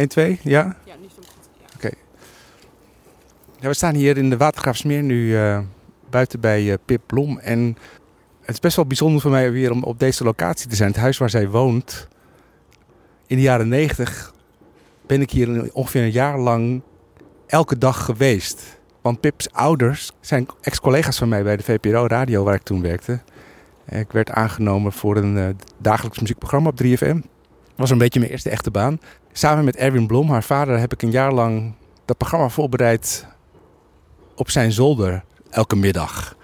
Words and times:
1, 0.00 0.08
2, 0.08 0.38
ja? 0.42 0.76
Ja, 0.84 0.94
nu 1.00 1.06
stond 1.08 1.26
het 1.26 1.74
Oké. 1.74 1.90
Ja, 3.60 3.68
we 3.68 3.74
staan 3.74 3.94
hier 3.94 4.16
in 4.16 4.30
de 4.30 4.36
Watergraafsmeer 4.36 5.02
nu 5.02 5.26
uh, 5.26 5.60
buiten 6.10 6.40
bij 6.40 6.62
uh, 6.62 6.74
Pip 6.84 7.02
Blom. 7.06 7.38
En 7.38 7.76
het 8.40 8.54
is 8.54 8.60
best 8.60 8.76
wel 8.76 8.86
bijzonder 8.86 9.20
voor 9.20 9.30
mij 9.30 9.52
weer 9.52 9.70
om 9.70 9.82
op 9.82 9.98
deze 9.98 10.24
locatie 10.24 10.68
te 10.68 10.76
zijn. 10.76 10.88
Het 10.88 11.00
huis 11.00 11.18
waar 11.18 11.30
zij 11.30 11.48
woont. 11.48 12.08
In 13.26 13.36
de 13.36 13.42
jaren 13.42 13.68
90 13.68 14.34
ben 15.06 15.20
ik 15.20 15.30
hier 15.30 15.72
ongeveer 15.72 16.02
een 16.02 16.10
jaar 16.10 16.38
lang 16.38 16.82
elke 17.46 17.78
dag 17.78 18.04
geweest. 18.04 18.78
Want 19.00 19.20
Pips 19.20 19.52
ouders 19.52 20.12
zijn 20.20 20.46
ex-collega's 20.60 21.18
van 21.18 21.28
mij 21.28 21.42
bij 21.42 21.56
de 21.56 21.62
VPRO 21.62 22.06
Radio 22.06 22.44
waar 22.44 22.54
ik 22.54 22.62
toen 22.62 22.82
werkte. 22.82 23.20
Ik 23.88 24.12
werd 24.12 24.30
aangenomen 24.30 24.92
voor 24.92 25.16
een 25.16 25.36
uh, 25.36 25.48
dagelijks 25.78 26.18
muziekprogramma 26.18 26.68
op 26.68 26.82
3FM. 26.84 27.20
Dat 27.80 27.88
was 27.88 27.90
een 27.90 27.98
beetje 27.98 28.20
mijn 28.20 28.32
eerste 28.32 28.50
echte 28.50 28.70
baan. 28.70 28.98
Samen 29.32 29.64
met 29.64 29.76
Erwin 29.76 30.06
Blom, 30.06 30.30
haar 30.30 30.42
vader, 30.42 30.78
heb 30.78 30.92
ik 30.92 31.02
een 31.02 31.10
jaar 31.10 31.32
lang 31.32 31.72
dat 32.04 32.16
programma 32.16 32.48
voorbereid 32.48 33.26
op 34.34 34.50
zijn 34.50 34.72
zolder 34.72 35.24
elke 35.50 35.76
middag. 35.76 36.36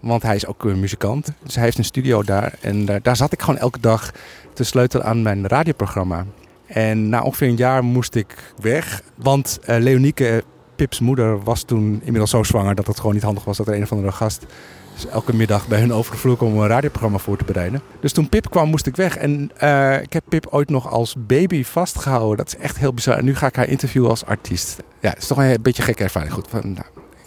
Want 0.00 0.22
hij 0.22 0.34
is 0.34 0.46
ook 0.46 0.64
een 0.64 0.80
muzikant. 0.80 1.32
Dus 1.42 1.54
hij 1.54 1.64
heeft 1.64 1.78
een 1.78 1.84
studio 1.84 2.22
daar. 2.22 2.54
En 2.60 2.84
daar, 2.84 3.02
daar 3.02 3.16
zat 3.16 3.32
ik 3.32 3.40
gewoon 3.40 3.60
elke 3.60 3.80
dag 3.80 4.12
te 4.52 4.64
sleutelen 4.64 5.06
aan 5.06 5.22
mijn 5.22 5.46
radioprogramma. 5.46 6.24
En 6.66 7.08
na 7.08 7.22
ongeveer 7.22 7.48
een 7.48 7.56
jaar 7.56 7.84
moest 7.84 8.14
ik 8.14 8.52
weg. 8.60 9.02
Want 9.14 9.58
uh, 9.60 9.76
Leonieke, 9.78 10.44
Pips 10.76 11.00
moeder, 11.00 11.42
was 11.42 11.62
toen 11.62 12.00
inmiddels 12.02 12.30
zo 12.30 12.42
zwanger 12.42 12.74
dat 12.74 12.86
het 12.86 12.98
gewoon 12.98 13.14
niet 13.14 13.22
handig 13.22 13.44
was 13.44 13.56
dat 13.56 13.68
er 13.68 13.74
een 13.74 13.82
of 13.82 13.92
andere 13.92 14.12
gast 14.12 14.46
dus 14.96 15.06
elke 15.06 15.34
middag 15.34 15.68
bij 15.68 15.80
hun 15.80 15.92
overgevlogen 15.92 16.46
om 16.46 16.58
een 16.58 16.68
radioprogramma 16.68 17.18
voor 17.18 17.36
te 17.36 17.44
bereiden. 17.44 17.80
Dus 18.00 18.12
toen 18.12 18.28
Pip 18.28 18.50
kwam, 18.50 18.68
moest 18.68 18.86
ik 18.86 18.96
weg. 18.96 19.16
En 19.16 19.50
uh, 19.62 20.02
ik 20.02 20.12
heb 20.12 20.24
Pip 20.28 20.46
ooit 20.50 20.68
nog 20.70 20.90
als 20.90 21.14
baby 21.18 21.64
vastgehouden. 21.64 22.36
Dat 22.36 22.46
is 22.46 22.56
echt 22.56 22.78
heel 22.78 22.94
bizar. 22.94 23.16
En 23.16 23.24
nu 23.24 23.36
ga 23.36 23.46
ik 23.46 23.56
haar 23.56 23.68
interviewen 23.68 24.10
als 24.10 24.24
artiest. 24.24 24.82
Ja, 25.00 25.08
het 25.08 25.18
is 25.18 25.26
toch 25.26 25.38
een 25.38 25.62
beetje 25.62 25.82
gekke 25.82 26.02
ervaring. 26.02 26.32
Goed, 26.32 26.52
nou, 26.52 26.76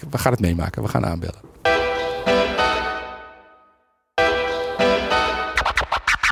we 0.10 0.18
gaan 0.18 0.32
het 0.32 0.42
meemaken. 0.42 0.82
We 0.82 0.88
gaan 0.88 1.06
aanbellen. 1.06 1.40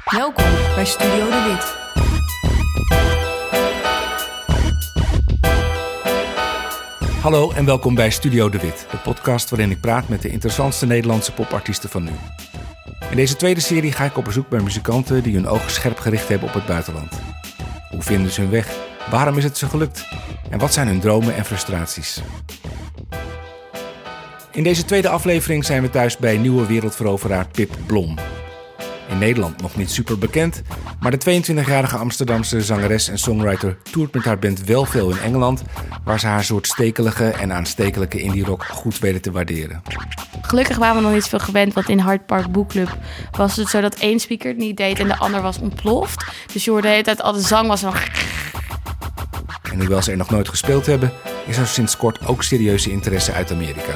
Welkom 0.06 0.46
bij 0.76 0.86
Studio 0.86 1.30
De 1.30 1.44
Wit. 1.50 1.87
Hallo 7.28 7.52
en 7.52 7.66
welkom 7.66 7.96
bij 7.96 8.10
Studio 8.10 8.50
De 8.50 8.60
Wit, 8.60 8.88
de 8.92 8.98
podcast 8.98 9.50
waarin 9.50 9.72
ik 9.72 9.82
praat 9.82 10.08
met 10.08 10.22
de 10.22 10.30
interessantste 10.30 10.86
Nederlandse 10.86 11.34
popartiesten 11.34 11.90
van 11.90 12.04
nu. 12.04 12.12
In 13.10 13.16
deze 13.16 13.36
tweede 13.36 13.60
serie 13.60 13.92
ga 13.92 14.04
ik 14.04 14.18
op 14.18 14.24
bezoek 14.24 14.50
bij 14.50 14.60
muzikanten 14.60 15.24
die 15.24 15.36
hun 15.36 15.48
ogen 15.48 15.72
scherp 15.72 15.98
gericht 15.98 16.28
hebben 16.28 16.48
op 16.48 16.54
het 16.54 16.66
buitenland. 16.66 17.12
Hoe 17.90 18.02
vinden 18.02 18.32
ze 18.32 18.42
hun 18.42 18.50
weg? 18.50 18.76
Waarom 19.10 19.38
is 19.38 19.44
het 19.44 19.58
ze 19.58 19.66
gelukt? 19.66 20.08
En 20.50 20.60
wat 20.60 20.74
zijn 20.74 20.88
hun 20.88 21.00
dromen 21.00 21.36
en 21.36 21.46
frustraties? 21.46 22.22
In 24.52 24.64
deze 24.64 24.86
tweede 24.86 25.10
aflevering 25.10 25.66
zijn 25.66 25.82
we 25.82 25.90
thuis 25.90 26.18
bij 26.18 26.38
nieuwe 26.38 26.66
wereldveroveraar 26.66 27.48
Pip 27.48 27.76
Blom. 27.86 28.16
In 29.08 29.18
Nederland 29.18 29.62
nog 29.62 29.76
niet 29.76 29.92
super 29.92 30.18
bekend, 30.18 30.62
maar 31.00 31.12
de 31.12 31.42
22-jarige 31.42 31.98
Amsterdamse 31.98 32.62
zangeres 32.62 33.08
en 33.08 33.20
songwriter 33.20 33.78
toert 33.92 34.14
met 34.14 34.24
haar 34.24 34.40
band 34.40 34.64
wel 34.64 34.86
veel 34.86 35.10
in 35.10 35.20
Engeland, 35.20 35.64
waar 36.04 36.20
ze 36.20 36.28
haar 36.28 36.44
soort 36.44 36.68
stekelige 36.68 37.30
en 37.30 37.54
aanstekelijke 37.54 38.22
indie 38.22 38.46
rock 38.46 38.64
goed 38.64 39.00
weten 39.00 39.22
te 39.22 39.32
waarderen. 39.32 39.82
Gelukkig 40.42 40.78
waren 40.78 40.96
we 40.96 41.02
nog 41.02 41.14
niet 41.14 41.28
veel 41.28 41.40
gewend, 41.40 41.74
want 41.74 41.90
in 41.90 42.00
Hard 42.00 42.26
Park 42.26 42.52
Book 42.52 42.70
Club 42.70 42.98
was 43.32 43.56
het 43.56 43.68
zo 43.68 43.82
dat 43.82 43.96
één 43.96 44.20
speaker 44.20 44.50
het 44.50 44.58
niet 44.58 44.78
deed 44.78 45.00
en 45.00 45.08
de 45.08 45.18
ander 45.18 45.42
was 45.42 45.60
ontploft. 45.60 46.26
Dus 46.54 46.64
je 46.64 46.72
hoorde 46.72 46.88
de 46.88 46.94
hele 46.94 47.04
tijd 47.04 47.22
al 47.22 47.34
de 47.34 47.42
zang 47.42 47.68
was 47.68 47.82
nog. 47.82 48.04
En 49.72 49.80
hoewel 49.80 50.02
ze 50.02 50.12
er 50.12 50.18
nog 50.18 50.30
nooit 50.30 50.50
gespeeld 50.50 50.86
hebben, 50.86 51.12
is 51.46 51.58
er 51.58 51.68
sinds 51.68 51.98
kort 51.98 52.28
ook 52.28 52.44
serieuze 52.44 52.92
interesse 52.92 53.34
uit 53.34 53.52
Amerika. 53.52 53.94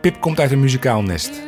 Pip 0.00 0.20
komt 0.20 0.40
uit 0.40 0.50
een 0.50 0.60
muzikaal 0.60 1.02
nest. 1.02 1.42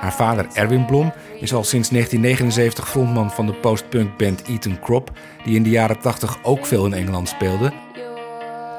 Haar 0.00 0.12
vader 0.12 0.46
Erwin 0.52 0.84
Blom 0.84 1.12
is 1.40 1.52
al 1.54 1.64
sinds 1.64 1.88
1979 1.88 2.88
frontman 2.88 3.30
van 3.30 3.46
de 3.46 3.54
postpunk 3.54 4.16
band 4.16 4.42
Eton 4.48 4.78
Crop, 4.80 5.10
die 5.44 5.56
in 5.56 5.62
de 5.62 5.70
jaren 5.70 5.98
80 6.00 6.38
ook 6.42 6.66
veel 6.66 6.86
in 6.86 6.92
Engeland 6.92 7.28
speelde. 7.28 7.72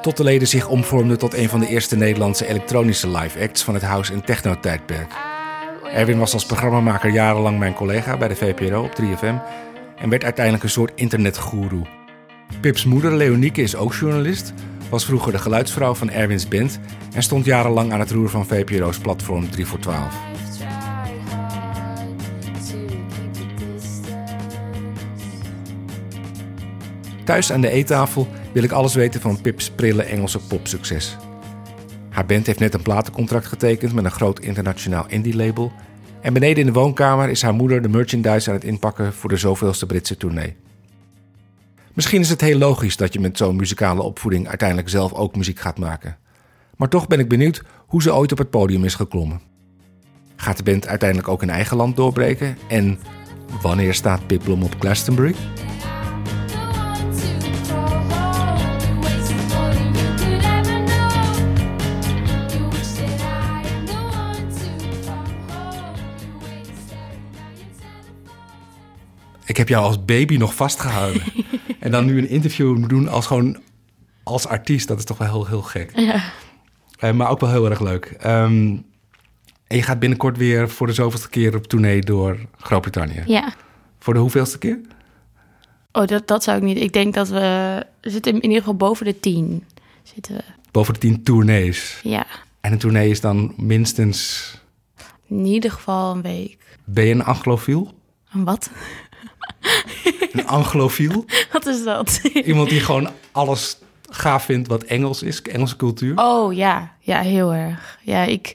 Tot 0.01 0.17
de 0.17 0.23
leden 0.23 0.47
zich 0.47 0.67
omvormden 0.67 1.17
tot 1.17 1.33
een 1.33 1.49
van 1.49 1.59
de 1.59 1.67
eerste 1.67 1.95
Nederlandse 1.95 2.47
elektronische 2.47 3.09
live 3.09 3.39
acts 3.41 3.63
van 3.63 3.73
het 3.73 3.83
house- 3.83 4.13
en 4.13 4.25
techno-tijdperk. 4.25 5.11
Erwin 5.93 6.19
was 6.19 6.33
als 6.33 6.45
programmamaker 6.45 7.09
jarenlang 7.09 7.59
mijn 7.59 7.73
collega 7.73 8.17
bij 8.17 8.27
de 8.27 8.35
VPRO 8.35 8.83
op 8.83 8.95
3FM 8.95 9.35
en 9.97 10.09
werd 10.09 10.23
uiteindelijk 10.23 10.63
een 10.63 10.69
soort 10.69 10.91
internetgoeroe. 10.95 11.85
Pips 12.61 12.85
moeder 12.85 13.13
Leonieke 13.15 13.61
is 13.61 13.75
ook 13.75 13.93
journalist, 13.93 14.53
was 14.89 15.05
vroeger 15.05 15.31
de 15.31 15.37
geluidsvrouw 15.37 15.93
van 15.93 16.09
Erwins 16.09 16.47
band 16.47 16.79
en 17.13 17.23
stond 17.23 17.45
jarenlang 17.45 17.93
aan 17.93 17.99
het 17.99 18.11
roer 18.11 18.29
van 18.29 18.45
VPRO's 18.45 18.97
platform 18.97 19.49
3 19.49 19.65
voor 19.65 19.79
12. 19.79 20.15
Thuis 27.23 27.51
aan 27.51 27.61
de 27.61 27.69
eettafel 27.69 28.27
wil 28.53 28.63
ik 28.63 28.71
alles 28.71 28.93
weten 28.93 29.21
van 29.21 29.41
Pips 29.41 29.69
prille 29.69 30.03
Engelse 30.03 30.39
popsucces. 30.39 31.17
Haar 32.09 32.25
band 32.25 32.45
heeft 32.45 32.59
net 32.59 32.73
een 32.73 32.81
platencontract 32.81 33.45
getekend 33.45 33.93
met 33.93 34.05
een 34.05 34.11
groot 34.11 34.39
internationaal 34.39 35.05
indie-label. 35.07 35.71
En 36.21 36.33
beneden 36.33 36.59
in 36.59 36.65
de 36.65 36.79
woonkamer 36.79 37.29
is 37.29 37.41
haar 37.41 37.53
moeder 37.53 37.81
de 37.81 37.89
merchandise 37.89 38.49
aan 38.49 38.55
het 38.55 38.63
inpakken 38.63 39.13
voor 39.13 39.29
de 39.29 39.37
zoveelste 39.37 39.85
Britse 39.85 40.17
tournee. 40.17 40.55
Misschien 41.99 42.21
is 42.21 42.29
het 42.29 42.41
heel 42.41 42.57
logisch 42.57 42.97
dat 42.97 43.13
je 43.13 43.19
met 43.19 43.37
zo'n 43.37 43.55
muzikale 43.55 44.01
opvoeding 44.01 44.47
uiteindelijk 44.47 44.89
zelf 44.89 45.13
ook 45.13 45.35
muziek 45.35 45.59
gaat 45.59 45.77
maken. 45.77 46.17
Maar 46.75 46.89
toch 46.89 47.07
ben 47.07 47.19
ik 47.19 47.29
benieuwd 47.29 47.63
hoe 47.87 48.01
ze 48.01 48.13
ooit 48.13 48.31
op 48.31 48.37
het 48.37 48.49
podium 48.49 48.83
is 48.83 48.95
geklommen. 48.95 49.41
Gaat 50.35 50.57
de 50.57 50.63
band 50.63 50.87
uiteindelijk 50.87 51.29
ook 51.29 51.41
in 51.41 51.49
eigen 51.49 51.77
land 51.77 51.95
doorbreken? 51.95 52.57
En 52.67 52.99
wanneer 53.61 53.93
staat 53.93 54.27
Piplom 54.27 54.63
op 54.63 54.75
Glastonbury? 54.79 55.35
Ik 69.49 69.57
heb 69.57 69.69
jou 69.69 69.85
als 69.85 70.05
baby 70.05 70.37
nog 70.37 70.55
vastgehouden. 70.55 71.21
en 71.79 71.91
dan 71.91 72.05
nu 72.05 72.17
een 72.17 72.29
interview 72.29 72.87
doen 72.87 73.07
als 73.07 73.25
gewoon 73.25 73.57
als 74.23 74.47
artiest, 74.47 74.87
dat 74.87 74.97
is 74.97 75.03
toch 75.03 75.17
wel 75.17 75.27
heel, 75.27 75.47
heel 75.47 75.61
gek. 75.61 75.91
Ja. 75.99 76.23
Uh, 77.03 77.11
maar 77.11 77.29
ook 77.29 77.39
wel 77.39 77.49
heel 77.49 77.69
erg 77.69 77.79
leuk. 77.79 78.05
Ehm, 78.05 78.77
en 79.67 79.77
je 79.77 79.81
gaat 79.81 79.99
binnenkort 79.99 80.37
weer 80.37 80.69
voor 80.69 80.87
de 80.87 80.93
zoveelste 80.93 81.29
keer 81.29 81.55
op 81.55 81.67
tournee 81.67 82.01
door 82.01 82.37
Groot-Brittannië. 82.57 83.23
Ja. 83.25 83.53
Voor 83.99 84.13
de 84.13 84.19
hoeveelste 84.19 84.57
keer? 84.57 84.79
Oh, 85.91 86.07
dat, 86.07 86.27
dat 86.27 86.43
zou 86.43 86.57
ik 86.57 86.63
niet. 86.63 86.77
Ik 86.77 86.93
denk 86.93 87.13
dat 87.13 87.29
we, 87.29 87.85
we 88.01 88.09
zitten 88.09 88.33
in, 88.33 88.41
ieder 88.41 88.57
geval 88.57 88.75
boven 88.75 89.05
de 89.05 89.19
tien. 89.19 89.65
Zitten 90.03 90.35
we. 90.35 90.43
Boven 90.71 90.93
de 90.93 90.99
tien 90.99 91.23
tournees? 91.23 91.99
Ja. 92.03 92.25
En 92.61 92.71
een 92.71 92.77
tournee 92.77 93.09
is 93.09 93.21
dan 93.21 93.53
minstens... 93.57 94.47
In 95.27 95.45
ieder 95.45 95.71
geval 95.71 96.15
een 96.15 96.21
week. 96.21 96.77
Ben 96.83 97.05
je 97.05 97.13
een 97.13 97.23
anglofiel? 97.23 97.93
Een 98.31 98.43
wat? 98.43 98.69
Een 100.31 100.47
anglofiel. 100.47 101.25
Wat 101.51 101.65
is 101.65 101.83
dat? 101.83 102.21
Iemand 102.33 102.69
die 102.69 102.79
gewoon 102.79 103.09
alles 103.31 103.77
gaaf 104.09 104.43
vindt 104.43 104.67
wat 104.67 104.83
Engels 104.83 105.23
is, 105.23 105.41
Engelse 105.41 105.75
cultuur. 105.75 106.17
Oh 106.17 106.53
ja, 106.53 106.95
ja, 106.99 107.21
heel 107.21 107.53
erg. 107.53 107.99
Ja, 108.01 108.23
ik 108.23 108.53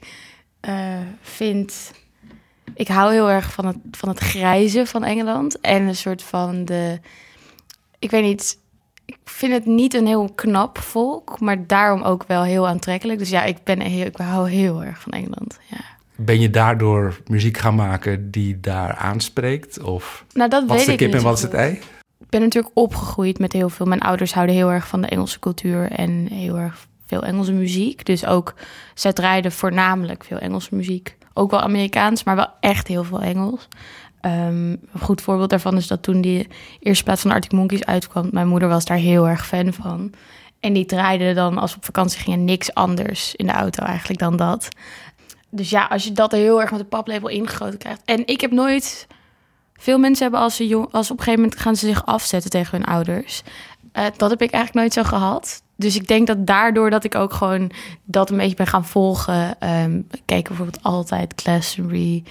uh, 0.69 0.97
vind. 1.21 1.91
Ik 2.73 2.87
hou 2.87 3.11
heel 3.11 3.29
erg 3.29 3.51
van 3.51 3.65
het, 3.65 3.77
van 3.91 4.09
het 4.09 4.19
grijze 4.19 4.85
van 4.85 5.03
Engeland. 5.03 5.59
En 5.59 5.81
een 5.81 5.95
soort 5.95 6.23
van 6.23 6.65
de. 6.65 6.99
Ik 7.99 8.11
weet 8.11 8.23
niet. 8.23 8.63
Ik 9.05 9.17
vind 9.23 9.53
het 9.53 9.65
niet 9.65 9.93
een 9.93 10.07
heel 10.07 10.31
knap 10.35 10.77
volk, 10.77 11.39
maar 11.39 11.67
daarom 11.67 12.01
ook 12.01 12.23
wel 12.27 12.43
heel 12.43 12.67
aantrekkelijk. 12.67 13.19
Dus 13.19 13.29
ja, 13.29 13.43
ik, 13.43 13.63
ben 13.63 13.81
heel, 13.81 14.05
ik 14.05 14.17
hou 14.17 14.49
heel 14.49 14.83
erg 14.83 15.01
van 15.01 15.11
Engeland. 15.11 15.59
Ja. 15.69 15.94
Ben 16.15 16.39
je 16.39 16.49
daardoor 16.49 17.19
muziek 17.27 17.57
gaan 17.57 17.75
maken 17.75 18.31
die 18.31 18.59
daar 18.59 18.95
aanspreekt? 18.95 19.81
Of 19.81 20.25
nou, 20.33 20.49
dat 20.49 20.61
wat 20.61 20.77
weet 20.77 20.79
is 20.79 20.85
de 20.85 20.95
kip 20.95 21.13
en 21.13 21.23
wat 21.23 21.37
is 21.37 21.43
het 21.43 21.53
ei? 21.53 21.71
Ik 22.19 22.29
ben 22.29 22.41
natuurlijk 22.41 22.77
opgegroeid 22.77 23.39
met 23.39 23.53
heel 23.53 23.69
veel. 23.69 23.85
Mijn 23.85 24.01
ouders 24.01 24.33
houden 24.33 24.55
heel 24.55 24.71
erg 24.71 24.87
van 24.87 25.01
de 25.01 25.07
Engelse 25.07 25.39
cultuur 25.39 25.91
en 25.91 26.27
heel 26.31 26.57
erg 26.57 26.87
veel 27.05 27.23
Engelse 27.23 27.53
muziek. 27.53 28.05
Dus 28.05 28.25
ook, 28.25 28.53
zij 28.93 29.13
draaiden 29.13 29.51
voornamelijk 29.51 30.23
veel 30.23 30.37
Engelse 30.37 30.75
muziek. 30.75 31.17
Ook 31.33 31.51
wel 31.51 31.61
Amerikaans, 31.61 32.23
maar 32.23 32.35
wel 32.35 32.49
echt 32.59 32.87
heel 32.87 33.03
veel 33.03 33.21
Engels. 33.21 33.67
Ehm, 34.21 34.69
een 34.69 34.99
goed 35.01 35.21
voorbeeld 35.21 35.49
daarvan 35.49 35.77
is 35.77 35.87
dat 35.87 36.03
toen 36.03 36.21
die 36.21 36.47
eerste 36.79 37.03
plaat 37.03 37.19
van 37.19 37.31
Arctic 37.31 37.51
Monkeys 37.51 37.85
uitkwam, 37.85 38.29
mijn 38.31 38.47
moeder 38.47 38.69
was 38.69 38.85
daar 38.85 38.97
heel 38.97 39.27
erg 39.27 39.47
fan 39.47 39.73
van. 39.73 40.13
En 40.59 40.73
die 40.73 40.85
draaide 40.85 41.33
dan 41.33 41.57
als 41.57 41.71
we 41.71 41.77
op 41.77 41.85
vakantie 41.85 42.19
gingen 42.19 42.45
niks 42.45 42.73
anders 42.73 43.35
in 43.35 43.45
de 43.45 43.51
auto 43.51 43.83
eigenlijk 43.83 44.19
dan 44.19 44.35
dat. 44.35 44.67
Dus 45.55 45.69
ja, 45.69 45.85
als 45.85 46.03
je 46.03 46.11
dat 46.11 46.31
heel 46.31 46.61
erg 46.61 46.71
met 46.71 46.79
de 46.79 46.85
paplepel 46.85 47.29
ingegoten 47.29 47.77
krijgt. 47.77 48.01
En 48.05 48.27
ik 48.27 48.41
heb 48.41 48.51
nooit. 48.51 49.07
Veel 49.73 49.97
mensen 49.97 50.23
hebben 50.23 50.41
als 50.41 50.55
ze 50.55 50.67
jong, 50.67 50.87
als 50.91 51.11
op 51.11 51.17
een 51.17 51.23
gegeven 51.23 51.43
moment 51.43 51.61
gaan 51.61 51.75
ze 51.75 51.87
zich 51.87 52.05
afzetten 52.05 52.49
tegen 52.49 52.77
hun 52.77 52.87
ouders. 52.87 53.41
Uh, 53.93 54.05
dat 54.17 54.29
heb 54.29 54.41
ik 54.41 54.51
eigenlijk 54.51 54.73
nooit 54.73 54.93
zo 54.93 55.17
gehad. 55.17 55.61
Dus 55.75 55.95
ik 55.95 56.07
denk 56.07 56.27
dat 56.27 56.47
daardoor 56.47 56.89
dat 56.89 57.03
ik 57.03 57.15
ook 57.15 57.33
gewoon 57.33 57.71
dat 58.03 58.29
een 58.29 58.37
beetje 58.37 58.55
ben 58.55 58.67
gaan 58.67 58.85
volgen. 58.85 59.69
Um, 59.69 60.07
kijk 60.25 60.47
bijvoorbeeld 60.47 60.83
altijd 60.83 61.33
Glastonbury. 61.35 62.23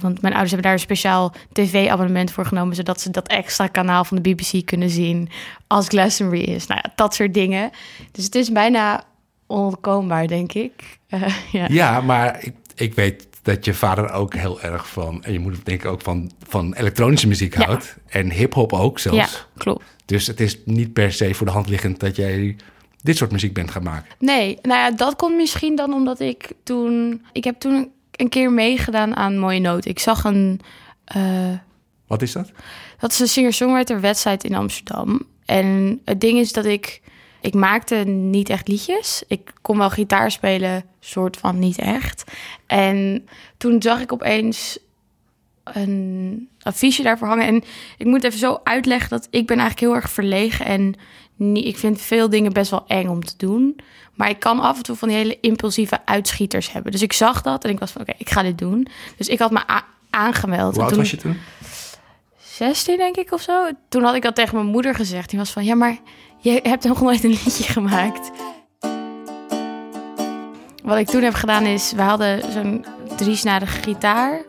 Want 0.00 0.20
mijn 0.20 0.32
ouders 0.32 0.52
hebben 0.52 0.62
daar 0.62 0.72
een 0.72 0.86
speciaal 0.86 1.32
tv-abonnement 1.52 2.30
voor 2.30 2.46
genomen, 2.46 2.76
zodat 2.76 3.00
ze 3.00 3.10
dat 3.10 3.28
extra 3.28 3.66
kanaal 3.66 4.04
van 4.04 4.18
de 4.22 4.34
BBC 4.34 4.66
kunnen 4.66 4.90
zien 4.90 5.28
als 5.66 5.88
Glastonbury 5.88 6.42
is. 6.42 6.66
Nou 6.66 6.80
ja, 6.84 6.92
dat 6.94 7.14
soort 7.14 7.34
dingen. 7.34 7.70
Dus 8.12 8.24
het 8.24 8.34
is 8.34 8.52
bijna 8.52 9.04
onontkoombaar, 9.46 10.26
denk 10.26 10.52
ik. 10.52 10.98
Uh, 11.10 11.28
ja. 11.52 11.66
ja, 11.68 12.00
maar 12.00 12.44
ik, 12.44 12.54
ik 12.74 12.94
weet 12.94 13.26
dat 13.42 13.64
je 13.64 13.74
vader 13.74 14.10
ook 14.10 14.34
heel 14.34 14.60
erg 14.60 14.88
van, 14.88 15.24
en 15.24 15.32
je 15.32 15.38
moeder 15.38 15.60
denk 15.64 15.84
ik 15.84 15.90
ook 15.90 16.02
van, 16.02 16.30
van 16.48 16.74
elektronische 16.74 17.28
muziek 17.28 17.54
houdt. 17.54 17.96
En 18.06 18.30
hip-hop 18.30 18.72
ook 18.72 18.98
zelfs. 18.98 19.32
Ja, 19.32 19.46
klopt. 19.56 19.84
Dus 20.04 20.26
het 20.26 20.40
is 20.40 20.58
niet 20.64 20.92
per 20.92 21.12
se 21.12 21.34
voor 21.34 21.46
de 21.46 21.52
hand 21.52 21.68
liggend 21.68 22.00
dat 22.00 22.16
jij 22.16 22.56
dit 23.02 23.16
soort 23.16 23.32
muziek 23.32 23.54
bent 23.54 23.70
gaan 23.70 23.82
maken. 23.82 24.14
Nee, 24.18 24.58
nou 24.62 24.80
ja, 24.80 24.90
dat 24.90 25.16
komt 25.16 25.36
misschien 25.36 25.76
dan 25.76 25.92
omdat 25.92 26.20
ik 26.20 26.52
toen. 26.62 27.22
Ik 27.32 27.44
heb 27.44 27.60
toen 27.60 27.90
een 28.10 28.28
keer 28.28 28.52
meegedaan 28.52 29.16
aan 29.16 29.38
Mooie 29.38 29.60
Noot. 29.60 29.84
Ik 29.84 29.98
zag 29.98 30.24
een. 30.24 30.60
Uh, 31.16 31.52
Wat 32.06 32.22
is 32.22 32.32
dat? 32.32 32.50
Dat 32.98 33.12
is 33.12 33.18
een 33.18 33.28
singer-songwriter 33.28 34.00
wedstrijd 34.00 34.44
in 34.44 34.54
Amsterdam. 34.54 35.22
En 35.44 36.00
het 36.04 36.20
ding 36.20 36.38
is 36.38 36.52
dat 36.52 36.64
ik. 36.64 37.00
Ik 37.46 37.54
maakte 37.54 37.94
niet 38.04 38.48
echt 38.48 38.68
liedjes. 38.68 39.22
Ik 39.28 39.52
kon 39.62 39.78
wel 39.78 39.90
gitaar 39.90 40.30
spelen, 40.30 40.84
soort 41.00 41.36
van 41.36 41.58
niet 41.58 41.78
echt. 41.78 42.24
En 42.66 43.28
toen 43.56 43.82
zag 43.82 44.00
ik 44.00 44.12
opeens 44.12 44.78
een 45.64 46.48
affiche 46.60 47.02
daarvoor 47.02 47.28
hangen. 47.28 47.46
En 47.46 47.64
ik 47.98 48.06
moet 48.06 48.24
even 48.24 48.38
zo 48.38 48.60
uitleggen 48.64 49.10
dat 49.10 49.28
ik 49.30 49.46
ben 49.46 49.58
eigenlijk 49.58 49.80
heel 49.80 50.02
erg 50.02 50.10
verlegen. 50.10 50.66
En 50.66 50.94
niet, 51.36 51.64
ik 51.64 51.76
vind 51.76 52.00
veel 52.00 52.30
dingen 52.30 52.52
best 52.52 52.70
wel 52.70 52.84
eng 52.86 53.08
om 53.08 53.24
te 53.24 53.34
doen. 53.36 53.80
Maar 54.14 54.28
ik 54.28 54.40
kan 54.40 54.60
af 54.60 54.76
en 54.76 54.82
toe 54.82 54.96
van 54.96 55.08
die 55.08 55.16
hele 55.16 55.40
impulsieve 55.40 56.06
uitschieters 56.06 56.72
hebben. 56.72 56.92
Dus 56.92 57.02
ik 57.02 57.12
zag 57.12 57.42
dat 57.42 57.64
en 57.64 57.70
ik 57.70 57.78
was 57.78 57.90
van 57.90 58.00
oké, 58.00 58.12
ik 58.18 58.30
ga 58.30 58.42
dit 58.42 58.58
doen. 58.58 58.86
Dus 59.16 59.28
ik 59.28 59.38
had 59.38 59.50
me 59.50 59.62
aangemeld. 60.10 60.74
Hoe 60.74 60.84
oud 60.84 60.96
was 60.96 61.10
je 61.10 61.16
toen? 61.16 61.38
16 62.56 62.96
denk 62.96 63.16
ik 63.16 63.32
of 63.32 63.40
zo. 63.40 63.70
Toen 63.88 64.02
had 64.02 64.14
ik 64.14 64.22
dat 64.22 64.34
tegen 64.34 64.54
mijn 64.54 64.66
moeder 64.66 64.94
gezegd. 64.94 65.30
Die 65.30 65.38
was 65.38 65.50
van 65.50 65.64
ja, 65.64 65.74
maar 65.74 65.96
je 66.38 66.60
hebt 66.62 66.84
nog 66.84 67.00
nooit 67.00 67.24
een 67.24 67.30
liedje 67.30 67.64
gemaakt. 67.72 68.30
Wat 70.84 70.98
ik 70.98 71.06
toen 71.06 71.22
heb 71.22 71.34
gedaan 71.34 71.64
is, 71.64 71.92
we 71.92 72.02
hadden 72.02 72.52
zo'n 72.52 72.84
driesnadige 73.16 73.82
gitaar. 73.82 74.44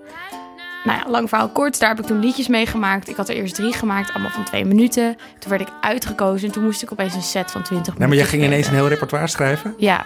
Nou 0.83 0.99
ja, 0.99 1.09
lang 1.09 1.29
verhaal 1.29 1.49
kort, 1.49 1.79
daar 1.79 1.89
heb 1.89 1.99
ik 1.99 2.05
toen 2.05 2.19
liedjes 2.19 2.47
mee 2.47 2.65
gemaakt. 2.65 3.09
Ik 3.09 3.15
had 3.15 3.29
er 3.29 3.35
eerst 3.35 3.55
drie 3.55 3.73
gemaakt, 3.73 4.09
allemaal 4.13 4.31
van 4.31 4.43
twee 4.43 4.65
minuten. 4.65 5.15
Toen 5.39 5.49
werd 5.49 5.61
ik 5.61 5.73
uitgekozen 5.81 6.47
en 6.47 6.53
toen 6.53 6.63
moest 6.63 6.81
ik 6.81 6.91
opeens 6.91 7.13
een 7.13 7.21
set 7.21 7.51
van 7.51 7.63
20 7.63 7.69
minuten. 7.69 7.93
Nee, 7.97 8.07
maar 8.07 8.17
jij 8.17 8.25
ging 8.25 8.43
ineens 8.43 8.67
een 8.67 8.73
heel 8.73 8.87
repertoire 8.87 9.27
schrijven? 9.27 9.73
Ja. 9.77 10.05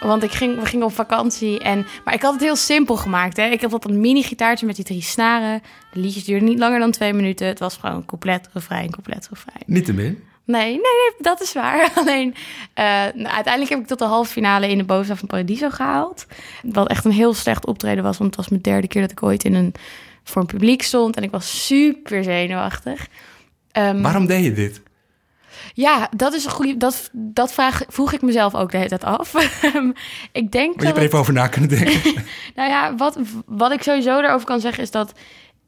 Want 0.00 0.22
ik 0.22 0.30
ging, 0.30 0.60
we 0.60 0.66
gingen 0.66 0.86
op 0.86 0.94
vakantie. 0.94 1.58
En, 1.58 1.86
maar 2.04 2.14
ik 2.14 2.22
had 2.22 2.32
het 2.32 2.42
heel 2.42 2.56
simpel 2.56 2.96
gemaakt. 2.96 3.36
Hè. 3.36 3.44
Ik 3.44 3.60
had 3.60 3.70
dat 3.70 3.84
een 3.84 4.00
mini-gitaartje 4.00 4.66
met 4.66 4.76
die 4.76 4.84
drie 4.84 5.02
snaren. 5.02 5.62
De 5.92 6.00
liedjes 6.00 6.24
duurden 6.24 6.48
niet 6.48 6.58
langer 6.58 6.78
dan 6.78 6.90
twee 6.90 7.12
minuten. 7.12 7.46
Het 7.46 7.58
was 7.58 7.76
gewoon 7.76 8.04
couplet, 8.04 8.48
refrein, 8.52 8.90
couplet, 8.90 9.28
refrein. 9.30 9.62
Niet 9.66 9.84
te 9.84 9.92
min? 9.92 10.22
Nee, 10.44 10.64
nee, 10.64 10.80
nee, 10.80 11.12
dat 11.18 11.40
is 11.40 11.52
waar. 11.52 11.92
Alleen, 12.00 12.28
uh, 12.28 12.84
nou, 13.14 13.26
uiteindelijk 13.26 13.68
heb 13.68 13.78
ik 13.78 13.86
tot 13.86 13.98
de 13.98 14.04
halve 14.04 14.32
finale 14.32 14.68
in 14.68 14.78
de 14.78 14.84
bovenaf 14.84 15.18
van 15.18 15.28
Paradiso 15.28 15.70
gehaald. 15.70 16.26
Wat 16.62 16.88
echt 16.88 17.04
een 17.04 17.10
heel 17.10 17.34
slecht 17.34 17.66
optreden 17.66 18.04
was. 18.04 18.18
Want 18.18 18.30
het 18.30 18.38
was 18.38 18.48
mijn 18.48 18.62
derde 18.62 18.88
keer 18.88 19.00
dat 19.00 19.10
ik 19.10 19.22
ooit 19.22 19.44
in 19.44 19.54
een, 19.54 19.74
voor 20.24 20.40
een 20.40 20.46
publiek 20.46 20.82
stond. 20.82 21.16
En 21.16 21.22
ik 21.22 21.30
was 21.30 21.66
super 21.66 22.24
zenuwachtig. 22.24 23.08
Um, 23.72 24.02
Waarom 24.02 24.26
deed 24.26 24.44
je 24.44 24.52
dit? 24.52 24.80
Ja, 25.74 26.08
dat 26.16 26.34
is 26.34 26.44
een 26.44 26.50
goede. 26.50 26.76
Dat, 26.76 27.10
dat 27.12 27.52
vraag 27.52 27.82
vroeg 27.88 28.12
ik 28.12 28.22
mezelf 28.22 28.54
ook 28.54 28.70
de 28.70 28.76
hele 28.76 28.88
tijd 28.88 29.04
af. 29.04 29.34
ik 30.32 30.52
denk. 30.52 30.74
Maar 30.74 30.84
je 30.84 30.86
hebt 30.86 30.96
er 30.96 31.04
even 31.04 31.18
over 31.18 31.32
na 31.32 31.46
kunnen 31.46 31.70
denken. 31.70 32.14
nou 32.56 32.70
ja, 32.70 32.94
wat, 32.94 33.18
wat 33.46 33.72
ik 33.72 33.82
sowieso 33.82 34.20
daarover 34.20 34.46
kan 34.46 34.60
zeggen 34.60 34.82
is 34.82 34.90
dat 34.90 35.12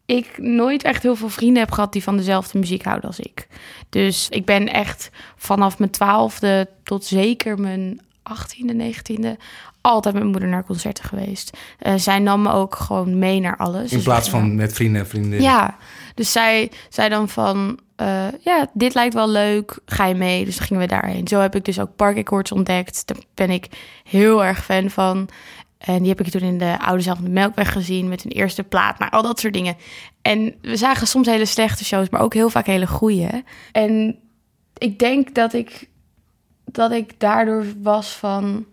ik 0.06 0.38
nooit 0.38 0.82
echt 0.82 1.02
heel 1.02 1.16
veel 1.16 1.28
vrienden 1.28 1.62
heb 1.62 1.72
gehad 1.72 1.92
die 1.92 2.02
van 2.02 2.16
dezelfde 2.16 2.58
muziek 2.58 2.84
houden 2.84 3.06
als 3.06 3.20
ik. 3.20 3.46
Dus 3.88 4.28
ik 4.28 4.44
ben 4.44 4.68
echt 4.68 5.10
vanaf 5.36 5.78
mijn 5.78 5.90
twaalfde 5.90 6.68
tot 6.82 7.04
zeker 7.04 7.58
mijn 7.58 8.00
achttiende, 8.22 8.72
negentiende 8.72 9.36
altijd 9.80 10.14
met 10.14 10.22
mijn 10.22 10.34
moeder 10.34 10.48
naar 10.48 10.64
concerten 10.64 11.04
geweest. 11.04 11.56
Uh, 11.82 11.94
zij 11.96 12.18
nam 12.18 12.42
me 12.42 12.52
ook 12.52 12.74
gewoon 12.74 13.18
mee 13.18 13.40
naar 13.40 13.56
alles. 13.56 13.90
In 13.90 13.96
dus 13.96 14.04
plaats 14.04 14.30
van 14.30 14.54
met 14.54 14.72
vrienden 14.72 15.00
en 15.00 15.08
vrienden. 15.08 15.42
Ja, 15.42 15.76
dus 16.14 16.32
zij 16.32 16.70
zei 16.88 17.08
dan 17.08 17.28
van, 17.28 17.78
uh, 18.00 18.26
ja, 18.40 18.66
dit 18.72 18.94
lijkt 18.94 19.14
wel 19.14 19.28
leuk, 19.28 19.78
ga 19.86 20.06
je 20.06 20.14
mee? 20.14 20.44
Dus 20.44 20.56
dan 20.56 20.66
gingen 20.66 20.82
we 20.82 20.88
daarheen. 20.88 21.28
Zo 21.28 21.40
heb 21.40 21.54
ik 21.54 21.64
dus 21.64 21.80
ook 21.80 21.96
Park 21.96 22.18
Accords 22.18 22.52
ontdekt. 22.52 23.06
Daar 23.06 23.16
ben 23.34 23.50
ik 23.50 23.66
heel 24.04 24.44
erg 24.44 24.64
fan 24.64 24.90
van. 24.90 25.28
En 25.78 25.98
die 25.98 26.08
heb 26.08 26.20
ik 26.20 26.28
toen 26.28 26.40
in 26.40 26.58
de 26.58 26.78
Oude 26.80 27.02
Zaal 27.02 27.14
van 27.14 27.24
de 27.24 27.30
Melkweg 27.30 27.72
gezien 27.72 28.08
met 28.08 28.22
hun 28.22 28.32
eerste 28.32 28.62
plaat. 28.62 28.98
Nou, 28.98 29.10
al 29.10 29.22
dat 29.22 29.40
soort 29.40 29.52
dingen. 29.52 29.76
En 30.22 30.54
we 30.60 30.76
zagen 30.76 31.06
soms 31.06 31.26
hele 31.26 31.44
slechte 31.44 31.84
shows, 31.84 32.08
maar 32.08 32.20
ook 32.20 32.34
heel 32.34 32.50
vaak 32.50 32.66
hele 32.66 32.86
goede. 32.86 33.44
En 33.72 34.18
ik 34.78 34.98
denk 34.98 35.34
dat 35.34 35.52
ik, 35.52 35.88
dat 36.64 36.90
ik 36.90 37.20
daardoor 37.20 37.64
was 37.82 38.12
van... 38.12 38.64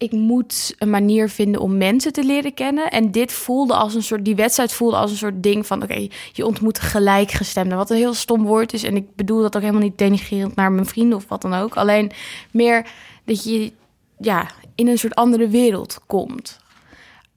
Ik 0.00 0.12
moet 0.12 0.74
een 0.78 0.90
manier 0.90 1.28
vinden 1.28 1.60
om 1.60 1.76
mensen 1.76 2.12
te 2.12 2.24
leren 2.24 2.54
kennen. 2.54 2.90
En 2.90 3.10
dit 3.10 3.32
voelde 3.32 3.74
als 3.74 3.94
een 3.94 4.02
soort... 4.02 4.24
Die 4.24 4.34
wedstrijd 4.34 4.72
voelde 4.72 4.96
als 4.96 5.10
een 5.10 5.16
soort 5.16 5.42
ding 5.42 5.66
van... 5.66 5.82
Oké, 5.82 6.08
je 6.32 6.46
ontmoet 6.46 6.78
gelijkgestemden. 6.78 7.76
Wat 7.76 7.90
een 7.90 7.96
heel 7.96 8.14
stom 8.14 8.44
woord 8.44 8.72
is. 8.72 8.82
En 8.82 8.96
ik 8.96 9.14
bedoel 9.14 9.42
dat 9.42 9.56
ook 9.56 9.62
helemaal 9.62 9.82
niet 9.82 9.98
denigrerend 9.98 10.54
naar 10.54 10.72
mijn 10.72 10.86
vrienden 10.86 11.18
of 11.18 11.28
wat 11.28 11.42
dan 11.42 11.54
ook. 11.54 11.76
Alleen 11.76 12.10
meer 12.50 12.86
dat 13.24 13.44
je... 13.44 13.72
Ja, 14.18 14.50
in 14.74 14.88
een 14.88 14.98
soort 14.98 15.14
andere 15.14 15.48
wereld 15.48 15.98
komt. 16.06 16.60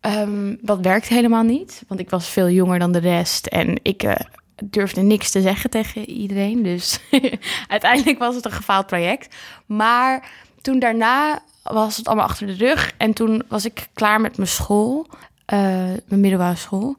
Um, 0.01 0.57
dat 0.61 0.79
werkt 0.79 1.07
helemaal 1.07 1.43
niet, 1.43 1.83
want 1.87 1.99
ik 1.99 2.09
was 2.09 2.29
veel 2.29 2.49
jonger 2.49 2.79
dan 2.79 2.91
de 2.91 2.99
rest 2.99 3.45
en 3.45 3.79
ik 3.81 4.03
uh, 4.03 4.15
durfde 4.63 5.01
niks 5.01 5.31
te 5.31 5.41
zeggen 5.41 5.69
tegen 5.69 6.09
iedereen. 6.09 6.63
Dus 6.63 6.99
uiteindelijk 7.67 8.19
was 8.19 8.35
het 8.35 8.45
een 8.45 8.51
gefaald 8.51 8.87
project. 8.87 9.35
Maar 9.65 10.31
toen 10.61 10.79
daarna 10.79 11.43
was 11.63 11.97
het 11.97 12.07
allemaal 12.07 12.25
achter 12.25 12.47
de 12.47 12.53
rug 12.53 12.93
en 12.97 13.13
toen 13.13 13.43
was 13.47 13.65
ik 13.65 13.87
klaar 13.93 14.21
met 14.21 14.37
mijn 14.37 14.49
school, 14.49 15.07
uh, 15.53 15.59
mijn 16.05 16.21
middelbare 16.21 16.55
school. 16.55 16.95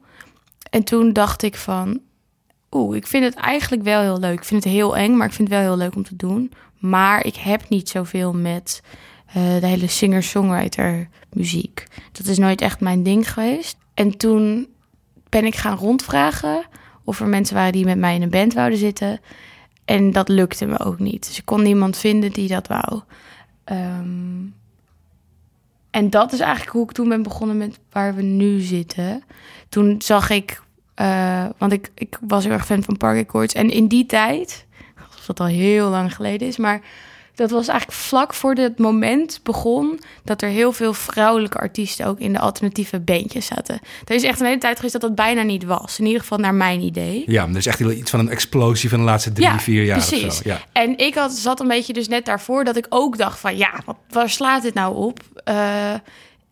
En 0.69 0.83
toen 0.83 1.13
dacht 1.13 1.43
ik 1.43 1.55
van, 1.55 1.99
oeh, 2.71 2.95
ik 2.95 3.07
vind 3.07 3.23
het 3.23 3.33
eigenlijk 3.33 3.83
wel 3.83 4.01
heel 4.01 4.19
leuk. 4.19 4.37
Ik 4.37 4.43
vind 4.43 4.63
het 4.63 4.73
heel 4.73 4.97
eng, 4.97 5.17
maar 5.17 5.27
ik 5.27 5.33
vind 5.33 5.49
het 5.49 5.57
wel 5.57 5.67
heel 5.67 5.77
leuk 5.77 5.95
om 5.95 6.03
te 6.03 6.15
doen. 6.15 6.51
Maar 6.79 7.25
ik 7.25 7.35
heb 7.35 7.69
niet 7.69 7.89
zoveel 7.89 8.33
met 8.33 8.81
uh, 9.27 9.33
de 9.33 9.67
hele 9.67 9.87
singer-songwriter 9.87 11.09
muziek. 11.33 11.87
Dat 12.11 12.25
is 12.25 12.37
nooit 12.37 12.61
echt 12.61 12.79
mijn 12.79 13.03
ding 13.03 13.33
geweest. 13.33 13.77
En 13.93 14.17
toen 14.17 14.67
ben 15.29 15.45
ik 15.45 15.55
gaan 15.55 15.77
rondvragen 15.77 16.65
of 17.03 17.19
er 17.19 17.27
mensen 17.27 17.55
waren 17.55 17.71
die 17.71 17.85
met 17.85 17.97
mij 17.97 18.15
in 18.15 18.21
een 18.21 18.29
band 18.29 18.53
wouden 18.53 18.79
zitten. 18.79 19.19
En 19.85 20.11
dat 20.11 20.29
lukte 20.29 20.65
me 20.65 20.79
ook 20.79 20.99
niet. 20.99 21.27
Dus 21.27 21.37
ik 21.37 21.45
kon 21.45 21.63
niemand 21.63 21.97
vinden 21.97 22.31
die 22.31 22.47
dat 22.47 22.67
wou. 22.67 23.01
Um, 23.71 24.55
en 25.89 26.09
dat 26.09 26.33
is 26.33 26.39
eigenlijk 26.39 26.71
hoe 26.71 26.83
ik 26.83 26.91
toen 26.91 27.09
ben 27.09 27.23
begonnen 27.23 27.57
met 27.57 27.79
waar 27.91 28.15
we 28.15 28.21
nu 28.21 28.59
zitten. 28.59 29.23
Toen 29.69 29.95
zag 30.01 30.29
ik, 30.29 30.61
uh, 31.01 31.45
want 31.57 31.71
ik, 31.71 31.91
ik 31.95 32.17
was 32.21 32.43
heel 32.43 32.53
erg 32.53 32.65
fan 32.65 32.83
van 32.83 32.97
Park. 32.97 33.33
En 33.33 33.69
in 33.69 33.87
die 33.87 34.05
tijd, 34.05 34.65
alsof 35.09 35.25
dat 35.25 35.39
al 35.39 35.45
heel 35.45 35.89
lang 35.89 36.15
geleden 36.15 36.47
is, 36.47 36.57
maar 36.57 36.81
dat 37.35 37.51
was 37.51 37.67
eigenlijk 37.67 37.99
vlak 37.99 38.33
voor 38.33 38.53
het 38.53 38.79
moment 38.79 39.39
begon 39.43 39.99
dat 40.23 40.41
er 40.41 40.49
heel 40.49 40.71
veel 40.71 40.93
vrouwelijke 40.93 41.57
artiesten 41.57 42.05
ook 42.05 42.19
in 42.19 42.33
de 42.33 42.39
alternatieve 42.39 42.99
bandjes 42.99 43.45
zaten. 43.45 43.79
Er 44.05 44.15
is 44.15 44.23
echt 44.23 44.39
een 44.39 44.45
hele 44.45 44.59
tijd 44.59 44.75
geweest 44.75 44.93
dat 44.93 45.01
dat 45.01 45.15
bijna 45.15 45.41
niet 45.41 45.63
was. 45.63 45.99
In 45.99 46.05
ieder 46.05 46.21
geval 46.21 46.37
naar 46.37 46.53
mijn 46.53 46.81
idee. 46.81 47.23
Ja, 47.25 47.47
er 47.47 47.57
is 47.57 47.65
echt 47.65 47.79
iets 47.79 48.11
van 48.11 48.19
een 48.19 48.29
explosie 48.29 48.89
van 48.89 48.99
de 48.99 49.05
laatste 49.05 49.31
drie, 49.31 49.47
ja, 49.47 49.59
vier 49.59 49.83
jaar 49.83 49.97
precies. 49.97 50.25
of 50.25 50.33
zo. 50.33 50.41
Ja. 50.43 50.61
En 50.71 50.97
ik 50.97 51.15
had, 51.15 51.31
zat 51.31 51.59
een 51.59 51.67
beetje 51.67 51.93
dus 51.93 52.07
net 52.07 52.25
daarvoor 52.25 52.63
dat 52.63 52.75
ik 52.75 52.85
ook 52.89 53.17
dacht 53.17 53.39
van 53.39 53.57
ja, 53.57 53.71
wat, 53.85 53.97
waar 54.09 54.29
slaat 54.29 54.61
dit 54.61 54.73
nou 54.73 54.95
op? 54.95 55.19
Uh, 55.49 55.93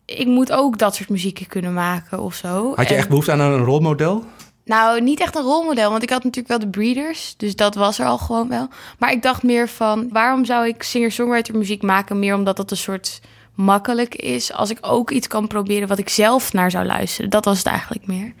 ik 0.04 0.26
moet 0.26 0.52
ook 0.52 0.78
dat 0.78 0.94
soort 0.94 1.08
muziek 1.08 1.44
kunnen 1.48 1.74
maken 1.74 2.20
of 2.20 2.34
zo. 2.34 2.72
Had 2.74 2.88
je 2.88 2.94
echt 2.94 3.08
behoefte 3.08 3.32
aan 3.32 3.40
een 3.40 3.64
rolmodel? 3.64 4.24
Nou, 4.64 5.00
niet 5.00 5.20
echt 5.20 5.36
een 5.36 5.42
rolmodel, 5.42 5.90
want 5.90 6.02
ik 6.02 6.10
had 6.10 6.24
natuurlijk 6.24 6.48
wel 6.48 6.58
de 6.58 6.78
Breeders, 6.78 7.34
dus 7.36 7.56
dat 7.56 7.74
was 7.74 7.98
er 7.98 8.06
al 8.06 8.18
gewoon 8.18 8.48
wel. 8.48 8.68
Maar 8.98 9.12
ik 9.12 9.22
dacht 9.22 9.42
meer 9.42 9.68
van, 9.68 10.08
waarom 10.12 10.44
zou 10.44 10.66
ik 10.66 10.82
singer-songwriter 10.82 11.56
muziek 11.56 11.82
maken? 11.82 12.18
Meer 12.18 12.34
omdat 12.34 12.56
dat 12.56 12.70
een 12.70 12.76
soort 12.76 13.20
makkelijk 13.54 14.14
is, 14.14 14.52
als 14.52 14.70
ik 14.70 14.78
ook 14.80 15.10
iets 15.10 15.26
kan 15.26 15.46
proberen 15.46 15.88
wat 15.88 15.98
ik 15.98 16.08
zelf 16.08 16.52
naar 16.52 16.70
zou 16.70 16.86
luisteren. 16.86 17.30
Dat 17.30 17.44
was 17.44 17.58
het 17.58 17.66
eigenlijk 17.66 18.06
meer. 18.06 18.32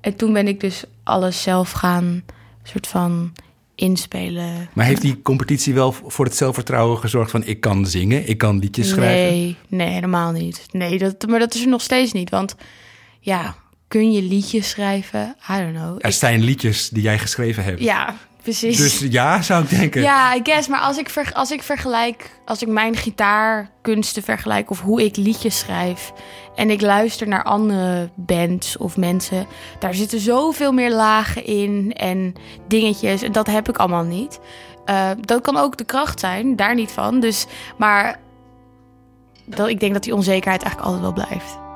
En 0.00 0.16
toen 0.16 0.32
ben 0.32 0.48
ik 0.48 0.60
dus 0.60 0.84
alles 1.04 1.42
zelf 1.42 1.70
gaan 1.70 2.22
soort 2.62 2.86
van 2.86 3.32
inspelen. 3.74 4.68
Maar 4.72 4.84
heeft 4.84 5.00
die 5.00 5.22
competitie 5.22 5.74
wel 5.74 5.92
voor 5.92 6.24
het 6.24 6.36
zelfvertrouwen 6.36 6.98
gezorgd 6.98 7.30
van 7.30 7.44
ik 7.44 7.60
kan 7.60 7.86
zingen, 7.86 8.28
ik 8.28 8.38
kan 8.38 8.58
liedjes 8.58 8.88
schrijven? 8.88 9.36
Nee, 9.36 9.56
nee, 9.68 9.88
helemaal 9.88 10.32
niet. 10.32 10.66
Nee, 10.70 10.98
dat, 10.98 11.26
maar 11.26 11.38
dat 11.38 11.54
is 11.54 11.60
er 11.60 11.68
nog 11.68 11.82
steeds 11.82 12.12
niet. 12.12 12.30
Want 12.30 12.54
ja, 13.20 13.54
kun 13.88 14.12
je 14.12 14.22
liedjes 14.22 14.68
schrijven? 14.68 15.36
I 15.50 15.58
don't 15.58 15.76
know. 15.76 15.96
Er 15.98 16.12
zijn 16.12 16.40
liedjes 16.40 16.88
die 16.88 17.02
jij 17.02 17.18
geschreven 17.18 17.64
hebt. 17.64 17.80
ja, 17.80 18.14
precies. 18.42 18.76
Dus 18.76 18.98
ja, 18.98 19.42
zou 19.42 19.62
ik 19.62 19.70
denken. 19.70 20.02
Ja, 20.02 20.34
I 20.34 20.40
guess. 20.42 20.68
Maar 20.68 20.80
als 20.80 20.98
ik, 20.98 21.08
ver, 21.08 21.32
als 21.32 21.50
ik 21.50 21.62
vergelijk, 21.62 22.30
als 22.44 22.62
ik 22.62 22.68
mijn 22.68 22.96
gitaarkunsten 22.96 24.22
vergelijk 24.22 24.70
of 24.70 24.80
hoe 24.80 25.04
ik 25.04 25.16
liedjes 25.16 25.58
schrijf 25.58 26.12
en 26.56 26.70
ik 26.70 26.80
luister 26.80 27.28
naar 27.28 27.42
andere 27.42 28.10
bands 28.14 28.76
of 28.76 28.96
mensen, 28.96 29.46
daar 29.78 29.94
zitten 29.94 30.20
zoveel 30.20 30.72
meer 30.72 30.92
lagen 30.92 31.44
in 31.44 31.92
en 31.92 32.34
dingetjes 32.68 33.22
en 33.22 33.32
dat 33.32 33.46
heb 33.46 33.68
ik 33.68 33.76
allemaal 33.76 34.04
niet. 34.04 34.40
Eh, 34.84 35.10
dat 35.20 35.40
kan 35.40 35.56
ook 35.56 35.76
de 35.76 35.84
kracht 35.84 36.20
zijn, 36.20 36.56
daar 36.56 36.74
niet 36.74 36.90
van. 36.90 37.20
Dus, 37.20 37.46
maar 37.78 38.20
dat, 39.44 39.68
ik 39.68 39.80
denk 39.80 39.92
dat 39.92 40.02
die 40.02 40.14
onzekerheid 40.14 40.62
eigenlijk 40.62 40.92
altijd 40.92 41.14
wel 41.14 41.24
blijft. 41.24 41.67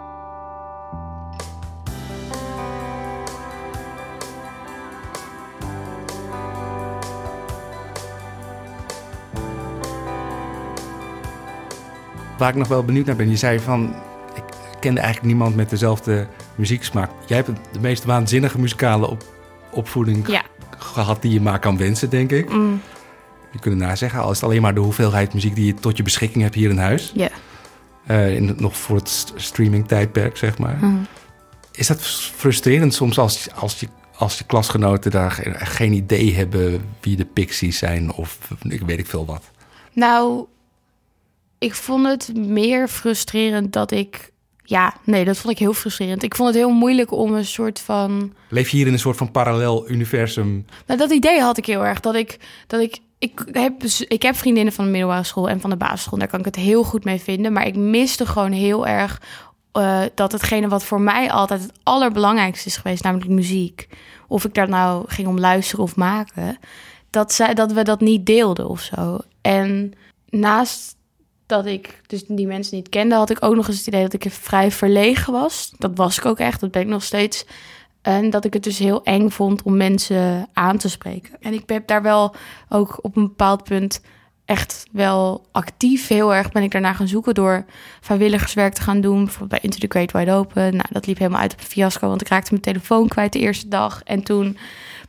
Waar 12.43 12.51
ik 12.51 12.57
nog 12.57 12.69
wel 12.69 12.85
benieuwd 12.85 13.07
naar 13.07 13.17
ben, 13.17 13.31
je 13.31 13.37
zei 13.37 13.59
van 13.61 13.95
ik 14.35 14.43
kende 14.81 15.01
eigenlijk 15.01 15.29
niemand 15.33 15.57
met 15.57 15.71
dezelfde 15.71 16.27
muzieksmaak. 16.55 17.11
Jij 17.27 17.37
hebt 17.37 17.51
de 17.73 17.81
meest 17.81 18.05
waanzinnige 18.05 18.59
muzikale 18.61 19.09
op, 19.09 19.25
opvoeding 19.71 20.29
Ja. 20.29 20.43
gehad 20.79 21.23
die 21.23 21.33
je 21.33 21.41
maar 21.41 21.59
kan 21.59 21.77
wensen, 21.77 22.11
denk 22.11 22.31
ik. 22.33 22.51
Mm, 22.53 22.81
Je 23.53 23.59
kunt 23.59 23.75
het 23.81 23.85
nazeggen, 23.89 24.21
al 24.21 24.31
is 24.31 24.37
het 24.41 24.45
alleen 24.45 24.63
maar 24.63 24.75
de 24.75 24.81
hoeveelheid 24.81 25.35
muziek 25.35 25.55
die 25.55 25.67
je 25.67 25.75
tot 25.75 25.97
je 25.97 26.03
beschikking 26.03 26.43
hebt 26.43 26.55
hier 26.55 26.71
in 26.71 26.79
huis. 26.79 27.13
Ja. 27.15 27.29
Eh, 28.07 28.35
in, 28.35 28.55
nog 28.59 28.77
voor 28.77 28.97
het 28.97 29.09
st- 29.09 29.33
streaming-tijdperk, 29.37 30.37
zeg 30.37 30.59
maar. 30.59 30.79
mm. 30.81 31.07
Is 31.73 31.87
dat 31.87 32.03
frustrerend 32.37 32.95
soms 32.95 33.19
als, 33.19 33.49
als, 33.55 33.81
je, 33.81 33.89
als 34.17 34.39
je 34.39 34.45
klasgenoten 34.45 35.11
daar 35.11 35.31
ge- 35.31 35.55
geen 35.55 35.93
idee 35.93 36.35
hebben 36.35 36.85
wie 37.01 37.17
de 37.17 37.25
Pixies 37.25 37.79
zijn 37.79 38.13
of 38.13 38.39
ik 38.63 38.81
weet 38.87 38.99
ik 38.99 39.07
veel 39.07 39.27
wat? 39.27 39.51
Nou, 39.93 40.45
ik 41.63 41.75
vond 41.75 42.07
het 42.07 42.37
meer 42.37 42.89
frustrerend 42.89 43.73
dat 43.73 43.91
ik. 43.91 44.31
Ja, 44.65 44.95
nee, 45.05 45.25
dat 45.25 45.37
vond 45.37 45.53
ik 45.53 45.59
heel 45.59 45.75
frustrerend. 45.75 46.23
Ik 46.23 46.35
vond 46.35 46.49
het 46.49 46.59
heel 46.59 46.71
moeilijk 46.71 47.11
om 47.13 47.35
een 47.35 47.47
soort 47.47 47.81
van. 47.81 48.33
Leef 48.49 48.69
je 48.69 48.77
hier 48.77 48.87
in 48.87 48.93
een 48.93 48.99
soort 48.99 49.17
van 49.17 49.31
parallel 49.31 49.91
universum? 49.91 50.67
Nou, 50.87 50.99
dat 50.99 51.11
idee 51.11 51.41
had 51.41 51.57
ik 51.57 51.67
heel 51.67 51.85
erg. 51.85 52.01
Dat 52.01 52.15
ik. 52.15 52.39
Dat 52.67 52.81
ik 52.81 52.99
ik 53.19 53.45
heb, 53.53 53.81
dus- 53.81 54.01
ik 54.01 54.23
heb 54.23 54.37
vriendinnen 54.37 54.73
van 54.73 54.85
de 54.85 54.91
middelbare 54.91 55.25
school 55.25 55.49
en 55.49 55.61
van 55.61 55.71
de 55.71 55.77
basisschool. 55.77 56.19
Daar 56.19 56.29
kan 56.29 56.39
ik 56.39 56.45
het 56.45 56.57
heel 56.57 56.85
goed 56.85 57.05
mee 57.05 57.21
vinden. 57.21 57.53
Maar 57.53 57.67
ik 57.67 57.77
miste 57.77 58.27
gewoon 58.27 58.53
heel 58.53 58.87
erg 58.87 59.21
eh, 59.73 60.01
dat 60.15 60.33
hetgene 60.33 60.69
wat 60.69 60.85
voor 60.85 61.01
mij 61.01 61.31
altijd 61.31 61.63
het 61.63 61.73
allerbelangrijkste 61.83 62.69
is 62.69 62.77
geweest, 62.77 63.03
namelijk 63.03 63.31
muziek. 63.31 63.89
Of 64.29 64.45
ik 64.45 64.55
daar 64.55 64.69
nou 64.69 65.05
ging 65.07 65.29
om 65.29 65.39
luisteren 65.39 65.85
of 65.85 65.97
maken. 65.97 66.59
Dat, 67.11 67.33
zij, 67.33 67.55
dat 67.55 67.73
we 67.73 67.83
dat 67.83 68.01
niet 68.01 68.27
deelden 68.27 68.69
of 68.69 68.81
zo. 68.81 69.19
En 69.41 69.93
naast 70.29 70.97
dat 71.53 71.67
ik 71.67 72.01
dus 72.07 72.25
die 72.27 72.47
mensen 72.47 72.77
niet 72.77 72.89
kende, 72.89 73.15
had 73.15 73.31
ik 73.31 73.45
ook 73.45 73.55
nog 73.55 73.69
eens 73.69 73.79
het 73.79 73.87
idee 73.87 74.03
dat 74.03 74.13
ik 74.13 74.33
vrij 74.33 74.71
verlegen 74.71 75.33
was. 75.33 75.73
Dat 75.79 75.91
was 75.95 76.19
ik 76.19 76.25
ook 76.25 76.39
echt, 76.39 76.61
dat 76.61 76.71
ben 76.71 76.83
ik 76.83 76.89
nog 76.89 77.03
steeds. 77.03 77.45
En 78.03 78.31
dat 78.31 78.45
ik 78.45 78.53
het 78.53 78.65
dus 78.65 78.79
heel 78.79 79.05
eng 79.05 79.29
vond 79.29 79.63
om 79.63 79.77
mensen 79.77 80.49
aan 80.53 80.79
te 80.79 80.89
spreken. 80.89 81.37
En 81.41 81.53
ik 81.53 81.63
heb 81.67 81.87
daar 81.87 82.03
wel 82.03 82.35
ook 82.69 82.99
op 83.03 83.17
een 83.17 83.23
bepaald 83.23 83.65
punt 83.65 84.01
echt 84.45 84.85
wel 84.93 85.47
actief 85.53 86.09
heel 86.09 86.35
erg 86.35 86.53
ben 86.53 86.63
ik 86.63 86.71
daarna 86.71 86.93
gaan 86.93 87.09
zoeken 87.09 87.35
door 87.35 87.65
vrijwilligerswerk 88.01 88.75
te 88.75 88.83
gaan 88.83 89.01
doen. 89.01 89.25
Bijvoorbeeld 89.25 89.51
bij 89.51 89.61
Into 89.63 89.79
the 89.79 89.87
Great 89.89 90.13
Wide 90.13 90.33
Open. 90.33 90.71
Nou, 90.71 90.89
dat 90.91 91.07
liep 91.07 91.19
helemaal 91.19 91.41
uit 91.41 91.53
op 91.53 91.59
een 91.59 91.67
fiasco, 91.67 92.09
want 92.09 92.21
ik 92.21 92.29
raakte 92.29 92.51
mijn 92.51 92.63
telefoon 92.63 93.09
kwijt 93.09 93.33
de 93.33 93.39
eerste 93.39 93.69
dag. 93.69 94.03
En 94.05 94.23
toen 94.23 94.57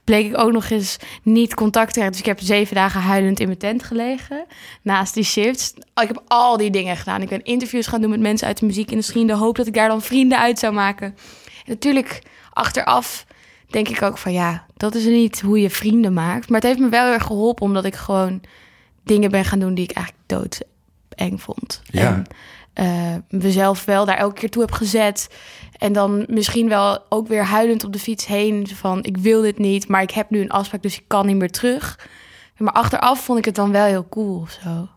bleek 0.03 0.25
ik 0.25 0.37
ook 0.37 0.51
nog 0.51 0.69
eens 0.69 0.97
niet 1.23 1.53
contact 1.53 1.87
te 1.87 1.93
krijgen. 1.93 2.11
Dus 2.11 2.21
ik 2.21 2.27
heb 2.27 2.39
zeven 2.39 2.75
dagen 2.75 3.01
huilend 3.01 3.39
in 3.39 3.47
mijn 3.47 3.59
tent 3.59 3.83
gelegen. 3.83 4.45
Naast 4.81 5.13
die 5.13 5.23
shifts. 5.23 5.73
Ik 5.77 6.07
heb 6.07 6.23
al 6.27 6.57
die 6.57 6.71
dingen 6.71 6.97
gedaan. 6.97 7.21
Ik 7.21 7.29
ben 7.29 7.43
interviews 7.43 7.87
gaan 7.87 8.01
doen 8.01 8.09
met 8.09 8.19
mensen 8.19 8.47
uit 8.47 8.59
de 8.59 8.65
muziekindustrie... 8.65 9.21
in 9.21 9.27
de 9.27 9.33
hoop 9.33 9.55
dat 9.55 9.67
ik 9.67 9.73
daar 9.73 9.87
dan 9.87 10.01
vrienden 10.01 10.39
uit 10.39 10.59
zou 10.59 10.73
maken. 10.73 11.07
En 11.45 11.71
natuurlijk, 11.71 12.21
achteraf 12.53 13.25
denk 13.67 13.87
ik 13.87 14.01
ook 14.01 14.17
van... 14.17 14.31
ja, 14.31 14.65
dat 14.77 14.95
is 14.95 15.05
niet 15.05 15.41
hoe 15.41 15.61
je 15.61 15.69
vrienden 15.69 16.13
maakt. 16.13 16.49
Maar 16.49 16.59
het 16.59 16.67
heeft 16.67 16.79
me 16.79 16.89
wel 16.89 17.03
heel 17.03 17.13
erg 17.13 17.25
geholpen... 17.25 17.65
omdat 17.65 17.85
ik 17.85 17.95
gewoon 17.95 18.41
dingen 19.03 19.31
ben 19.31 19.45
gaan 19.45 19.59
doen 19.59 19.73
die 19.73 19.89
ik 19.89 19.95
eigenlijk 19.95 20.27
doodeng 20.27 21.41
vond. 21.41 21.81
Ja. 21.85 22.01
En 22.01 22.25
eh, 22.73 23.15
mezelf 23.29 23.85
wel 23.85 24.05
daar 24.05 24.17
elke 24.17 24.39
keer 24.39 24.49
toe 24.49 24.61
heb 24.61 24.71
gezet. 24.71 25.29
En 25.77 25.93
dan 25.93 26.25
misschien 26.27 26.69
wel 26.69 26.99
ook 27.09 27.27
weer 27.27 27.43
huilend 27.43 27.83
op 27.83 27.93
de 27.93 27.99
fiets 27.99 28.25
heen. 28.25 28.67
Van 28.67 29.03
ik 29.03 29.17
wil 29.17 29.41
dit 29.41 29.57
niet, 29.57 29.87
maar 29.87 30.01
ik 30.01 30.11
heb 30.11 30.29
nu 30.29 30.41
een 30.41 30.51
afspraak, 30.51 30.81
dus 30.81 30.97
ik 30.97 31.03
kan 31.07 31.25
niet 31.25 31.35
meer 31.35 31.51
terug. 31.51 32.09
Maar 32.57 32.73
achteraf 32.73 33.23
vond 33.23 33.39
ik 33.39 33.45
het 33.45 33.55
dan 33.55 33.71
wel 33.71 33.85
heel 33.85 34.07
cool 34.09 34.39
of 34.39 34.59
zo. 34.63 34.87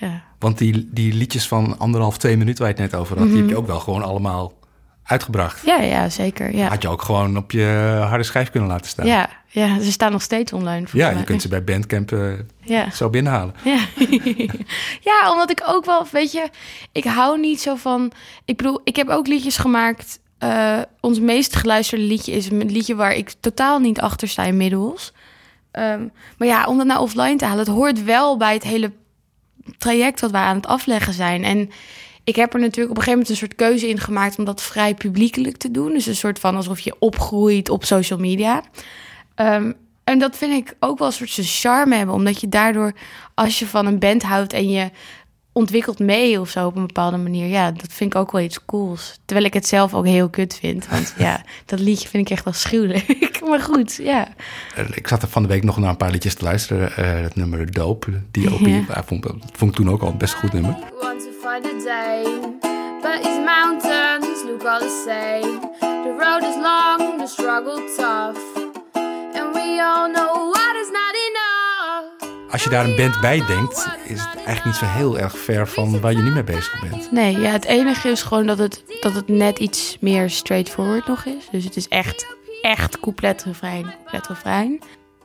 Ja. 0.00 0.22
Want 0.38 0.58
die, 0.58 0.88
die 0.92 1.12
liedjes 1.14 1.48
van 1.48 1.78
anderhalf, 1.78 2.18
twee 2.18 2.36
minuten 2.36 2.64
waar 2.64 2.74
je 2.76 2.82
het 2.82 2.90
net 2.92 3.00
over 3.00 3.16
had, 3.18 3.24
die 3.26 3.32
Mhm. 3.34 3.42
heb 3.42 3.50
je 3.50 3.56
ook 3.60 3.66
wel 3.66 3.80
gewoon 3.80 4.02
allemaal 4.02 4.52
uitgebracht. 5.06 5.62
Ja, 5.66 5.80
ja, 5.80 6.08
zeker. 6.08 6.54
Ja. 6.56 6.68
Had 6.68 6.82
je 6.82 6.88
ook 6.88 7.02
gewoon 7.02 7.36
op 7.36 7.50
je 7.50 7.98
harde 8.08 8.24
schijf 8.24 8.50
kunnen 8.50 8.68
laten 8.68 8.86
staan. 8.88 9.06
Ja, 9.06 9.28
ja, 9.48 9.80
ze 9.80 9.90
staan 9.92 10.12
nog 10.12 10.22
steeds 10.22 10.52
online. 10.52 10.86
Ja, 10.92 11.08
mij. 11.10 11.18
je 11.18 11.24
kunt 11.24 11.42
ze 11.42 11.48
bij 11.48 11.64
Bandcamp 11.64 12.12
eh, 12.12 12.32
Ja. 12.60 12.90
zo 12.90 13.10
binnenhalen. 13.10 13.54
Ja. 13.64 13.78
ja, 15.10 15.32
omdat 15.32 15.50
ik 15.50 15.62
ook 15.66 15.84
wel, 15.84 16.06
weet 16.12 16.32
je, 16.32 16.48
ik 16.92 17.04
hou 17.04 17.40
niet 17.40 17.60
zo 17.60 17.74
van. 17.74 18.12
Ik 18.44 18.56
bedoel, 18.56 18.80
ik 18.84 18.96
heb 18.96 19.08
ook 19.08 19.26
liedjes 19.26 19.56
gemaakt. 19.56 20.18
eh, 20.38 20.78
ons 21.00 21.20
meest 21.20 21.56
geluisterde 21.56 22.04
liedje 22.04 22.32
is 22.32 22.50
een 22.50 22.70
liedje 22.70 22.94
waar 22.94 23.14
ik 23.14 23.32
totaal 23.40 23.78
niet 23.78 24.00
achter 24.00 24.28
sta 24.28 24.42
inmiddels. 24.42 25.12
Ehm, 25.70 26.02
maar 26.38 26.48
ja, 26.48 26.66
om 26.66 26.76
dat 26.76 26.86
nou 26.86 27.00
offline 27.00 27.36
te 27.36 27.44
halen, 27.44 27.58
het 27.64 27.74
hoort 27.74 28.04
wel 28.04 28.36
bij 28.36 28.54
het 28.54 28.62
hele 28.62 28.92
traject 29.78 30.20
wat 30.20 30.30
wij 30.30 30.40
aan 30.42 30.56
het 30.56 30.66
afleggen 30.66 31.12
zijn. 31.12 31.44
En 31.44 31.70
ik 32.26 32.36
heb 32.36 32.54
er 32.54 32.60
natuurlijk 32.60 32.90
op 32.90 32.96
een 32.96 33.02
gegeven 33.02 33.12
moment 33.12 33.28
een 33.28 33.36
soort 33.36 33.54
keuze 33.54 33.88
in 33.88 34.00
gemaakt 34.00 34.38
om 34.38 34.44
dat 34.44 34.62
vrij 34.62 34.94
publiekelijk 34.94 35.56
te 35.56 35.70
doen. 35.70 35.92
Dus 35.92 36.06
een 36.06 36.16
soort 36.16 36.38
van 36.38 36.56
alsof 36.56 36.80
je 36.80 36.96
opgroeit 36.98 37.68
op 37.68 37.84
social 37.84 38.18
media. 38.18 38.62
Ehm, 39.34 39.72
en 40.04 40.18
dat 40.18 40.36
vind 40.36 40.52
ik 40.52 40.76
ook 40.80 40.98
wel 40.98 41.06
een 41.06 41.12
soort 41.12 41.30
zijn 41.30 41.46
charme 41.46 41.96
hebben. 41.96 42.14
Omdat 42.14 42.40
je 42.40 42.48
daardoor, 42.48 42.92
als 43.34 43.58
je 43.58 43.66
van 43.66 43.86
een 43.86 43.98
band 43.98 44.22
houdt 44.22 44.52
en 44.52 44.70
je 44.70 44.90
ontwikkelt 45.52 45.98
mee 45.98 46.40
of 46.40 46.50
zo 46.50 46.66
op 46.66 46.76
een 46.76 46.86
bepaalde 46.86 47.16
manier. 47.16 47.46
Ja, 47.46 47.70
dat 47.70 47.92
vind 47.92 48.14
ik 48.14 48.20
ook 48.20 48.32
wel 48.32 48.40
iets 48.40 48.64
cools. 48.64 49.18
Terwijl 49.24 49.46
ik 49.46 49.54
het 49.54 49.66
zelf 49.66 49.94
ook 49.94 50.06
heel 50.06 50.28
kut 50.28 50.56
vind. 50.60 50.88
Want 50.88 51.14
ja, 51.18 51.44
dat 51.66 51.80
liedje 51.80 52.08
vind 52.08 52.26
ik 52.26 52.32
echt 52.32 52.44
wel 52.44 52.52
schuwelijk. 52.52 53.38
maar 53.48 53.60
goed, 53.60 53.96
ja. 54.02 54.28
Eh, 54.74 54.84
Ik 54.94 55.08
zat 55.08 55.22
er 55.22 55.28
van 55.28 55.42
de 55.42 55.48
week 55.48 55.64
nog 55.64 55.76
naar 55.76 55.90
een 55.90 55.96
paar 55.96 56.10
liedjes 56.10 56.34
te 56.34 56.44
luisteren. 56.44 56.96
Eh, 56.96 57.20
het 57.22 57.36
nummer 57.36 57.72
Dope, 57.72 58.22
die 58.30 58.54
op 58.54 58.60
Ja. 58.60 58.84
ja. 58.88 59.04
vond, 59.04 59.22
dat 59.22 59.36
vond 59.52 59.70
ik 59.70 59.76
toen 59.76 59.90
ook 59.90 60.02
al 60.02 60.08
een 60.08 60.18
best 60.18 60.34
goed 60.34 60.52
nummer. 60.52 60.76
A 61.64 61.78
day. 61.84 62.24
But 63.02 63.22
these 63.22 63.40
mountains 63.40 64.44
look 64.44 64.64
all 64.64 64.80
the 64.80 65.02
same. 65.04 65.60
The 65.80 66.14
road 66.18 66.42
is 66.42 66.56
long, 66.56 67.18
the 67.18 67.26
struggle 67.26 67.80
tough. 67.96 68.38
And 69.34 69.54
we 69.54 69.80
all 69.80 70.08
know 70.08 70.50
what 70.50 70.76
is 70.76 70.90
not 70.90 71.14
enough. 71.28 72.52
Als 72.52 72.64
je 72.64 72.70
daar 72.70 72.84
een 72.84 72.96
band 72.96 73.20
bij 73.20 73.46
denkt, 73.46 73.88
is 74.04 74.20
het 74.20 74.34
eigenlijk 74.34 74.64
niet 74.64 74.74
zo 74.74 74.84
heel 74.84 75.18
erg 75.18 75.38
ver 75.38 75.68
van 75.68 76.00
waar 76.00 76.12
je 76.12 76.22
nu 76.22 76.30
mee 76.30 76.44
bezig 76.44 76.80
bent. 76.80 77.12
Nee, 77.12 77.38
ja, 77.38 77.50
het 77.50 77.64
enige 77.64 78.08
is 78.08 78.22
gewoon 78.22 78.46
dat 78.46 78.58
het, 78.58 78.84
dat 79.00 79.14
het 79.14 79.28
net 79.28 79.58
iets 79.58 79.96
meer 80.00 80.30
straightforward 80.30 81.06
nog 81.06 81.24
is. 81.24 81.48
Dus 81.50 81.64
het 81.64 81.76
is 81.76 81.88
echt, 81.88 82.26
echt 82.62 83.00
couplet, 83.00 83.44
refrein, 83.44 83.82
couplet, 83.82 84.26
refrein. 84.26 84.80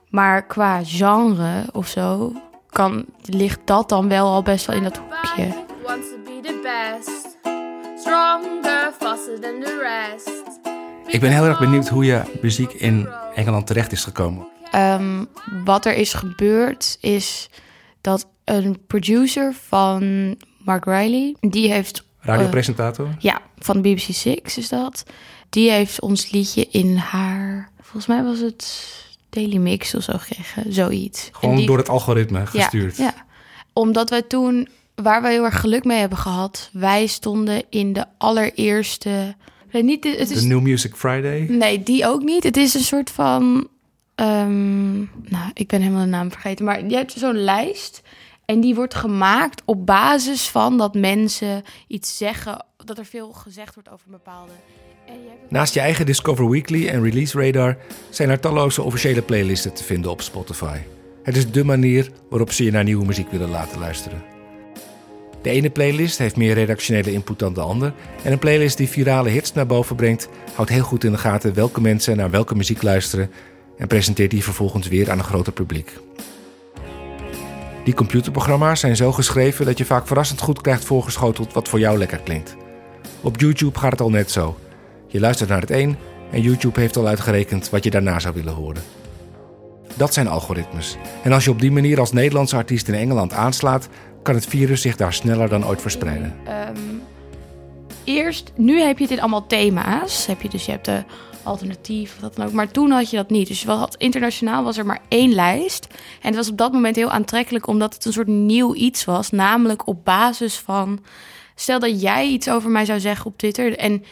Maar 0.09 0.45
qua 0.45 0.81
genre 0.83 1.63
of 1.71 1.87
zo, 1.87 2.33
kan, 2.69 3.05
ligt 3.21 3.59
dat 3.65 3.89
dan 3.89 4.07
wel 4.07 4.27
al 4.27 4.41
best 4.41 4.65
wel 4.65 4.75
in 4.75 4.83
dat 4.83 4.97
hoekje. 4.97 5.69
The 6.41 6.59
best. 6.63 7.37
Stronger, 8.01 8.91
faster 8.99 9.39
than 9.39 9.59
the 9.61 9.79
rest. 9.81 10.29
Ik 11.13 11.19
ben 11.19 11.31
heel 11.31 11.43
erg 11.45 11.59
benieuwd 11.59 11.87
hoe 11.87 12.05
je 12.05 12.21
muziek 12.41 12.71
in 12.73 13.07
Engeland 13.35 13.67
terecht 13.67 13.91
is 13.91 14.03
gekomen. 14.03 14.47
Ehm, 14.71 15.25
wat 15.65 15.85
er 15.85 15.93
is 15.95 16.13
gebeurd 16.13 16.97
is 17.01 17.49
dat 18.01 18.27
een 18.45 18.77
producer 18.87 19.53
van 19.53 20.35
Mark 20.57 20.85
Riley, 20.85 21.35
die 21.39 21.71
heeft 21.71 22.03
Radiopresentator? 22.19 23.07
Ja, 23.19 23.41
van 23.57 23.81
BBC 23.81 23.99
Six 23.99 24.57
is 24.57 24.69
dat. 24.69 25.03
Die 25.49 25.71
heeft 25.71 26.01
ons 26.01 26.31
liedje 26.31 26.67
in 26.69 26.95
haar, 26.97 27.69
volgens 27.81 28.05
mij 28.05 28.23
was 28.23 28.39
het 28.39 28.87
Daily 29.29 29.57
Mix 29.57 29.95
of 29.95 30.03
zo 30.03 30.13
gekregen, 30.17 30.73
zoiets. 30.73 31.25
En 31.27 31.35
Gewoon 31.39 31.55
die- 31.55 31.65
door 31.65 31.77
het 31.77 31.89
algoritme 31.89 32.39
ja, 32.39 32.45
gestuurd. 32.45 32.97
Ja, 32.97 33.13
omdat 33.73 34.09
wij 34.09 34.21
toen, 34.21 34.67
waar 35.01 35.21
we 35.21 35.27
heel 35.29 35.43
erg 35.43 35.59
geluk 35.59 35.83
mee 35.83 35.99
hebben 35.99 36.17
gehad, 36.17 36.69
wij 36.73 37.07
stonden 37.07 37.63
in 37.69 37.93
de 37.93 38.05
allereerste 38.17 39.35
niet, 39.71 40.03
de- 40.03 40.15
het 40.17 40.27
De 40.27 40.33
is, 40.33 40.43
New 40.43 40.61
Music 40.61 40.95
Friday. 40.95 41.45
nee, 41.49 41.83
die 41.83 42.07
ook 42.07 42.21
niet. 42.23 42.43
Het 42.43 42.57
is 42.57 42.73
een 42.73 42.79
soort 42.83 43.09
van... 43.09 43.67
ehm, 44.15 44.97
nou, 44.99 45.51
ik 45.53 45.67
ben 45.67 45.81
helemaal 45.81 46.03
de 46.03 46.09
naam 46.09 46.31
vergeten. 46.31 46.65
Maar 46.65 46.85
je 46.87 46.95
hebt 46.95 47.11
zo'n 47.11 47.37
lijst. 47.43 48.01
En 48.45 48.61
die 48.61 48.75
wordt 48.75 48.95
gemaakt 48.95 49.61
op 49.65 49.85
basis 49.85 50.47
van 50.49 50.77
dat 50.77 50.93
mensen 50.95 51.63
iets 51.87 52.17
zeggen... 52.17 52.65
Dat 52.85 52.97
er 52.97 53.05
veel 53.05 53.31
gezegd 53.31 53.73
wordt 53.73 53.89
over 53.89 54.05
een 54.05 54.11
bepaalde... 54.11 54.51
Naast 55.49 55.73
je 55.73 55.79
eigen 55.79 56.05
Discover 56.05 56.49
Weekly 56.49 56.87
en 56.87 57.03
Release 57.03 57.41
Radar 57.41 57.77
zijn 58.09 58.29
er 58.29 58.39
talloze 58.39 58.81
officiële 58.81 59.21
playlisten 59.21 59.73
te 59.73 59.83
vinden 59.83 60.11
op 60.11 60.21
Spotify. 60.21 60.77
Het 61.23 61.37
is 61.37 61.51
dé 61.51 61.63
manier 61.63 62.11
waarop 62.29 62.51
ze 62.51 62.63
je 62.63 62.71
naar 62.71 62.83
nieuwe 62.83 63.05
muziek 63.05 63.31
willen 63.31 63.49
laten 63.49 63.79
luisteren. 63.79 64.23
De 65.41 65.49
ene 65.49 65.69
playlist 65.69 66.17
heeft 66.17 66.35
meer 66.35 66.53
redactionele 66.53 67.11
input 67.11 67.39
dan 67.39 67.53
de 67.53 67.61
ander. 67.61 67.93
En 68.23 68.31
een 68.31 68.39
playlist 68.39 68.77
die 68.77 68.89
virale 68.89 69.29
hits 69.29 69.53
naar 69.53 69.65
boven 69.65 69.95
brengt, 69.95 70.29
houdt 70.53 70.69
heel 70.69 70.83
goed 70.83 71.03
in 71.03 71.11
de 71.11 71.17
gaten 71.17 71.53
welke 71.53 71.81
mensen 71.81 72.17
naar 72.17 72.29
welke 72.29 72.55
muziek 72.55 72.81
luisteren 72.81 73.31
en 73.77 73.87
presenteert 73.87 74.31
die 74.31 74.43
vervolgens 74.43 74.87
weer 74.87 75.11
aan 75.11 75.17
een 75.17 75.23
groter 75.23 75.53
publiek. 75.53 75.91
Die 77.83 77.93
computerprogramma's 77.93 78.79
zijn 78.79 78.95
zo 78.95 79.11
geschreven 79.11 79.65
dat 79.65 79.77
je 79.77 79.85
vaak 79.85 80.07
verrassend 80.07 80.41
goed 80.41 80.61
krijgt 80.61 80.85
voorgeschoteld 80.85 81.53
wat 81.53 81.67
voor 81.67 81.79
jou 81.79 81.97
lekker 81.97 82.19
klinkt. 82.19 82.55
Op 83.21 83.39
YouTube 83.39 83.79
gaat 83.79 83.91
het 83.91 84.01
al 84.01 84.09
net 84.09 84.31
zo. 84.31 84.57
Je 85.07 85.19
luistert 85.19 85.49
naar 85.49 85.61
het 85.61 85.71
een 85.71 85.95
en 86.31 86.41
YouTube 86.41 86.79
heeft 86.79 86.97
al 86.97 87.07
uitgerekend 87.07 87.69
wat 87.69 87.83
je 87.83 87.89
daarna 87.89 88.19
zou 88.19 88.33
willen 88.33 88.53
horen. 88.53 88.81
Dat 89.95 90.13
zijn 90.13 90.27
algoritmes. 90.27 90.97
En 91.23 91.31
als 91.31 91.43
je 91.43 91.49
op 91.49 91.59
die 91.59 91.71
manier 91.71 91.99
als 91.99 92.11
Nederlandse 92.11 92.55
artiest 92.55 92.87
in 92.87 92.93
Engeland 92.93 93.33
aanslaat, 93.33 93.89
kan 94.23 94.35
het 94.35 94.45
virus 94.45 94.81
zich 94.81 94.95
daar 94.95 95.13
sneller 95.13 95.49
dan 95.49 95.65
ooit 95.65 95.81
verspreiden. 95.81 96.35
Ehm, 96.45 96.77
eerst, 98.03 98.51
nu 98.55 98.79
heb 98.79 98.99
je 98.99 99.07
in 99.07 99.19
allemaal 99.19 99.47
thema's. 99.47 100.25
Heb 100.25 100.41
je 100.41 100.49
dus 100.49 100.65
je 100.65 100.71
hebt 100.71 100.85
de 100.85 101.03
alternatief, 101.43 102.19
wat 102.19 102.35
dan 102.35 102.45
ook. 102.45 102.51
Maar 102.51 102.71
toen 102.71 102.91
had 102.91 103.09
je 103.09 103.17
dat 103.17 103.29
niet. 103.29 103.47
Dus 103.47 103.63
wat 103.63 103.95
internationaal 103.97 104.63
was 104.63 104.77
er 104.77 104.85
maar 104.85 105.01
één 105.07 105.33
lijst. 105.33 105.87
En 106.21 106.27
het 106.27 106.35
was 106.35 106.49
op 106.49 106.57
dat 106.57 106.71
moment 106.71 106.95
heel 106.95 107.11
aantrekkelijk, 107.11 107.67
omdat 107.67 107.93
het 107.93 108.05
een 108.05 108.13
soort 108.13 108.27
nieuw 108.27 108.75
iets 108.75 109.05
was. 109.05 109.29
Namelijk 109.29 109.87
op 109.87 110.05
basis 110.05 110.55
van. 110.57 110.99
Stel 111.55 111.79
dat 111.79 112.01
jij 112.01 112.27
iets 112.27 112.49
over 112.49 112.69
mij 112.69 112.85
zou 112.85 112.99
zeggen 112.99 113.25
op 113.25 113.37
Twitter. 113.37 113.77
En 113.77 114.03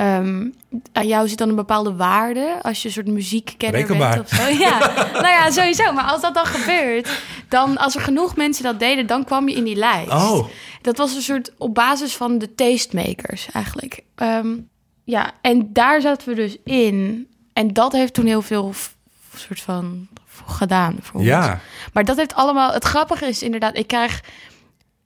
ehm, 0.00 0.48
aan 0.92 1.06
jou 1.06 1.28
zit 1.28 1.38
dan 1.38 1.48
een 1.48 1.54
bepaalde 1.54 1.94
waarde. 1.96 2.58
Als 2.62 2.82
je 2.82 2.88
een 2.88 2.94
soort 2.94 3.06
muziekkenner 3.06 3.80
Berekenbaar. 3.80 4.14
bent 4.14 4.30
of 4.32 4.36
zo. 4.36 4.42
Ja, 4.64 4.78
nou 5.12 5.26
ja, 5.26 5.50
sowieso. 5.50 5.92
Maar 5.92 6.04
als 6.04 6.20
dat 6.20 6.34
dan 6.34 6.46
gebeurt, 6.46 7.10
dan 7.48 7.76
als 7.78 7.94
er 7.94 8.00
genoeg 8.00 8.36
mensen 8.36 8.64
dat 8.64 8.78
deden, 8.78 9.06
dan 9.06 9.24
kwam 9.24 9.48
je 9.48 9.54
in 9.54 9.64
die 9.64 9.76
lijst. 9.76 10.10
Oh, 10.12 10.48
Dat 10.82 10.96
was 10.96 11.14
een 11.14 11.22
soort 11.22 11.52
op 11.58 11.74
basis 11.74 12.16
van 12.16 12.38
de 12.38 12.54
tastemakers 12.54 13.48
eigenlijk. 13.52 14.02
Ehm, 14.14 14.48
ja, 15.04 15.30
en 15.40 15.72
daar 15.72 16.00
zaten 16.00 16.28
we 16.28 16.34
dus 16.34 16.56
in. 16.64 17.28
En 17.52 17.72
dat 17.72 17.92
heeft 17.92 18.14
toen 18.14 18.26
heel 18.26 18.42
veel 18.42 18.72
soort 19.36 19.60
van 19.60 20.08
gedaan 20.46 20.96
voor 21.00 21.20
ons. 21.20 21.28
ja. 21.28 21.60
Maar 21.92 22.04
dat 22.04 22.16
heeft 22.16 22.34
allemaal. 22.34 22.72
Het 22.72 22.84
grappige 22.84 23.26
is 23.26 23.42
inderdaad, 23.42 23.76
ik 23.76 23.86
krijg. 23.86 24.20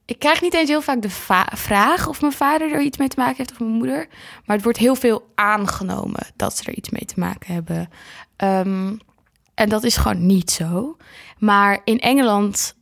Ik 0.07 0.19
krijg 0.19 0.41
niet 0.41 0.55
eens 0.55 0.69
heel 0.69 0.83
vaak 0.83 1.03
de 1.03 1.11
vraag 1.57 2.09
of 2.09 2.21
mijn 2.21 2.33
vader 2.33 2.73
er 2.73 2.81
iets 2.81 2.99
mee 2.99 3.09
te 3.09 3.19
maken 3.19 3.37
heeft 3.37 3.53
of 3.53 3.59
mijn 3.59 3.71
moeder. 3.71 4.09
Maar 4.45 4.57
het 4.57 4.65
wordt 4.65 4.79
heel 4.79 4.95
veel 4.95 5.31
aangenomen 5.35 6.27
dat 6.37 6.57
ze 6.57 6.65
er 6.65 6.75
iets 6.75 6.91
mee 6.91 7.05
te 7.05 7.21
maken 7.21 7.55
hebben. 7.55 7.91
Ehm, 8.37 8.97
en 9.55 9.69
dat 9.69 9.85
is 9.85 9.97
gewoon 9.97 10.27
niet 10.27 10.51
zo. 10.51 10.97
Maar 11.39 11.81
in 11.85 12.01
Engeland 12.01 12.75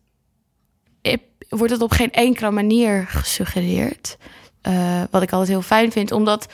wordt 1.59 1.73
het 1.73 1.83
op 1.83 1.91
geen 1.91 2.11
enkele 2.11 2.51
manier 2.51 3.07
gesuggereerd. 3.07 4.17
Eh, 4.61 5.03
wat 5.11 5.23
ik 5.23 5.33
altijd 5.33 5.49
heel 5.51 5.63
fijn 5.63 5.93
vind, 5.93 6.13
omdat 6.13 6.53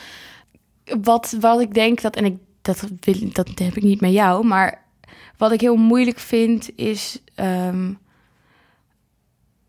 wat, 1.03 1.37
wat 1.41 1.61
ik 1.61 1.75
denk 1.75 2.01
dat, 2.01 2.17
en 2.17 2.25
ik, 2.25 2.37
dat, 2.63 2.85
wil, 3.01 3.15
dat 3.33 3.49
heb 3.55 3.77
ik 3.77 3.83
niet 3.83 4.01
met 4.01 4.13
jou, 4.13 4.45
maar 4.47 4.85
wat 5.37 5.53
ik 5.53 5.61
heel 5.61 5.77
moeilijk 5.77 6.19
vind 6.19 6.71
is. 6.77 7.21
ehm, 7.35 7.93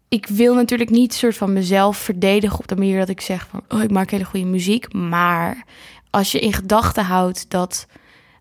ik 0.09 0.27
wil 0.27 0.55
natuurlijk 0.55 0.89
niet 0.89 1.13
soort 1.13 1.37
van 1.37 1.53
mezelf 1.53 1.97
verdedigen 1.97 2.59
op 2.59 2.67
de 2.67 2.75
manier 2.75 2.99
dat 2.99 3.09
ik 3.09 3.21
zeg 3.21 3.47
van 3.49 3.61
oh, 3.69 3.83
ik 3.83 3.91
maak 3.91 4.09
hele 4.09 4.23
goede 4.23 4.45
muziek. 4.45 4.93
Maar 4.93 5.63
als 6.09 6.31
je 6.31 6.39
in 6.39 6.53
gedachten 6.53 7.03
houdt 7.05 7.45
dat 7.49 7.85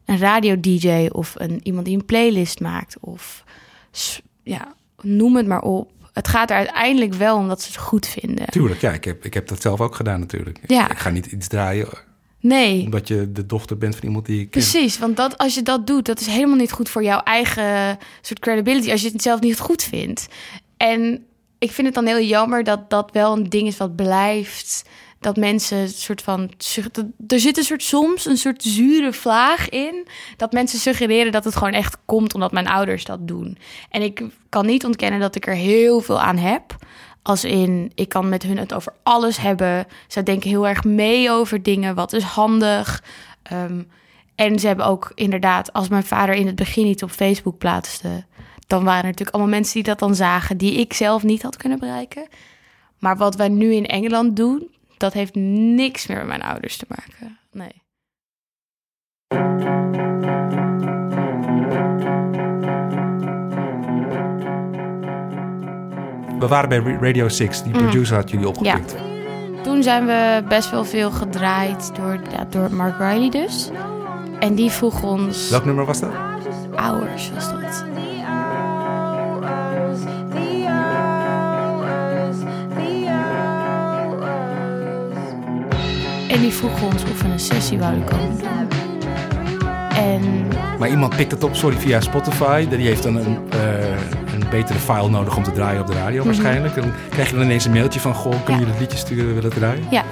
een 0.05 0.19
radio-dj 0.19 1.09
of 1.13 1.35
een, 1.37 1.61
iemand 1.63 1.87
die 1.87 1.97
een 1.97 2.05
playlist 2.05 2.61
maakt 2.61 2.97
of 3.01 3.45
ja, 4.43 4.75
noem 5.01 5.37
het 5.37 5.47
maar 5.47 5.63
op. 5.63 5.91
Het 6.13 6.29
gaat 6.29 6.51
er 6.51 6.57
uiteindelijk 6.57 7.15
wel 7.15 7.37
om 7.37 7.49
dat 7.49 7.63
ze 7.63 7.69
het 7.69 7.77
goed 7.81 8.07
vinden. 8.07 8.47
Tuurlijk, 8.47 8.81
ja. 8.81 8.93
Ik 8.93 9.05
heb, 9.05 9.25
ik 9.25 9.35
heb 9.35 9.49
dat 9.49 9.63
zelf 9.63 9.81
ook 9.81 9.95
gedaan 9.95 10.21
natuurlijk. 10.21 10.59
Ik- 10.63 10.71
Ja. 10.71 10.91
Ik 10.91 10.99
ga 10.99 11.11
niet 11.11 11.27
iets 11.27 11.49
draaien 11.49 11.89
Nee, 12.41 12.85
omdat 12.85 13.09
je 13.09 13.33
de 13.33 13.47
dochter 13.47 13.79
bent 13.79 13.97
van 13.97 14.05
iemand 14.05 14.27
die 14.27 14.41
ik 14.41 14.51
ken. 14.51 14.61
Precies, 14.61 14.99
want 14.99 15.17
dat, 15.17 15.39
als 15.39 15.55
je 15.55 15.63
dat 15.63 15.87
doet, 15.87 16.05
dat 16.07 16.21
is 16.21 16.27
helemaal 16.27 16.57
niet 16.57 16.73
goed 16.73 16.89
voor 16.89 17.03
jouw 17.03 17.21
eigen 17.21 17.99
soort 18.21 18.39
credibility. 18.41 18.91
Als 18.91 19.03
je 19.03 19.11
het 19.13 19.23
zelf 19.23 19.41
niet 19.41 19.59
goed 19.59 19.83
vindt. 19.83 20.27
En 20.77 21.25
ik 21.59 21.73
vind 21.73 21.87
het 21.87 21.97
dan 21.97 22.07
heel 22.07 22.27
jammer 22.27 22.65
dat 22.65 22.91
dat 22.91 23.11
wel 23.13 23.37
een 23.37 23.49
ding 23.49 23.67
is 23.67 23.77
wat 23.77 23.97
blijft. 23.97 24.85
Dat 25.21 25.37
mensen 25.37 25.79
een 25.79 25.89
soort 25.89 26.23
van. 26.23 26.51
Er 27.27 27.41
zit 27.41 27.57
een 27.57 27.65
soort 27.65 27.83
soms 27.83 28.27
een 28.27 28.37
soort 28.37 28.63
zure 28.63 29.13
vlaag 29.13 29.69
in. 29.69 30.07
Dat 30.37 30.53
mensen 30.53 30.79
suggereren 30.79 31.33
dat 31.33 31.45
het 31.45 31.57
gewoon 31.57 31.73
echt 31.73 31.97
komt 32.05 32.35
omdat 32.35 32.53
mijn 32.53 32.69
ouders 32.69 33.05
dat 33.05 33.29
doen. 33.29 33.59
En 33.91 34.03
ik 34.03 34.23
kan 34.49 34.67
niet 34.67 34.85
ontkennen 34.85 35.21
dat 35.21 35.35
ik 35.35 35.47
er 35.47 35.55
heel 35.55 36.01
veel 36.01 36.21
aan 36.21 36.37
heb. 36.37 36.77
Als 37.23 37.45
in, 37.45 37.93
ik 37.95 38.09
kan 38.09 38.29
met 38.29 38.43
hun 38.43 38.59
het 38.59 38.75
over 38.75 38.93
alles 39.03 39.37
hebben. 39.37 39.87
Zij 40.07 40.23
denken 40.23 40.49
heel 40.49 40.69
erg 40.69 40.85
mee 40.85 41.31
over 41.31 41.63
dingen. 41.63 41.95
Wat 41.95 42.13
is 42.13 42.23
handig? 42.23 43.03
Ehm, 43.43 43.83
en 44.35 44.59
ze 44.59 44.67
hebben 44.67 44.87
ook 44.87 45.13
inderdaad, 45.15 45.73
als 45.73 45.89
mijn 45.89 46.05
vader 46.05 46.35
in 46.35 46.47
het 46.47 46.55
begin 46.57 46.87
iets 46.87 47.03
op 47.03 47.11
Facebook 47.11 47.59
plaatste, 47.59 48.25
dan 48.69 48.85
waren 48.85 49.01
er 49.01 49.09
natuurlijk 49.09 49.37
allemaal 49.37 49.55
mensen 49.55 49.75
die 49.75 49.83
dat 49.83 49.99
dan 49.99 50.15
zagen, 50.15 50.57
die 50.57 50.73
ik 50.75 50.93
zelf 50.93 51.23
niet 51.23 51.43
had 51.43 51.57
kunnen 51.57 51.79
bereiken. 51.79 52.29
Maar 52.99 53.17
wat 53.17 53.37
wij 53.37 53.49
nu 53.49 53.75
in 53.75 53.87
Engeland 53.87 54.37
doen, 54.37 54.71
dat 54.97 55.13
heeft 55.13 55.35
niks 55.35 56.07
meer 56.07 56.17
met 56.17 56.27
mijn 56.27 56.43
ouders 56.43 56.77
te 56.77 56.87
maken. 56.89 57.39
Nee. 57.53 57.83
We 66.39 66.47
waren 66.49 66.69
bij 66.69 66.79
Ra- 66.79 66.99
Radio 67.01 67.29
6. 67.29 67.63
Die 67.63 67.73
producer 67.73 68.17
had 68.17 68.31
jullie 68.31 68.49
opgepikt. 68.49 68.97
Toen 69.63 69.83
zijn 69.83 70.07
we 70.07 70.45
best 70.49 70.71
wel 70.71 70.85
veel 70.85 71.11
gedraaid 71.11 71.91
door, 71.97 72.21
ja, 72.31 72.45
door 72.45 72.73
Mark 72.75 72.99
Riley 72.99 73.31
dus. 73.31 73.71
En 74.41 74.55
die 74.55 74.71
vroeg 74.71 75.03
ons... 75.03 75.51
Welk 75.51 75.65
nummer 75.65 75.85
was 75.85 76.01
dat? 76.01 76.13
Hours 76.75 77.31
was 77.31 77.51
dat. 77.51 77.85
En 86.29 86.41
die 86.41 86.53
vroeg 86.53 86.83
ons 86.83 87.03
of 87.03 87.23
we 87.23 87.29
een 87.29 87.41
sessie 87.41 87.79
wouden 87.79 88.05
komen 88.05 88.39
doen. 88.39 88.69
En 89.97 90.49
Maar 90.79 90.89
iemand 90.89 91.17
pikt 91.17 91.31
het 91.31 91.45
op, 91.45 91.55
sorry, 91.57 91.77
via 91.77 92.01
Spotify. 92.01 92.69
Die 92.69 92.87
heeft 92.87 93.03
dan 93.03 93.17
een, 93.17 93.39
eh, 93.51 93.89
een 94.35 94.43
betere 94.51 94.79
file 94.79 95.09
nodig 95.09 95.37
om 95.37 95.43
te 95.43 95.53
draaien 95.53 95.81
op 95.81 95.87
de 95.87 95.93
radio 95.93 96.25
waarschijnlijk. 96.25 96.77
En 96.77 96.83
dan 96.83 96.93
krijg 97.11 97.29
je 97.31 97.35
dan 97.35 97.45
ineens 97.45 97.65
een 97.65 97.73
mailtje 97.73 98.01
van... 98.01 98.15
Goh, 98.15 98.31
kunnen 98.31 98.43
Mhm. 98.45 98.51
Ja. 98.53 98.59
jullie 98.59 98.73
het 98.73 98.81
liedje 98.81 98.99
sturen, 98.99 99.27
we 99.27 99.33
willen 99.33 99.51
het 99.51 99.59
draaien? 99.59 99.85
Ja. 99.91 100.03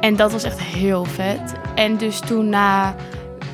En 0.00 0.16
dat 0.16 0.32
was 0.32 0.42
echt 0.42 0.60
heel 0.60 1.04
vet. 1.04 1.52
En 1.74 1.96
dus 1.96 2.18
toen 2.20 2.48
na... 2.48 2.94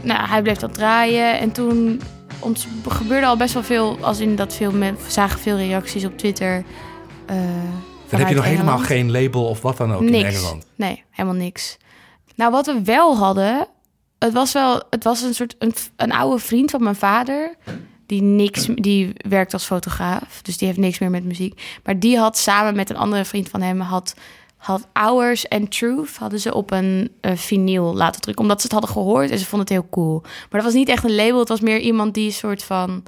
Nou, 0.02 0.28
hij 0.28 0.42
bleef 0.42 0.56
dat 0.58 0.74
draaien. 0.74 1.38
En 1.40 1.52
toen 1.52 2.00
ons 2.38 2.66
gebeurde 2.88 3.26
al 3.26 3.36
best 3.36 3.54
wel 3.54 3.62
veel... 3.62 3.98
Als 4.00 4.20
in 4.20 4.36
dat 4.36 4.54
veel 4.54 4.72
mensen 4.72 5.04
we 5.04 5.10
zagen 5.12 5.40
veel 5.40 5.56
reacties 5.56 6.04
op 6.04 6.18
Twitter. 6.18 6.64
eh, 7.26 7.36
Dan 8.08 8.18
heb 8.20 8.28
je 8.28 8.34
nog 8.34 8.44
helemaal 8.44 8.78
geen 8.78 9.10
label 9.10 9.48
of 9.48 9.62
wat 9.62 9.76
dan 9.76 9.92
ook 9.92 10.00
niks. 10.00 10.16
in 10.16 10.24
Engeland. 10.24 10.66
Nee, 10.74 11.04
helemaal 11.10 11.38
niks. 11.38 11.76
Nou, 12.34 12.50
wat 12.50 12.66
we 12.66 12.82
wel 12.84 13.16
hadden... 13.16 13.68
Het 14.18 14.32
was 14.32 14.52
wel... 14.52 14.82
Het 14.90 15.04
was 15.04 15.22
een 15.22 15.34
soort... 15.34 15.54
Een, 15.58 15.74
een 15.96 16.12
oude 16.12 16.38
vriend 16.38 16.70
van 16.70 16.82
mijn 16.82 16.96
vader... 16.96 17.56
Die, 18.06 18.22
niks, 18.22 18.68
die 18.74 19.12
werkt 19.28 19.52
als 19.52 19.64
fotograaf. 19.64 20.42
Dus 20.42 20.56
die 20.56 20.68
heeft 20.68 20.80
niks 20.80 20.98
meer 20.98 21.10
met 21.10 21.24
muziek. 21.24 21.78
Maar 21.84 21.98
die 21.98 22.18
had 22.18 22.38
samen 22.38 22.76
met 22.76 22.90
een 22.90 22.96
andere 22.96 23.24
vriend 23.24 23.48
van 23.48 23.62
hem... 23.62 23.80
had 23.80 24.14
had 24.56 24.88
Hours 24.92 25.48
en 25.48 25.68
Truth 25.68 26.16
hadden 26.16 26.40
ze 26.40 26.54
op 26.54 26.70
een 26.70 27.10
eh, 27.20 27.36
vinyl 27.36 27.94
laten 27.94 28.20
drukken. 28.20 28.44
Omdat 28.44 28.60
ze 28.60 28.66
het 28.66 28.72
hadden 28.72 28.90
gehoord 28.90 29.30
en 29.30 29.38
ze 29.38 29.46
vonden 29.46 29.68
het 29.68 29.76
heel 29.76 29.90
cool. 29.90 30.20
Maar 30.22 30.48
dat 30.50 30.62
was 30.62 30.72
niet 30.72 30.88
echt 30.88 31.04
een 31.04 31.14
label. 31.14 31.38
Het 31.38 31.48
was 31.48 31.60
meer 31.60 31.80
iemand 31.80 32.14
die 32.14 32.26
een 32.26 32.32
soort 32.32 32.62
van 32.62 33.02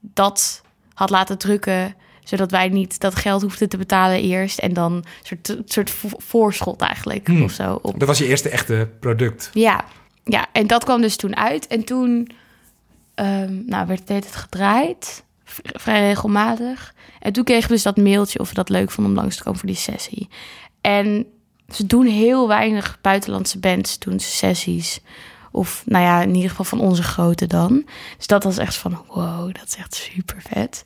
dat 0.00 0.62
had 0.94 1.10
laten 1.10 1.38
drukken. 1.38 1.94
Zodat 2.24 2.50
wij 2.50 2.68
niet 2.68 3.00
dat 3.00 3.14
geld 3.14 3.42
hoefden 3.42 3.68
te 3.68 3.76
betalen 3.76 4.22
eerst. 4.22 4.58
En 4.58 4.72
dan 4.72 4.92
een 4.92 5.04
soort, 5.22 5.56
soort 5.64 5.90
vo- 5.90 6.08
voorschot 6.18 6.80
eigenlijk 6.80 7.26
Hmm. 7.26 7.42
of 7.42 7.52
zo. 7.52 7.78
Op. 7.82 7.98
Dat 7.98 8.08
was 8.08 8.18
je 8.18 8.26
eerste 8.26 8.48
echte 8.48 8.88
product. 9.00 9.50
Ja, 9.52 9.84
ja, 10.24 10.46
en 10.52 10.66
dat 10.66 10.84
kwam 10.84 11.00
dus 11.00 11.16
toen 11.16 11.36
uit. 11.36 11.66
En 11.66 11.84
toen 11.84 12.28
ehm, 13.14 13.58
nou, 13.66 13.86
werd 13.86 14.08
het 14.08 14.36
gedraaid, 14.36 15.24
vrij 15.44 16.00
regelmatig. 16.00 16.94
En 17.20 17.32
toen 17.32 17.44
kregen 17.44 17.68
we 17.68 17.74
dus 17.74 17.82
dat 17.82 17.96
mailtje 17.96 18.38
of 18.38 18.48
we 18.48 18.54
dat 18.54 18.68
leuk 18.68 18.90
vonden 18.90 19.12
om 19.12 19.18
langs 19.18 19.36
te 19.36 19.42
komen 19.42 19.58
voor 19.58 19.68
die 19.68 19.78
sessie. 19.78 20.28
En 20.80 21.26
ze 21.68 21.86
doen 21.86 22.06
heel 22.06 22.48
weinig 22.48 22.98
buitenlandse 23.00 23.58
bands, 23.58 23.98
doen 23.98 24.20
ze 24.20 24.28
sessies. 24.28 25.00
Of 25.50 25.82
nou 25.86 26.04
ja, 26.04 26.22
in 26.22 26.34
ieder 26.34 26.50
geval 26.50 26.64
van 26.64 26.80
onze 26.80 27.02
grote 27.02 27.46
dan. 27.46 27.84
Dus 28.16 28.26
dat 28.26 28.44
was 28.44 28.58
echt 28.58 28.74
van, 28.76 29.04
wow, 29.08 29.54
dat 29.54 29.66
is 29.66 29.76
echt 29.76 29.94
super 29.94 30.42
vet. 30.52 30.82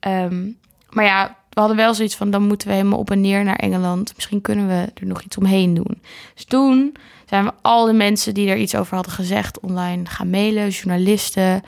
Ehm, 0.00 0.46
maar 0.94 1.04
ja, 1.04 1.36
we 1.50 1.60
hadden 1.60 1.76
wel 1.76 1.94
zoiets 1.94 2.16
van, 2.16 2.30
dan 2.30 2.42
moeten 2.42 2.68
we 2.68 2.74
helemaal 2.74 2.98
op 2.98 3.10
en 3.10 3.20
neer 3.20 3.44
naar 3.44 3.56
Engeland. 3.56 4.12
Misschien 4.14 4.40
kunnen 4.40 4.68
we 4.68 4.90
er 4.94 5.06
nog 5.06 5.22
iets 5.22 5.36
omheen 5.36 5.74
doen. 5.74 6.02
Dus 6.34 6.44
toen 6.44 6.96
zijn 7.26 7.44
we 7.44 7.52
al 7.62 7.86
de 7.86 7.92
mensen 7.92 8.34
die 8.34 8.48
er 8.48 8.56
iets 8.56 8.74
over 8.74 8.94
hadden 8.94 9.12
gezegd 9.12 9.60
online 9.60 10.06
gaan 10.06 10.30
mailen, 10.30 10.68
journalisten. 10.68 11.62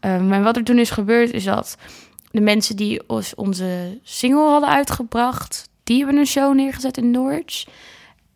Um, 0.00 0.42
wat 0.42 0.56
er 0.56 0.64
toen 0.64 0.78
is 0.78 0.90
gebeurd, 0.90 1.32
is 1.32 1.44
dat 1.44 1.76
de 2.30 2.40
mensen 2.40 2.76
die 2.76 3.02
ons 3.06 3.34
onze 3.34 3.98
single 4.02 4.50
hadden 4.50 4.68
uitgebracht, 4.68 5.68
die 5.84 5.98
hebben 5.98 6.16
een 6.16 6.26
show 6.26 6.54
neergezet 6.54 6.96
in 6.96 7.10
Norwich. 7.10 7.66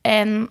En 0.01 0.51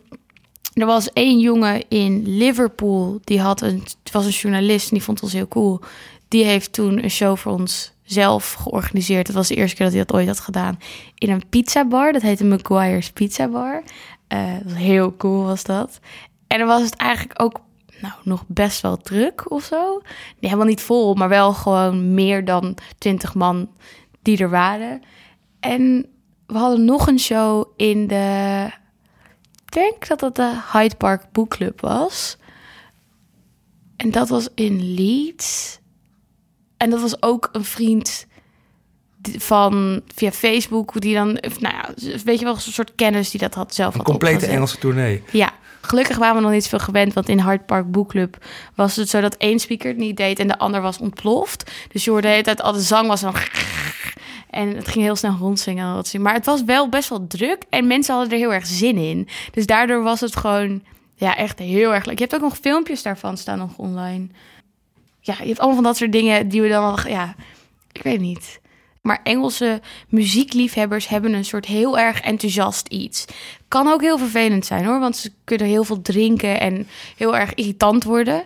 er 0.74 0.86
was 0.86 1.14
één 1.14 1.40
jongen 1.40 1.90
in 1.90 2.38
Liverpool, 2.38 3.20
die 3.24 3.40
had 3.40 3.62
een, 3.62 3.84
was 4.12 4.26
een 4.26 4.32
journalist 4.32 4.90
en 4.90 4.96
die 4.96 5.04
vond 5.04 5.24
ons 5.24 5.34
heel 5.34 5.48
cool. 5.48 5.80
Die 6.28 6.46
heeft 6.46 6.74
toen 6.74 7.04
een 7.04 7.12
show 7.12 7.38
voor 7.38 7.52
ons 7.52 7.92
zelf 8.12 8.54
georganiseerd. 8.54 9.26
Dat 9.26 9.36
was 9.36 9.48
de 9.48 9.56
eerste 9.56 9.76
keer 9.76 9.86
dat 9.86 9.96
hij 9.96 10.06
dat 10.06 10.16
ooit 10.16 10.28
had 10.28 10.40
gedaan. 10.40 10.80
In 11.16 11.30
een 11.30 11.50
pizzabar, 11.50 12.14
dat 12.14 12.22
heette 12.22 12.46
McGuire's 12.46 13.12
Pizza 13.12 13.48
Bar. 13.48 13.84
Uh, 14.34 14.40
heel 14.66 15.16
cool 15.16 15.44
was 15.44 15.64
dat. 15.64 16.00
En 16.48 16.58
dan 16.58 16.68
was 16.68 16.82
het 16.82 16.96
eigenlijk 16.96 17.42
ook 17.42 17.62
nou, 18.02 18.14
nog 18.24 18.44
best 18.48 18.82
wel 18.82 18.98
druk 18.98 19.52
of 19.52 19.64
zo. 19.64 20.02
Helemaal 20.40 20.66
niet 20.66 20.82
vol, 20.82 21.14
maar 21.14 21.30
wel 21.30 21.54
gewoon 21.54 22.14
meer 22.14 22.46
dan 22.46 22.78
twintig 22.98 23.34
man 23.34 23.70
die 24.22 24.38
er 24.38 24.50
waren. 24.50 25.02
En 25.60 26.06
we 26.48 26.58
hadden 26.58 26.86
nog 26.86 27.08
een 27.08 27.20
show 27.20 27.66
in 27.76 28.08
de... 28.08 28.68
Ik 29.66 29.72
denk 29.72 30.08
dat 30.08 30.22
het 30.22 30.36
de 30.36 30.62
Hyde 30.74 30.96
Park 30.96 31.32
Book 31.32 31.50
Club 31.50 31.82
was. 31.82 32.38
En 33.96 34.12
dat 34.12 34.30
was 34.30 34.50
in 34.56 34.94
Leeds. 34.94 35.80
En 36.82 36.90
dat 36.90 37.02
was 37.02 37.22
ook 37.22 37.50
een 37.52 37.64
vriend 37.64 38.26
van 39.38 40.02
via 40.16 40.32
Facebook, 40.32 41.02
die 41.02 41.14
dan, 41.14 41.28
nou 41.60 41.76
ja, 41.76 41.90
weet 42.24 42.40
je 42.40 42.46
wel, 42.46 42.54
een 42.54 42.60
soort 42.60 42.96
kennis 42.96 43.30
die 43.30 43.40
dat 43.40 43.54
had 43.54 43.76
zelf. 43.76 43.96
Een 43.96 44.04
complete 44.04 44.46
Engelse 44.46 44.78
tournee. 44.78 45.24
Ja, 45.32 45.52
gelukkig 45.82 46.18
waren 46.18 46.36
we 46.36 46.42
nog 46.42 46.52
niet 46.52 46.68
veel 46.68 46.80
gewend, 46.80 47.14
want 47.14 47.30
in 47.30 47.40
Hard 47.40 47.66
Park 47.66 47.92
Book 47.92 48.10
Club 48.10 48.38
was 48.76 48.96
het 48.96 49.10
zo 49.10 49.22
dat 49.22 49.36
één 49.36 49.60
speaker 49.60 49.88
het 49.90 49.98
niet 49.98 50.18
deed 50.18 50.40
en 50.40 50.48
de 50.48 50.58
ander 50.58 50.82
was 50.82 50.98
ontploft. 50.98 51.72
Dus 51.92 52.04
je 52.04 52.10
hoorde 52.10 52.28
de 52.28 52.34
hele 52.34 52.44
tijd 52.44 52.62
al 52.62 52.74
de 52.74 52.82
zang 52.82 53.08
was 53.08 53.22
dan. 53.22 53.34
En 54.50 54.76
het 54.76 54.88
ging 54.88 55.04
heel 55.04 55.16
snel 55.16 55.38
rondzingen. 55.40 56.04
Maar 56.20 56.34
het 56.34 56.46
was 56.46 56.64
wel 56.64 56.90
best 56.90 57.10
wel 57.10 57.28
druk 57.28 57.64
en 57.70 57.88
mensen 57.88 58.14
hadden 58.14 58.34
er 58.34 58.40
heel 58.40 58.54
erg 58.54 58.66
zin 58.66 58.98
in. 58.98 59.28
Dus 59.52 59.66
daardoor 59.66 60.04
was 60.04 60.20
het 60.20 60.36
gewoon 60.36 60.84
ja, 61.16 61.36
echt 61.36 61.60
heel 61.60 61.94
erg 61.94 62.06
leuk. 62.06 62.18
Je 62.18 62.24
hebt 62.24 62.36
ook 62.36 62.50
nog 62.50 62.58
filmpjes 62.58 63.02
daarvan 63.02 63.38
staan 63.38 63.58
nog 63.58 63.78
online 63.78 64.28
ja, 65.22 65.36
je 65.40 65.48
hebt 65.48 65.60
allemaal 65.60 65.76
van 65.76 65.86
dat 65.86 65.98
soort 65.98 66.12
dingen 66.12 66.48
die 66.48 66.62
we 66.62 66.68
dan 66.68 67.00
ja, 67.08 67.36
ik 67.92 68.04
weet 68.04 68.20
niet. 68.20 68.60
Maar 69.02 69.20
Engelse 69.24 69.82
muziekliefhebbers 70.10 71.08
hebben 71.08 71.34
een 71.34 71.46
soort 71.46 71.66
heel 71.66 72.00
erg 72.00 72.22
enthousiast 72.22 72.88
iets. 72.88 73.26
Kan 73.68 73.88
ook 73.88 74.02
heel 74.02 74.18
vervelend 74.18 74.66
zijn 74.66 74.86
hoor, 74.86 75.00
want 75.00 75.18
ze 75.18 75.32
kunnen 75.44 75.68
heel 75.68 75.84
veel 75.84 76.02
drinken 76.02 76.60
en 76.60 76.88
heel 77.18 77.38
erg 77.38 77.54
irritant 77.54 78.04
worden. 78.04 78.44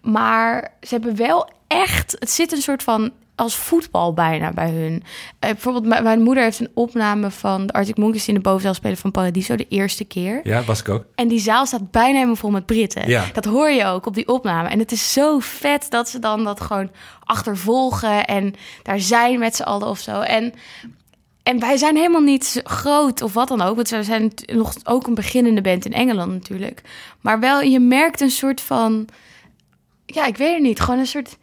Maar 0.00 0.72
ze 0.80 0.94
hebben 0.94 1.16
wel 1.16 1.50
echt, 1.66 2.16
het 2.18 2.30
zit 2.30 2.52
een 2.52 2.62
soort 2.62 2.82
van 2.82 3.12
als 3.34 3.56
voetbal 3.56 4.12
bijna 4.12 4.52
bij 4.52 4.70
hun. 4.70 4.92
Uh, 4.92 5.00
bijvoorbeeld, 5.38 6.02
mijn 6.02 6.22
moeder 6.22 6.42
heeft 6.42 6.60
een 6.60 6.70
opname 6.74 7.30
van 7.30 7.66
de 7.66 7.72
Arctic 7.72 7.96
Monkeys 7.96 8.28
in 8.28 8.34
de 8.34 8.40
bovenzaal 8.40 8.74
spelen 8.74 8.96
van 8.96 9.10
Paradiso 9.10 9.56
de 9.56 9.68
eerste 9.68 10.04
keer. 10.04 10.40
Ja, 10.44 10.62
was 10.62 10.80
ik 10.80 10.88
ook. 10.88 11.04
En 11.14 11.28
die 11.28 11.40
zaal 11.40 11.66
staat 11.66 11.90
bijna 11.90 12.14
helemaal 12.14 12.36
vol 12.36 12.50
met 12.50 12.66
Britten. 12.66 13.08
Ja. 13.08 13.24
Dat 13.32 13.44
hoor 13.44 13.70
je 13.70 13.86
ook 13.86 14.06
op 14.06 14.14
die 14.14 14.28
opname. 14.28 14.68
En 14.68 14.78
het 14.78 14.92
is 14.92 15.12
zo 15.12 15.38
vet 15.38 15.86
dat 15.90 16.08
ze 16.08 16.18
dan 16.18 16.44
dat 16.44 16.60
gewoon 16.60 16.90
achtervolgen 17.24 18.24
en 18.24 18.54
daar 18.82 19.00
zijn 19.00 19.38
met 19.38 19.56
z'n 19.56 19.62
allen 19.62 19.88
of 19.88 19.98
zo. 19.98 20.20
En 20.20 20.54
en 21.42 21.58
wij 21.58 21.76
zijn 21.76 21.96
helemaal 21.96 22.20
niet 22.20 22.60
groot 22.64 23.22
of 23.22 23.32
wat 23.32 23.48
dan 23.48 23.62
ook. 23.62 23.76
Want 23.76 23.88
we 23.88 24.02
zijn 24.02 24.32
nog 24.46 24.74
ook 24.84 25.06
een 25.06 25.14
beginnende 25.14 25.60
band 25.60 25.84
in 25.84 25.92
Engeland 25.92 26.32
natuurlijk. 26.32 26.82
Maar 27.20 27.40
wel, 27.40 27.60
je 27.60 27.80
merkt 27.80 28.20
een 28.20 28.30
soort 28.30 28.60
van... 28.60 29.08
Ja, 30.06 30.26
ik 30.26 30.36
weet 30.36 30.52
het 30.52 30.62
niet. 30.62 30.80
Gewoon 30.80 31.00
een 31.00 31.06
soort 31.06 31.36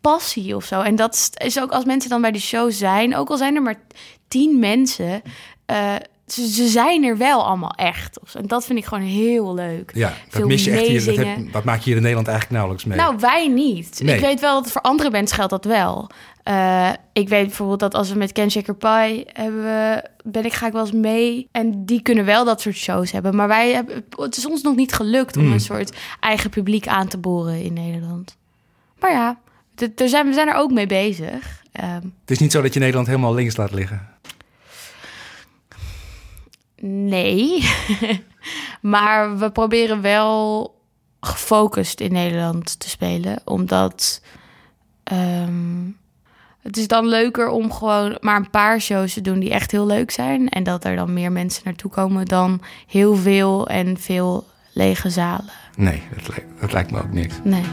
passie 0.00 0.56
of 0.56 0.64
zo. 0.64 0.80
En 0.80 0.96
dat 0.96 1.30
is 1.36 1.60
ook 1.60 1.70
als 1.70 1.84
mensen 1.84 2.10
dan 2.10 2.20
bij 2.20 2.32
de 2.32 2.40
show 2.40 2.72
zijn, 2.72 3.16
ook 3.16 3.30
al 3.30 3.36
zijn 3.36 3.54
er 3.54 3.62
maar 3.62 3.80
tien 4.28 4.58
mensen, 4.58 5.22
uh, 5.70 5.94
ze, 6.26 6.48
ze, 6.48 6.66
zijn 6.66 7.04
er 7.04 7.16
wel 7.16 7.46
allemaal 7.46 7.74
echt. 7.76 8.18
En 8.34 8.46
dat 8.46 8.64
vind 8.64 8.78
ik 8.78 8.84
gewoon 8.84 9.04
heel 9.04 9.54
leuk. 9.54 9.90
Ja, 9.94 10.14
dat 10.30 10.44
mis 10.44 10.64
je 10.64 10.70
echt 10.70 10.86
hier. 10.86 11.04
Dat, 11.04 11.16
heb, 11.16 11.52
dat, 11.52 11.64
maak 11.64 11.78
je 11.78 11.84
hier 11.84 11.96
in 11.96 12.00
Nederland 12.00 12.28
eigenlijk 12.28 12.58
nauwelijks 12.58 12.88
mee. 12.88 12.98
Nou, 12.98 13.16
wij 13.18 13.48
niet. 13.48 14.00
Ik 14.00 14.20
weet 14.20 14.40
wel 14.40 14.62
dat 14.62 14.72
voor 14.72 14.80
andere 14.80 15.10
bands 15.10 15.32
geldt 15.32 15.50
dat 15.50 15.64
wel. 15.64 16.10
Uh, 16.44 16.90
ik 17.12 17.28
weet 17.28 17.46
bijvoorbeeld 17.46 17.80
dat 17.80 17.94
als 17.94 18.12
we 18.12 18.18
met 18.18 18.32
Ken 18.32 18.50
Shaker 18.50 18.74
Pie 18.74 19.26
hebben, 19.32 19.62
we, 19.62 20.04
ben 20.24 20.44
ik 20.44 20.52
ga 20.52 20.66
ik 20.66 20.72
wel 20.72 20.82
eens 20.82 20.92
mee. 20.92 21.48
En 21.52 21.84
die 21.84 22.02
kunnen 22.02 22.24
wel 22.24 22.44
dat 22.44 22.60
soort 22.60 22.76
shows 22.76 23.10
hebben. 23.10 23.36
Maar 23.36 23.48
wij 23.48 23.72
hebben, 23.72 24.04
het 24.16 24.36
is 24.36 24.46
ons 24.46 24.62
nog 24.62 24.76
niet 24.76 24.92
gelukt 24.92 25.36
om 25.36 25.44
mm. 25.44 25.52
een 25.52 25.60
soort 25.60 25.96
eigen 26.20 26.50
publiek 26.50 26.86
aan 26.86 27.08
te 27.08 27.18
boren 27.18 27.62
in 27.62 27.72
Nederland. 27.72 28.36
Maar 28.98 29.10
ja, 29.10 29.38
er 29.80 30.08
zijn, 30.08 30.26
we 30.26 30.32
zijn 30.32 30.48
er 30.48 30.54
ook 30.54 30.70
mee 30.70 30.86
bezig. 30.86 31.62
Um, 31.80 32.14
het 32.20 32.30
is 32.30 32.38
niet 32.38 32.52
zo 32.52 32.62
dat 32.62 32.74
je 32.74 32.80
Nederland 32.80 33.06
helemaal 33.06 33.34
links 33.34 33.56
laat 33.56 33.72
liggen. 33.72 34.08
Nee, 36.80 37.70
maar 38.80 39.38
we 39.38 39.50
proberen 39.50 40.00
wel 40.00 40.74
gefocust 41.20 42.00
in 42.00 42.12
Nederland 42.12 42.80
te 42.80 42.88
spelen, 42.88 43.40
omdat 43.44 44.22
um, 45.12 45.96
het 46.62 46.76
is 46.76 46.88
dan 46.88 47.06
leuker 47.06 47.48
om 47.48 47.72
gewoon 47.72 48.16
maar 48.20 48.36
een 48.36 48.50
paar 48.50 48.80
shows 48.80 49.12
te 49.12 49.20
doen 49.20 49.38
die 49.38 49.50
echt 49.50 49.70
heel 49.70 49.86
leuk 49.86 50.10
zijn 50.10 50.48
en 50.48 50.62
dat 50.62 50.84
er 50.84 50.96
dan 50.96 51.12
meer 51.12 51.32
mensen 51.32 51.62
naartoe 51.64 51.90
komen 51.90 52.26
dan 52.26 52.62
heel 52.86 53.16
veel 53.16 53.68
en 53.68 53.98
veel 53.98 54.46
lege 54.72 55.10
zalen. 55.10 55.52
Nee, 55.76 56.02
dat, 56.14 56.28
lijkt, 56.28 56.60
dat 56.60 56.72
lijkt 56.72 56.90
me 56.90 57.02
ook 57.02 57.12
niks. 57.12 57.34
Nee. 57.44 57.64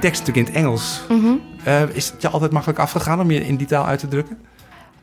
Tekst 0.00 0.20
natuurlijk 0.20 0.48
in 0.48 0.54
het 0.54 0.64
Engels. 0.64 1.00
Mhm. 1.08 1.34
Eh, 1.64 1.88
is 1.88 2.10
het 2.10 2.22
je 2.22 2.28
altijd 2.28 2.52
makkelijk 2.52 2.78
afgegaan 2.78 3.20
om 3.20 3.30
je 3.30 3.46
in 3.46 3.56
die 3.56 3.66
taal 3.66 3.84
uit 3.84 3.98
te 3.98 4.08
drukken? 4.08 4.38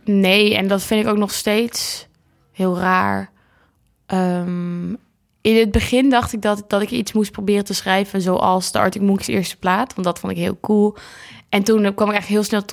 Nee, 0.06 0.56
en 0.56 0.68
dat 0.68 0.84
vind 0.84 1.06
ik 1.06 1.12
ook 1.12 1.18
nog 1.18 1.34
steeds 1.34 2.08
heel 2.52 2.78
raar. 2.78 3.30
Ehm, 4.06 4.90
in 5.42 5.56
het 5.56 5.72
begin 5.72 6.10
dacht 6.10 6.34
ik 6.34 6.42
dat, 6.42 6.64
dat 6.68 6.82
ik 6.82 6.92
iets 6.92 7.14
moest 7.14 7.32
proberen 7.32 7.66
te 7.66 7.74
schrijven, 7.74 8.22
zoals 8.22 8.72
de 8.72 8.80
Arctic 8.80 9.02
Monkeys 9.02 9.28
eerste 9.28 9.58
plaat, 9.58 9.94
want 9.94 10.08
dat 10.08 10.20
vond 10.20 10.32
ik 10.32 10.38
heel 10.38 10.58
cool. 10.62 10.96
En 11.50 11.64
toen 11.64 11.82
kwam 11.82 12.10
ik 12.10 12.14
eigenlijk 12.14 12.28
heel 12.28 12.44
snel 12.44 12.64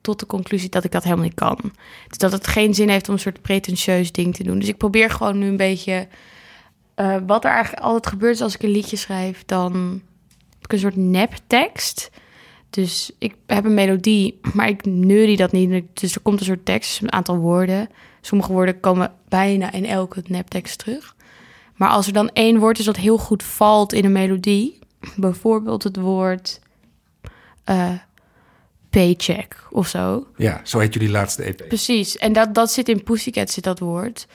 tot, 0.00 0.18
de 0.18 0.26
conclusie 0.26 0.68
dat 0.68 0.84
ik 0.84 0.90
dat 0.90 1.02
helemaal 1.02 1.24
niet 1.24 1.34
kan. 1.34 1.58
Dus 2.08 2.18
dat 2.18 2.32
het 2.32 2.46
geen 2.46 2.74
zin 2.74 2.88
heeft 2.88 3.08
om 3.08 3.14
een 3.14 3.20
soort 3.20 3.42
pretentieus 3.42 4.12
ding 4.12 4.34
te 4.34 4.42
doen. 4.42 4.58
Dus 4.58 4.68
ik 4.68 4.76
probeer 4.76 5.10
gewoon 5.10 5.38
nu 5.38 5.46
een 5.46 5.56
beetje. 5.56 6.08
Uh, 6.96 7.16
wat 7.26 7.44
er 7.44 7.50
eigenlijk 7.50 7.82
altijd 7.82 8.06
gebeurt 8.06 8.40
als 8.40 8.54
ik 8.54 8.62
een 8.62 8.70
liedje 8.70 8.96
schrijf, 8.96 9.42
dan 9.46 10.02
een 10.72 10.78
soort 10.78 10.96
neptekst. 10.96 12.10
Dus 12.70 13.10
ik 13.18 13.34
heb 13.46 13.64
een 13.64 13.74
melodie, 13.74 14.40
maar 14.54 14.68
ik 14.68 14.84
neurie 14.84 15.36
dat 15.36 15.52
niet. 15.52 15.84
Dus 15.92 16.14
er 16.14 16.20
komt 16.20 16.40
een 16.40 16.46
soort 16.46 16.64
tekst, 16.64 17.02
een 17.02 17.12
aantal 17.12 17.36
woorden. 17.36 17.88
Sommige 18.20 18.52
woorden 18.52 18.80
komen 18.80 19.12
bijna 19.28 19.72
in 19.72 19.86
elke 19.86 20.22
neptekst 20.26 20.78
terug. 20.78 21.16
Maar 21.74 21.88
als 21.88 22.06
er 22.06 22.12
dan 22.12 22.30
één 22.32 22.58
woord 22.58 22.78
is 22.78 22.84
dat 22.84 22.96
heel 22.96 23.18
goed 23.18 23.42
valt 23.42 23.92
in 23.92 24.04
een 24.04 24.12
melodie, 24.12 24.78
bijvoorbeeld 25.16 25.82
het 25.82 25.96
woord 25.96 26.60
uh, 27.70 27.90
paycheck 28.90 29.66
of 29.70 29.88
zo. 29.88 30.26
Ja, 30.36 30.60
zo 30.64 30.78
heet 30.78 30.94
jullie 30.94 31.10
laatste 31.10 31.42
EP. 31.42 31.68
Precies, 31.68 32.16
en 32.16 32.32
dat, 32.32 32.54
dat 32.54 32.72
zit 32.72 32.88
in 32.88 33.02
Pussycat, 33.02 33.50
zit 33.50 33.64
dat 33.64 33.78
woord. 33.78 34.26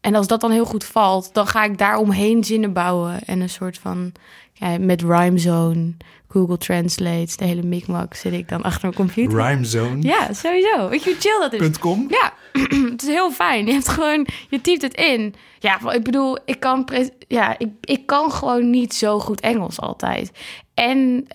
En 0.00 0.14
als 0.14 0.26
dat 0.26 0.40
dan 0.40 0.50
heel 0.50 0.64
goed 0.64 0.84
valt, 0.84 1.34
dan 1.34 1.46
ga 1.46 1.64
ik 1.64 1.78
daar 1.78 1.96
omheen 1.96 2.44
zinnen 2.44 2.72
bouwen. 2.72 3.24
En 3.24 3.40
een 3.40 3.50
soort 3.50 3.78
van, 3.78 4.12
ja, 4.58 4.78
met 4.78 5.02
Rhymezone, 5.02 5.94
Google 6.28 6.58
Translate, 6.58 7.36
de 7.36 7.44
hele 7.44 7.62
mikmak 7.62 8.14
zit 8.14 8.32
ik 8.32 8.48
dan 8.48 8.62
achter 8.62 8.82
mijn 8.82 8.94
computer. 8.94 9.38
Rhymezone.com. 9.38 10.02
Ja, 10.02 10.32
sowieso. 10.32 10.88
Weet 10.88 11.04
je 11.04 11.10
hoe 11.10 11.20
chill 11.20 11.40
dat 11.40 11.52
is? 11.52 11.78
Ja, 12.08 12.32
het 12.92 13.02
is 13.02 13.08
heel 13.08 13.30
fijn. 13.30 13.66
Je 13.66 13.72
hebt 13.72 13.88
gewoon, 13.88 14.26
je 14.48 14.60
typt 14.60 14.82
het 14.82 14.94
in. 14.94 15.34
Ja, 15.58 15.92
ik 15.92 16.02
bedoel, 16.02 16.38
ik 16.44 16.60
kan, 16.60 16.88
ja, 17.28 17.58
ik, 17.58 17.68
ik 17.80 18.06
kan 18.06 18.32
gewoon 18.32 18.70
niet 18.70 18.94
zo 18.94 19.18
goed 19.18 19.40
Engels 19.40 19.80
altijd. 19.80 20.30
En 20.74 21.26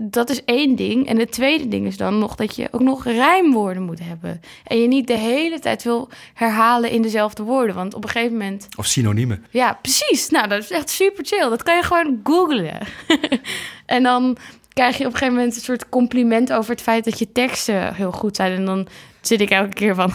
dat 0.00 0.30
is 0.30 0.44
één 0.44 0.76
ding. 0.76 1.06
En 1.06 1.18
het 1.18 1.32
tweede 1.32 1.68
ding 1.68 1.86
is 1.86 1.96
dan 1.96 2.18
nog 2.18 2.34
dat 2.34 2.56
je 2.56 2.68
ook 2.70 2.80
nog 2.80 3.04
rijmwoorden 3.04 3.82
moet 3.82 4.00
hebben. 4.02 4.40
En 4.64 4.80
je 4.80 4.88
niet 4.88 5.06
de 5.06 5.18
hele 5.18 5.58
tijd 5.58 5.82
wil 5.82 6.08
herhalen 6.34 6.90
in 6.90 7.02
dezelfde 7.02 7.42
woorden. 7.42 7.74
Want 7.74 7.94
op 7.94 8.04
een 8.04 8.10
gegeven 8.10 8.36
moment 8.36 8.68
Of 8.76 8.86
synoniemen. 8.86 9.44
ja, 9.50 9.78
precies. 9.82 10.28
Nou, 10.28 10.48
dat 10.48 10.62
is 10.62 10.70
echt 10.70 10.90
super 10.90 11.24
chill. 11.24 11.48
Dat 11.48 11.62
kan 11.62 11.76
je 11.76 11.82
gewoon 11.82 12.20
googlen. 12.24 12.78
en 13.86 14.02
dan 14.02 14.36
krijg 14.72 14.98
je 14.98 15.06
op 15.06 15.12
een 15.12 15.18
gegeven 15.18 15.38
moment 15.38 15.56
een 15.56 15.62
soort 15.62 15.88
compliment 15.88 16.52
over 16.52 16.70
het 16.70 16.82
feit 16.82 17.04
dat 17.04 17.18
je 17.18 17.32
teksten 17.32 17.94
heel 17.94 18.12
goed 18.12 18.36
zijn. 18.36 18.52
En 18.52 18.64
dan 18.64 18.86
zit 19.20 19.40
ik 19.40 19.50
elke 19.50 19.74
keer 19.74 19.94
van. 19.94 20.12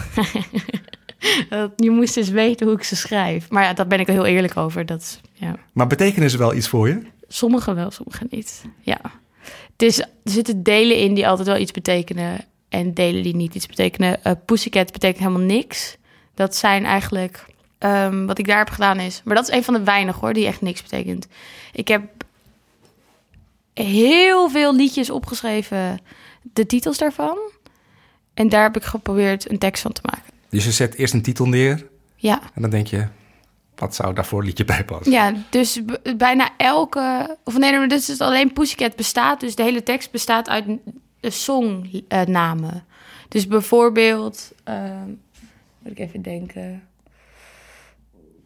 je 1.76 1.90
moest 1.90 2.16
eens 2.16 2.30
weten 2.30 2.66
hoe 2.66 2.76
ik 2.76 2.84
ze 2.84 2.96
schrijf. 2.96 3.50
Maar 3.50 3.62
ja, 3.64 3.72
daar 3.72 3.86
ben 3.86 4.00
ik 4.00 4.06
heel 4.06 4.26
eerlijk 4.26 4.56
over. 4.56 4.86
Dat, 4.86 5.20
ja. 5.32 5.56
Maar 5.72 5.86
betekenen 5.86 6.30
ze 6.30 6.38
wel 6.38 6.54
iets 6.54 6.68
voor 6.68 6.88
je? 6.88 7.00
Sommige 7.28 7.74
wel, 7.74 7.90
sommige 7.90 8.26
niet. 8.30 8.64
Ja. 8.80 9.00
Het 9.76 9.82
is, 9.82 9.98
er 10.00 10.08
zitten 10.24 10.62
delen 10.62 10.96
in 10.98 11.14
die 11.14 11.28
altijd 11.28 11.48
wel 11.48 11.56
iets 11.58 11.72
betekenen. 11.72 12.44
En 12.68 12.94
delen 12.94 13.22
die 13.22 13.36
niet 13.36 13.54
iets 13.54 13.66
betekenen. 13.66 14.24
Eh 14.24 14.32
Pussycat 14.44 14.92
betekent 14.92 15.18
helemaal 15.24 15.46
niks. 15.46 15.96
Dat 16.34 16.56
zijn 16.56 16.84
eigenlijk... 16.84 17.46
ehm, 17.78 18.24
wat 18.26 18.38
ik 18.38 18.46
daar 18.46 18.58
heb 18.58 18.70
gedaan 18.70 19.00
is... 19.00 19.20
Maar 19.24 19.34
dat 19.34 19.48
is 19.48 19.54
een 19.54 19.64
van 19.64 19.74
de 19.74 19.82
weinigen 19.82 20.20
hoor, 20.20 20.32
die 20.32 20.46
echt 20.46 20.60
niks 20.60 20.82
betekent. 20.82 21.26
Ik 21.72 21.88
heb 21.88 22.02
heel 23.74 24.50
veel 24.50 24.74
liedjes 24.74 25.10
opgeschreven. 25.10 25.98
De 26.42 26.66
titels 26.66 26.98
daarvan. 26.98 27.38
En 28.34 28.48
daar 28.48 28.62
heb 28.62 28.76
ik 28.76 28.82
geprobeerd 28.82 29.50
een 29.50 29.58
tekst 29.58 29.82
van 29.82 29.92
te 29.92 30.00
maken. 30.04 30.32
Dus 30.48 30.64
je 30.64 30.72
zet 30.72 30.94
eerst 30.94 31.14
een 31.14 31.22
titel 31.22 31.46
neer 31.46 31.86
Ja. 32.16 32.40
en 32.54 32.62
dan 32.62 32.70
denk 32.70 32.86
je, 32.86 33.06
wat 33.76 33.94
zou 33.94 34.14
daarvoor 34.14 34.40
een 34.40 34.46
liedje 34.46 34.64
bij 34.64 34.84
passen? 34.84 35.12
Ja, 35.12 35.32
dus 35.50 35.80
bijna 36.16 36.50
elke... 36.56 37.36
Of 37.44 37.58
nee, 37.58 37.72
maar 37.78 37.88
dit 37.88 38.08
is 38.08 38.20
alleen 38.20 38.52
Pussycat 38.52 38.96
bestaat. 38.96 39.40
Dus 39.40 39.54
de 39.54 39.62
hele 39.62 39.82
tekst 39.82 40.10
bestaat 40.10 40.48
uit 40.48 40.64
songnamen. 41.20 42.84
dus 43.28 43.46
bijvoorbeeld... 43.46 44.52
ehm, 44.64 45.08
moet 45.78 45.92
ik 45.92 45.98
even 45.98 46.22
denken... 46.22 46.82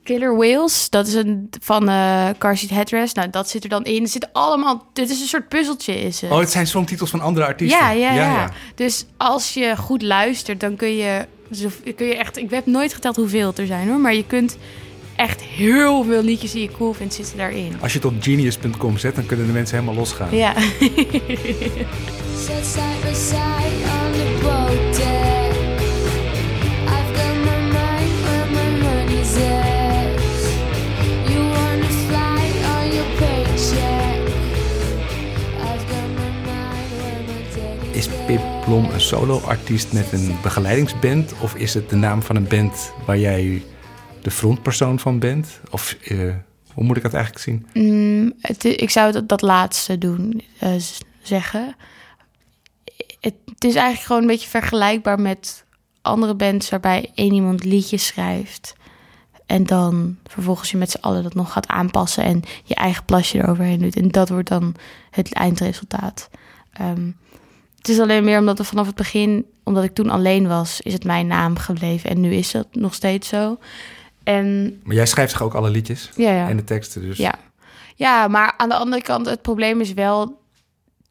Killer 0.09 0.37
Whales, 0.37 0.91
dat 0.91 1.07
is 1.07 1.15
een 1.15 1.51
van 1.61 1.89
eh 1.89 2.29
Car 2.39 2.57
Seat 2.57 2.71
Headrest. 2.71 3.17
Nou, 3.17 3.31
dat 3.31 3.49
zit 3.49 3.63
er 3.63 3.69
dan 3.69 3.85
in. 3.85 4.03
Er 4.03 4.09
zit 4.09 4.33
allemaal... 4.33 4.87
Dit 4.93 5.11
is 5.11 5.21
een 5.21 5.27
soort 5.27 5.49
puzzeltje, 5.49 6.01
is 6.01 6.21
het. 6.21 6.31
Oh, 6.31 6.39
het 6.39 6.51
zijn 6.51 6.67
songtitels 6.67 7.11
van 7.11 7.21
andere 7.21 7.47
artiesten. 7.47 7.79
Ja, 7.81 7.91
ja, 7.91 8.13
ja, 8.15 8.51
Dus 8.75 9.07
als 9.17 9.55
je 9.55 9.77
goed 9.77 10.03
luistert, 10.03 10.61
dan 10.61 10.77
kun 10.77 10.97
je, 10.97 11.27
kun 11.97 12.07
je 12.07 12.17
echt... 12.17 12.37
Ik 12.37 12.51
heb 12.51 12.67
nooit 12.67 12.95
geteld 12.95 13.17
hoeveel 13.17 13.47
het 13.47 13.59
er 13.59 13.67
zijn, 13.67 13.89
hoor. 13.89 13.99
Maar 13.99 14.15
je 14.15 14.27
kunt 14.27 14.57
echt 15.19 15.43
heel 15.43 16.05
veel 16.05 16.23
liedjes 16.23 16.53
die 16.53 16.63
je 16.63 16.71
cool 16.77 16.93
vindt, 16.93 17.15
zitten 17.15 17.37
daarin. 17.37 17.73
Als 17.81 17.93
je 17.93 17.99
het 17.99 18.07
op 18.07 18.15
genius.com 18.21 18.99
zet, 18.99 19.15
dan 19.15 19.27
kunnen 19.27 19.47
de 19.47 19.53
mensen 19.53 19.79
helemaal 19.79 19.99
losgaan. 19.99 20.37
Ja. 20.37 20.55
Is 37.91 38.09
Pip 38.27 38.41
Blom 38.65 38.85
een 38.93 39.01
solo-artiest 39.01 39.93
met 39.93 40.13
een 40.13 40.37
begeleidingsband? 40.43 41.33
Of 41.41 41.55
is 41.55 41.75
het 41.75 41.91
de 41.91 41.97
naam 41.97 42.23
van 42.23 42.37
een 42.37 42.49
band 42.49 42.93
waar 43.07 43.19
jij 43.19 43.63
de 44.23 44.31
frontpersoon 44.31 44.99
van 44.99 45.19
bent? 45.19 45.61
Of 45.71 45.97
eh, 46.05 46.35
hoe 46.73 46.85
moet 46.85 46.97
ik 46.97 47.03
dat 47.03 47.15
eigenlijk 47.15 47.45
zien? 47.45 47.67
Mm, 47.73 48.33
ik 48.63 48.91
zou 48.91 49.13
dat, 49.13 49.29
dat 49.29 49.43
laatste 49.43 49.99
doen, 49.99 50.43
eh, 50.59 50.73
zeggen. 51.23 51.77
Het, 53.21 53.35
het 53.45 53.65
is 53.65 53.75
eigenlijk 53.75 54.07
gewoon 54.07 54.23
een 54.23 54.29
beetje 54.29 54.49
vergelijkbaar 54.49 55.21
met 55.21 55.65
andere 56.03 56.35
bands... 56.35 56.69
waarbij 56.69 57.11
één 57.15 57.33
iemand 57.33 57.65
liedjes 57.65 58.07
schrijft... 58.07 58.75
en 59.47 59.65
dan 59.65 60.17
vervolgens 60.27 60.71
je 60.71 60.77
met 60.77 60.91
z'n 60.91 61.01
allen 61.01 61.23
dat 61.23 61.35
nog 61.35 61.53
gaat 61.53 61.69
aanpassen... 61.69 62.25
en 62.25 62.43
je 62.65 62.75
eigen 62.75 63.05
plasje 63.05 63.39
eroverheen 63.39 63.79
doet. 63.81 63.97
En 63.97 64.09
dat 64.09 64.29
wordt 64.29 64.49
dan 64.49 64.75
het 65.11 65.33
eindresultaat. 65.33 66.31
Ehm, 66.73 67.11
het 67.77 67.89
is 67.89 68.01
alleen 68.01 68.25
meer 68.25 68.39
omdat 68.39 68.59
we 68.59 68.65
vanaf 68.65 68.87
het 68.87 68.95
begin... 68.95 69.47
omdat 69.65 69.85
ik 69.85 69.95
toen 69.95 70.11
alleen 70.11 70.49
was, 70.49 70.81
is 70.81 70.93
het 70.93 71.05
mijn 71.05 71.27
naam 71.27 71.57
gebleven... 71.57 72.11
en 72.11 72.21
nu 72.21 72.35
is 72.35 72.51
dat 72.51 72.67
nog 72.73 72.95
steeds 72.95 73.29
zo. 73.29 73.59
En 74.29 74.81
Maar 74.85 74.95
jij 74.95 75.07
schrijft 75.07 75.33
toch 75.33 75.43
ook 75.43 75.55
alle 75.55 75.71
liedjes 75.71 76.11
ja, 76.17 76.31
ja. 76.31 76.49
en 76.49 76.57
de 76.57 76.65
teksten 76.65 77.03
dus? 77.03 77.17
Ja. 77.17 77.35
ja, 77.95 78.29
maar 78.29 78.55
aan 78.57 78.69
de 78.69 78.75
andere 78.75 79.03
kant, 79.03 79.27
het 79.27 79.43
probleem 79.43 79.81
is 79.81 79.93
wel... 79.93 80.41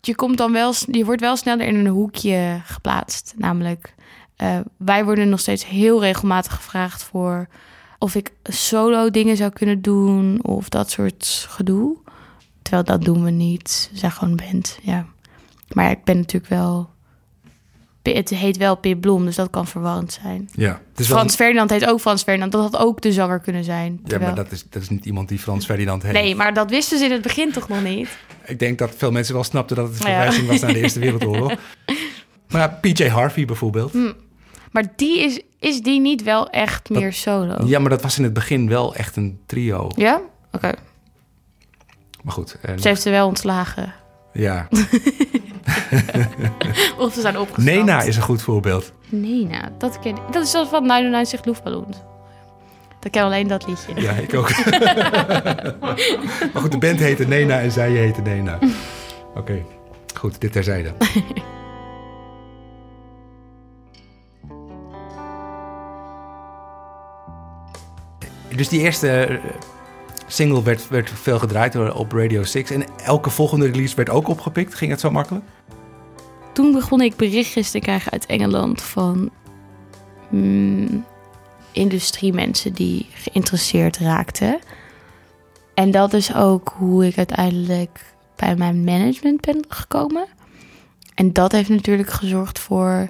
Je, 0.01 0.15
komt 0.15 0.37
dan 0.37 0.51
wel, 0.51 0.73
je 0.91 1.05
wordt 1.05 1.21
wel 1.21 1.35
sneller 1.35 1.67
in 1.67 1.75
een 1.75 1.87
hoekje 1.87 2.61
geplaatst. 2.65 3.33
Namelijk, 3.37 3.93
eh, 4.35 4.59
wij 4.77 5.05
worden 5.05 5.29
nog 5.29 5.39
steeds 5.39 5.65
heel 5.65 6.01
regelmatig 6.01 6.55
gevraagd 6.55 7.03
voor... 7.03 7.47
of 7.99 8.15
ik 8.15 8.31
solo 8.43 9.09
dingen 9.09 9.37
zou 9.37 9.51
kunnen 9.51 9.81
doen 9.81 10.43
of 10.43 10.69
dat 10.69 10.89
soort 10.89 11.45
gedoe. 11.49 11.97
Terwijl 12.61 12.83
dat 12.83 13.03
doen 13.03 13.23
we 13.23 13.31
niet. 13.31 13.89
We 13.91 13.97
zijn 13.97 14.11
gewoon 14.11 14.29
een 14.29 14.49
band, 14.51 14.79
ja. 14.81 15.05
Maar 15.73 15.91
ik 15.91 16.03
ben 16.03 16.17
natuurlijk 16.17 16.51
wel... 16.51 16.89
Het 18.15 18.29
heet 18.29 18.57
wel 18.57 18.75
Pip 18.75 19.01
Blom, 19.01 19.25
dus 19.25 19.35
dat 19.35 19.49
kan 19.49 19.67
verwarrend 19.67 20.19
zijn. 20.23 20.49
Ja, 20.53 20.81
wel 20.95 21.05
Frans 21.05 21.35
Ferdinand 21.35 21.69
heet 21.69 21.85
ook 21.87 21.99
Frans 21.99 22.23
Ferdinand. 22.23 22.51
Dat 22.51 22.61
had 22.61 22.77
ook 22.81 23.01
de 23.01 23.11
zanger 23.11 23.39
kunnen 23.39 23.63
zijn. 23.63 23.99
ja 24.03 24.19
maar 24.19 24.35
dat 24.35 24.51
is, 24.51 24.65
dat 24.69 24.81
is 24.81 24.89
niet 24.89 25.05
iemand 25.05 25.27
die 25.29 25.39
Frans 25.39 25.65
Ferdinand 25.65 26.03
heet. 26.03 26.13
Nee, 26.13 26.35
maar 26.35 26.53
dat 26.53 26.69
wisten 26.69 26.97
ze 26.97 27.05
in 27.05 27.11
het 27.11 27.21
begin 27.21 27.51
toch 27.51 27.67
nog 27.67 27.83
niet? 27.83 28.17
Ik 28.45 28.59
denk 28.59 28.77
dat 28.77 28.93
veel 28.97 29.11
mensen 29.11 29.33
wel 29.33 29.43
snapten 29.43 29.75
dat 29.75 29.87
het 29.87 30.03
een 30.03 30.09
Ja. 30.11 30.15
verwijzing 30.15 30.47
was 30.47 30.59
naar 30.59 30.73
de 30.73 30.79
Eerste 30.79 30.99
Wereldoorlog. 30.99 31.53
Maar 32.49 32.61
ja, 32.61 32.67
PJ 32.81 33.07
Harvey 33.07 33.45
bijvoorbeeld. 33.45 33.91
Hm. 33.91 34.11
Maar 34.71 34.83
die 34.95 35.19
is, 35.19 35.41
is 35.59 35.81
die 35.81 35.99
niet 35.99 36.23
wel 36.23 36.49
echt 36.49 36.89
meer 36.89 37.13
solo? 37.13 37.55
Ja, 37.65 37.79
maar 37.79 37.89
dat 37.89 38.01
was 38.01 38.17
in 38.17 38.23
het 38.23 38.33
begin 38.33 38.69
wel 38.69 38.95
echt 38.95 39.15
een 39.15 39.39
trio. 39.45 39.89
Ja? 39.95 40.21
Oké. 40.51 40.71
Maar 42.23 42.33
goed, 42.33 42.57
en, 42.61 42.79
Ze 42.79 42.87
heeft 42.87 43.01
ze 43.01 43.09
wel 43.09 43.27
ontslagen. 43.27 43.93
Ja. 44.37 44.67
Of 46.97 47.13
ze 47.13 47.21
zijn 47.21 47.37
opgestapt. 47.37 47.77
Nena 47.77 48.01
is 48.01 48.15
een 48.15 48.21
goed 48.21 48.41
voorbeeld. 48.41 48.91
Nena, 49.09 49.71
dat 49.77 49.99
ken 49.99 50.15
ik. 50.15 50.21
Dat 50.31 50.43
is 50.43 50.51
zoals 50.51 50.69
van 50.69 50.85
99 50.85 51.45
Luftballons. 51.45 51.97
Dat 52.99 53.11
ken 53.11 53.23
alleen 53.23 53.47
dat 53.47 53.67
liedje. 53.67 54.01
Ja, 54.01 54.11
ik 54.11 54.33
ook. 54.33 54.49
maar 56.53 56.61
goed, 56.61 56.71
de 56.71 56.77
band 56.77 56.99
heette 56.99 57.27
Nena 57.27 57.59
en 57.59 57.71
zij 57.71 57.91
heette 57.91 58.21
Nena. 58.21 58.59
Oké, 59.35 59.65
goed, 60.13 60.41
dit 60.41 60.51
terzijde. 60.51 60.93
Dus 68.55 68.69
die 68.69 68.79
eerste 68.79 69.39
single 70.27 70.63
werd, 70.63 70.87
werd 70.87 71.09
veel 71.09 71.39
gedraaid 71.39 71.93
op 71.93 72.11
Radio 72.11 72.43
6. 72.43 72.71
En 72.71 72.85
elke 73.03 73.29
volgende 73.29 73.65
release 73.65 73.95
werd 73.95 74.09
ook 74.09 74.27
opgepikt. 74.27 74.75
Ging 74.75 74.91
het 74.91 74.99
zo 74.99 75.11
makkelijk? 75.11 75.45
Toen 76.53 76.71
begon 76.71 77.01
ik 77.01 77.15
berichtjes 77.15 77.71
te 77.71 77.79
krijgen 77.79 78.11
uit 78.11 78.25
Engeland 78.25 78.81
van 78.81 79.29
mm, 80.29 81.05
industriemensen 81.71 82.73
die 82.73 83.07
geïnteresseerd 83.13 83.97
raakten. 83.97 84.59
En 85.73 85.91
dat 85.91 86.13
is 86.13 86.35
ook 86.35 86.73
hoe 86.77 87.05
ik 87.05 87.17
uiteindelijk 87.17 88.15
bij 88.35 88.55
mijn 88.55 88.83
management 88.83 89.41
ben 89.41 89.65
gekomen. 89.67 90.27
En 91.13 91.33
dat 91.33 91.51
heeft 91.51 91.69
natuurlijk 91.69 92.09
gezorgd 92.09 92.59
voor 92.59 93.09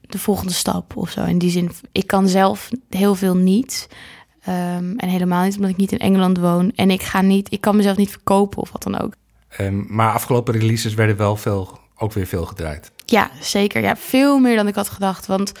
de 0.00 0.18
volgende 0.18 0.52
stap 0.52 0.96
of 0.96 1.10
zo. 1.10 1.24
In 1.24 1.38
die 1.38 1.50
zin, 1.50 1.70
ik 1.92 2.06
kan 2.06 2.28
zelf 2.28 2.68
heel 2.88 3.14
veel 3.14 3.36
niet. 3.36 3.88
Ehm, 4.48 4.92
en 4.96 5.08
helemaal 5.08 5.44
niet 5.44 5.54
omdat 5.54 5.70
ik 5.70 5.76
niet 5.76 5.92
in 5.92 5.98
Engeland 5.98 6.38
woon. 6.38 6.72
En 6.74 6.90
ik 6.90 7.02
ga 7.02 7.20
niet, 7.20 7.52
ik 7.52 7.60
kan 7.60 7.76
mezelf 7.76 7.96
niet 7.96 8.10
verkopen 8.10 8.58
of 8.58 8.72
wat 8.72 8.82
dan 8.82 9.00
ook. 9.00 9.12
Ehm, 9.48 9.82
maar 9.86 10.12
afgelopen 10.12 10.54
releases 10.54 10.94
werden 10.94 11.16
wel 11.16 11.36
veel, 11.36 11.78
ook 11.96 12.12
weer 12.12 12.26
veel 12.26 12.44
gedraaid. 12.44 12.92
Ja, 13.04 13.30
zeker. 13.40 13.82
Ja, 13.82 13.96
veel 13.96 14.38
meer 14.38 14.56
dan 14.56 14.68
ik 14.68 14.74
had 14.74 14.88
gedacht. 14.88 15.26
Want 15.26 15.52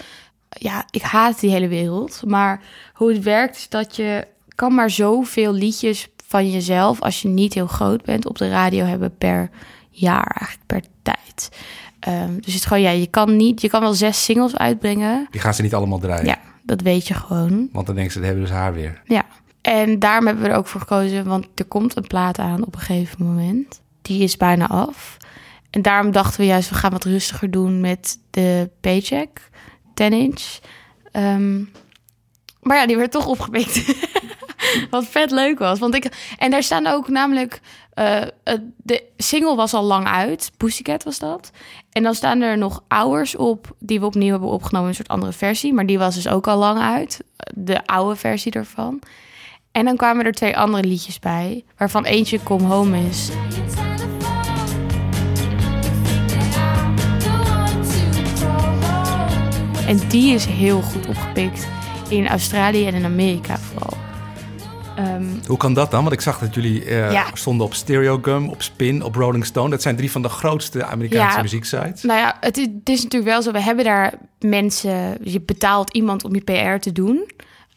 ja, 0.48 0.84
ik 0.90 1.02
haat 1.02 1.40
die 1.40 1.50
hele 1.50 1.68
wereld. 1.68 2.22
Maar 2.26 2.60
hoe 2.92 3.12
het 3.12 3.22
werkt 3.22 3.56
is 3.56 3.68
dat 3.68 3.96
je 3.96 4.26
kan 4.54 4.74
maar 4.74 4.90
zoveel 4.90 5.52
liedjes 5.52 6.08
van 6.26 6.50
jezelf... 6.50 7.00
als 7.00 7.22
je 7.22 7.28
niet 7.28 7.54
heel 7.54 7.66
groot 7.66 8.04
bent, 8.04 8.26
op 8.26 8.38
de 8.38 8.48
radio 8.48 8.84
hebben 8.84 9.16
per 9.16 9.50
jaar, 9.90 10.36
eigenlijk 10.38 10.66
per 10.66 10.82
tijd. 11.02 11.48
Ehm, 12.00 12.34
dus 12.34 12.44
het 12.44 12.54
is 12.54 12.64
gewoon, 12.64 12.82
ja, 12.82 12.90
je 12.90 13.06
kan 13.06 13.36
niet... 13.36 13.60
Je 13.60 13.68
kan 13.68 13.80
wel 13.80 13.94
zes 13.94 14.24
singles 14.24 14.56
uitbrengen. 14.56 15.26
Die 15.30 15.40
gaan 15.40 15.54
ze 15.54 15.62
niet 15.62 15.74
allemaal 15.74 15.98
draaien. 15.98 16.26
Ja, 16.26 16.38
Dat 16.68 16.80
weet 16.80 17.08
je 17.08 17.14
gewoon. 17.14 17.68
Want 17.72 17.86
dan 17.86 17.94
denken 17.94 18.12
ze, 18.12 18.18
dat 18.18 18.28
hebben 18.28 18.46
ze 18.46 18.52
haar 18.52 18.72
weer. 18.72 19.02
Ja. 19.04 19.24
En 19.60 19.98
daarom 19.98 20.26
hebben 20.26 20.44
we 20.44 20.50
er 20.50 20.56
ook 20.56 20.66
voor 20.66 20.80
gekozen, 20.80 21.24
want 21.24 21.46
er 21.54 21.64
komt 21.64 21.96
een 21.96 22.06
plaat 22.06 22.38
aan 22.38 22.66
op 22.66 22.74
een 22.74 22.80
gegeven 22.80 23.26
moment. 23.26 23.80
Die 24.02 24.22
is 24.22 24.36
bijna 24.36 24.68
af. 24.68 25.16
En 25.70 25.82
daarom 25.82 26.12
dachten 26.12 26.40
we 26.40 26.46
juist, 26.46 26.68
we 26.68 26.74
gaan 26.74 26.90
wat 26.90 27.04
rustiger 27.04 27.50
doen 27.50 27.80
met 27.80 28.18
de 28.30 28.70
Paycheck 28.80 29.50
10 29.94 30.12
inch. 30.12 30.58
Ehm, 31.12 31.58
maar 32.60 32.76
ja, 32.76 32.86
die 32.86 32.96
werd 32.96 33.10
toch 33.10 33.26
opgepikt. 33.26 33.84
Wat 34.90 35.06
vet 35.06 35.30
leuk 35.30 35.58
was. 35.58 35.78
Want 35.78 35.94
ik, 35.94 36.34
en 36.38 36.50
daar 36.50 36.62
staan 36.62 36.86
ook 36.86 37.08
namelijk. 37.08 37.60
Eh, 37.98 38.22
eh, 38.22 38.58
de 38.76 39.04
single 39.16 39.54
was 39.54 39.74
al 39.74 39.82
lang 39.82 40.06
uit. 40.06 40.50
Pussycat 40.56 41.04
was 41.04 41.18
dat. 41.18 41.50
En 41.92 42.02
dan 42.02 42.14
staan 42.14 42.40
er 42.40 42.58
nog 42.58 42.82
Hours 42.88 43.36
op. 43.36 43.76
Die 43.78 44.00
we 44.00 44.06
opnieuw 44.06 44.30
hebben 44.30 44.48
opgenomen. 44.48 44.88
Een 44.88 44.94
soort 44.94 45.08
andere 45.08 45.32
versie. 45.32 45.72
Maar 45.72 45.86
die 45.86 45.98
was 45.98 46.14
dus 46.14 46.28
ook 46.28 46.46
al 46.46 46.58
lang 46.58 46.78
uit. 46.78 47.24
De 47.54 47.86
oude 47.86 48.16
versie 48.16 48.52
ervan. 48.52 49.00
En 49.72 49.84
dan 49.84 49.96
kwamen 49.96 50.24
er 50.24 50.32
twee 50.32 50.56
andere 50.56 50.84
liedjes 50.84 51.18
bij. 51.18 51.64
Waarvan 51.76 52.04
eentje 52.04 52.42
Come 52.42 52.66
Home 52.66 52.98
is. 53.08 53.30
En 59.86 60.08
die 60.08 60.34
is 60.34 60.44
heel 60.44 60.82
goed 60.82 61.06
opgepikt. 61.06 61.68
In 62.08 62.28
Australië 62.28 62.86
en 62.86 62.94
in 62.94 63.04
Amerika 63.04 63.56
vooral. 63.56 64.07
Ehm, 64.98 65.24
Hoe 65.46 65.56
kan 65.56 65.74
dat 65.74 65.90
dan? 65.90 66.00
Want 66.02 66.12
ik 66.14 66.20
zag 66.20 66.38
dat 66.38 66.54
jullie 66.54 66.84
eh, 66.84 67.12
Ja. 67.12 67.24
stonden 67.34 67.66
op 67.66 67.74
Stereogum, 67.74 68.48
op 68.48 68.62
Spin, 68.62 69.02
op 69.04 69.14
Rolling 69.14 69.46
Stone. 69.46 69.70
Dat 69.70 69.82
zijn 69.82 69.96
drie 69.96 70.10
van 70.10 70.22
de 70.22 70.28
grootste 70.28 70.84
Amerikaanse 70.84 71.36
Ja. 71.36 71.42
muzieksites. 71.42 72.02
Nou 72.02 72.18
ja, 72.20 72.36
het 72.40 72.56
is, 72.56 72.64
het 72.78 72.88
is 72.88 73.02
natuurlijk 73.02 73.30
wel 73.30 73.42
zo. 73.42 73.50
We 73.52 73.60
hebben 73.62 73.84
daar 73.84 74.12
mensen. 74.40 75.18
Je 75.22 75.40
betaalt 75.40 75.90
iemand 75.92 76.24
om 76.24 76.34
je 76.34 76.40
PR 76.40 76.80
te 76.80 76.92
doen. 76.92 77.30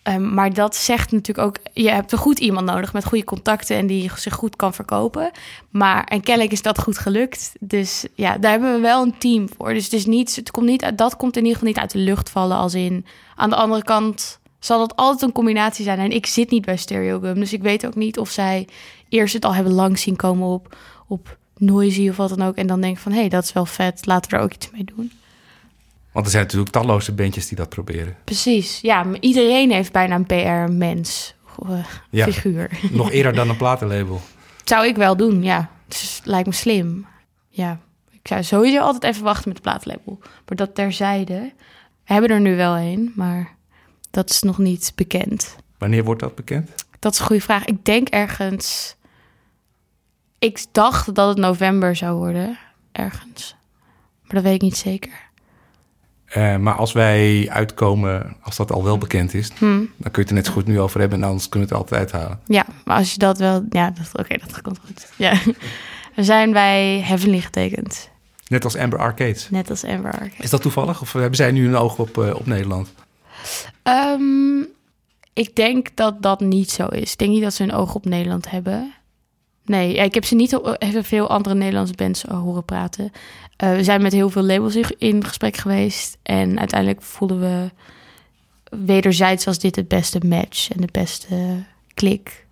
Ehm, 0.03 0.33
maar 0.33 0.53
dat 0.53 0.75
zegt 0.75 1.11
natuurlijk 1.11 1.47
ook. 1.47 1.55
Je 1.73 1.89
hebt 1.89 2.11
een 2.11 2.17
goed 2.17 2.39
iemand 2.39 2.65
nodig 2.65 2.93
met 2.93 3.05
goede 3.05 3.23
contacten 3.23 3.77
en 3.77 3.87
die 3.87 4.11
zich 4.15 4.33
goed 4.33 4.55
kan 4.55 4.73
verkopen. 4.73 5.31
Maar 5.69 6.03
en 6.03 6.21
kennelijk 6.21 6.53
is 6.53 6.61
dat 6.61 6.79
goed 6.81 6.97
gelukt. 6.97 7.51
Dus 7.59 8.05
ja, 8.15 8.37
daar 8.37 8.51
hebben 8.51 8.73
we 8.73 8.79
wel 8.79 9.01
een 9.03 9.17
team 9.17 9.47
voor. 9.57 9.73
Dus 9.73 9.83
het 9.83 9.93
is 9.93 10.05
niet. 10.05 10.35
Het 10.35 10.51
komt 10.51 10.65
niet 10.65 10.83
uit- 10.83 10.97
dat 10.97 11.17
komt 11.17 11.35
in 11.37 11.41
ieder 11.45 11.57
geval 11.57 11.69
niet 11.73 11.79
uit 11.81 11.91
de 11.91 11.99
lucht 11.99 12.29
vallen. 12.29 12.57
Als 12.57 12.73
in. 12.73 13.05
Aan 13.35 13.49
de 13.49 13.55
andere 13.55 13.83
kant 13.83 14.39
zal 14.65 14.79
dat 14.79 14.95
altijd 14.95 15.21
een 15.21 15.31
combinatie 15.31 15.83
zijn. 15.83 15.99
En 15.99 16.11
ik 16.11 16.25
zit 16.25 16.49
niet 16.49 16.65
bij 16.65 16.77
Stereogum. 16.77 17.39
Dus 17.39 17.53
ik 17.53 17.61
weet 17.61 17.85
ook 17.85 17.95
niet 17.95 18.19
of 18.19 18.29
zij 18.29 18.67
eerst 19.09 19.33
het 19.33 19.45
al 19.45 19.55
hebben 19.55 19.73
langs 19.73 20.01
zien 20.01 20.15
komen 20.15 20.47
op. 20.47 20.77
op 21.07 21.37
Noisy 21.57 22.09
of 22.09 22.17
wat 22.17 22.29
dan 22.29 22.41
ook. 22.41 22.55
En 22.55 22.67
dan 22.67 22.81
denk 22.81 22.95
ik 22.95 23.01
van, 23.01 23.11
hé, 23.11 23.19
hey, 23.19 23.29
dat 23.29 23.43
is 23.43 23.53
wel 23.53 23.65
vet. 23.65 24.05
Laten 24.05 24.31
we 24.31 24.37
er 24.37 24.43
ook 24.43 24.53
iets 24.53 24.71
mee 24.71 24.83
doen. 24.83 25.11
Want 26.11 26.25
er 26.25 26.31
zijn 26.31 26.43
natuurlijk 26.43 26.71
talloze 26.71 27.11
bandjes 27.11 27.47
die 27.47 27.57
dat 27.57 27.69
proberen. 27.69 28.15
Precies. 28.23 28.79
Ja, 28.81 29.03
maar 29.03 29.19
iedereen 29.19 29.71
heeft 29.71 29.91
bijna 29.91 30.15
een 30.15 30.25
PR-mens. 30.25 31.35
Ja. 32.09 32.25
Figuur. 32.25 32.79
Nog 32.91 33.11
eerder 33.11 33.33
dan 33.33 33.49
een 33.49 33.57
platenlabel. 33.57 34.21
Zou 34.63 34.87
ik 34.87 34.95
wel 34.95 35.15
doen, 35.15 35.43
ja. 35.43 35.69
Dus 35.87 36.21
lijkt 36.23 36.47
me 36.47 36.53
slim. 36.53 37.05
Ja. 37.49 37.79
Ik 38.11 38.27
zou 38.27 38.43
sowieso 38.43 38.79
altijd 38.79 39.13
even 39.13 39.23
wachten 39.23 39.47
met 39.47 39.57
de 39.57 39.63
plaatlabel. 39.63 40.19
Maar 40.21 40.55
dat 40.55 40.75
terzijde. 40.75 41.51
We 42.05 42.13
hebben 42.13 42.29
er 42.29 42.41
nu 42.41 42.55
wel 42.55 42.77
een, 42.77 43.11
maar 43.15 43.55
dat 44.11 44.29
is 44.29 44.41
nog 44.41 44.57
niet 44.57 44.91
bekend. 44.95 45.55
Wanneer 45.77 46.03
wordt 46.03 46.21
dat 46.21 46.35
bekend? 46.35 46.69
Dat 46.99 47.13
is 47.13 47.19
een 47.19 47.25
goede 47.25 47.41
vraag. 47.41 47.65
Ik 47.65 47.85
denk 47.85 48.07
ergens... 48.09 48.95
Ik 50.39 50.65
dacht 50.71 51.15
dat 51.15 51.27
het 51.27 51.37
november 51.37 51.95
zou 51.95 52.17
worden. 52.17 52.57
Ergens. 52.91 53.55
Maar 54.23 54.33
dat 54.33 54.43
weet 54.43 54.53
ik 54.55 54.61
niet 54.61 54.77
zeker. 54.77 55.11
Eh, 56.25 56.57
maar 56.57 56.73
als 56.75 56.91
wij 56.91 57.47
uitkomen, 57.49 58.35
als 58.41 58.55
dat 58.55 58.71
al 58.71 58.83
wel 58.83 58.97
bekend 58.97 59.33
is, 59.33 59.49
Hm. 59.57 59.65
dan 59.97 60.11
kun 60.11 60.11
je 60.11 60.19
het 60.19 60.29
er 60.29 60.33
net 60.35 60.45
zo 60.45 60.51
goed 60.51 60.67
nu 60.67 60.79
over 60.79 60.99
hebben 60.99 61.21
en 61.21 61.27
anders 61.27 61.49
kunnen 61.49 61.69
we 61.69 61.75
het 61.75 61.83
altijd 61.83 62.01
uithalen. 62.13 62.39
Ja, 62.45 62.65
maar 62.85 62.97
als 62.97 63.11
je 63.11 63.17
dat 63.17 63.37
wel... 63.37 63.65
Ja, 63.69 63.89
dat- 63.91 64.19
oké, 64.19 64.37
dat 64.37 64.61
komt 64.61 64.79
goed. 64.85 65.07
Ja. 65.17 65.33
We 66.15 66.23
zijn 66.23 66.51
bij 66.51 66.99
Heavenly 66.99 67.39
getekend. 67.39 68.09
Net 68.47 68.63
als 68.63 68.75
Amber 68.75 68.99
Arcades. 68.99 69.49
Net 69.49 69.69
als 69.69 69.83
Amber 69.85 70.11
Arcade. 70.11 70.43
Is 70.43 70.49
dat 70.49 70.61
toevallig? 70.61 71.01
Of 71.01 71.13
hebben 71.13 71.35
zij 71.35 71.51
nu 71.51 71.67
een 71.67 71.75
oog 71.75 71.97
op, 71.99 72.17
eh, 72.17 72.35
op 72.35 72.45
Nederland? 72.45 72.93
Ehm, 73.83 74.61
ik 75.33 75.55
denk 75.55 75.95
dat 75.95 76.21
dat 76.21 76.39
niet 76.39 76.71
zo 76.71 76.87
is. 76.87 77.11
Ik 77.11 77.17
denk 77.17 77.31
niet 77.31 77.43
dat 77.43 77.53
ze 77.53 77.63
een 77.63 77.73
oog 77.73 77.95
op 77.95 78.05
Nederland 78.05 78.49
hebben. 78.49 78.93
Nee, 79.65 79.95
ik 79.95 80.13
heb 80.13 80.25
ze 80.25 80.35
niet 80.35 80.77
even 80.77 81.03
veel 81.03 81.29
andere 81.29 81.55
Nederlandse 81.55 81.95
bands 81.95 82.23
horen 82.23 82.65
praten. 82.65 83.11
Eh, 83.57 83.75
we 83.75 83.83
zijn 83.83 84.01
met 84.01 84.11
heel 84.11 84.29
veel 84.29 84.43
labels 84.43 84.75
in, 84.97 85.25
gesprek 85.25 85.57
geweest. 85.57 86.17
En 86.23 86.59
uiteindelijk 86.59 87.01
voelden 87.01 87.39
we 87.39 87.69
wederzijds 88.85 89.45
was 89.45 89.59
dit 89.59 89.75
het 89.75 89.87
beste 89.87 90.19
match 90.25 90.71
en 90.71 90.81
de 90.81 90.89
beste 90.91 91.63
klik. 91.93 92.45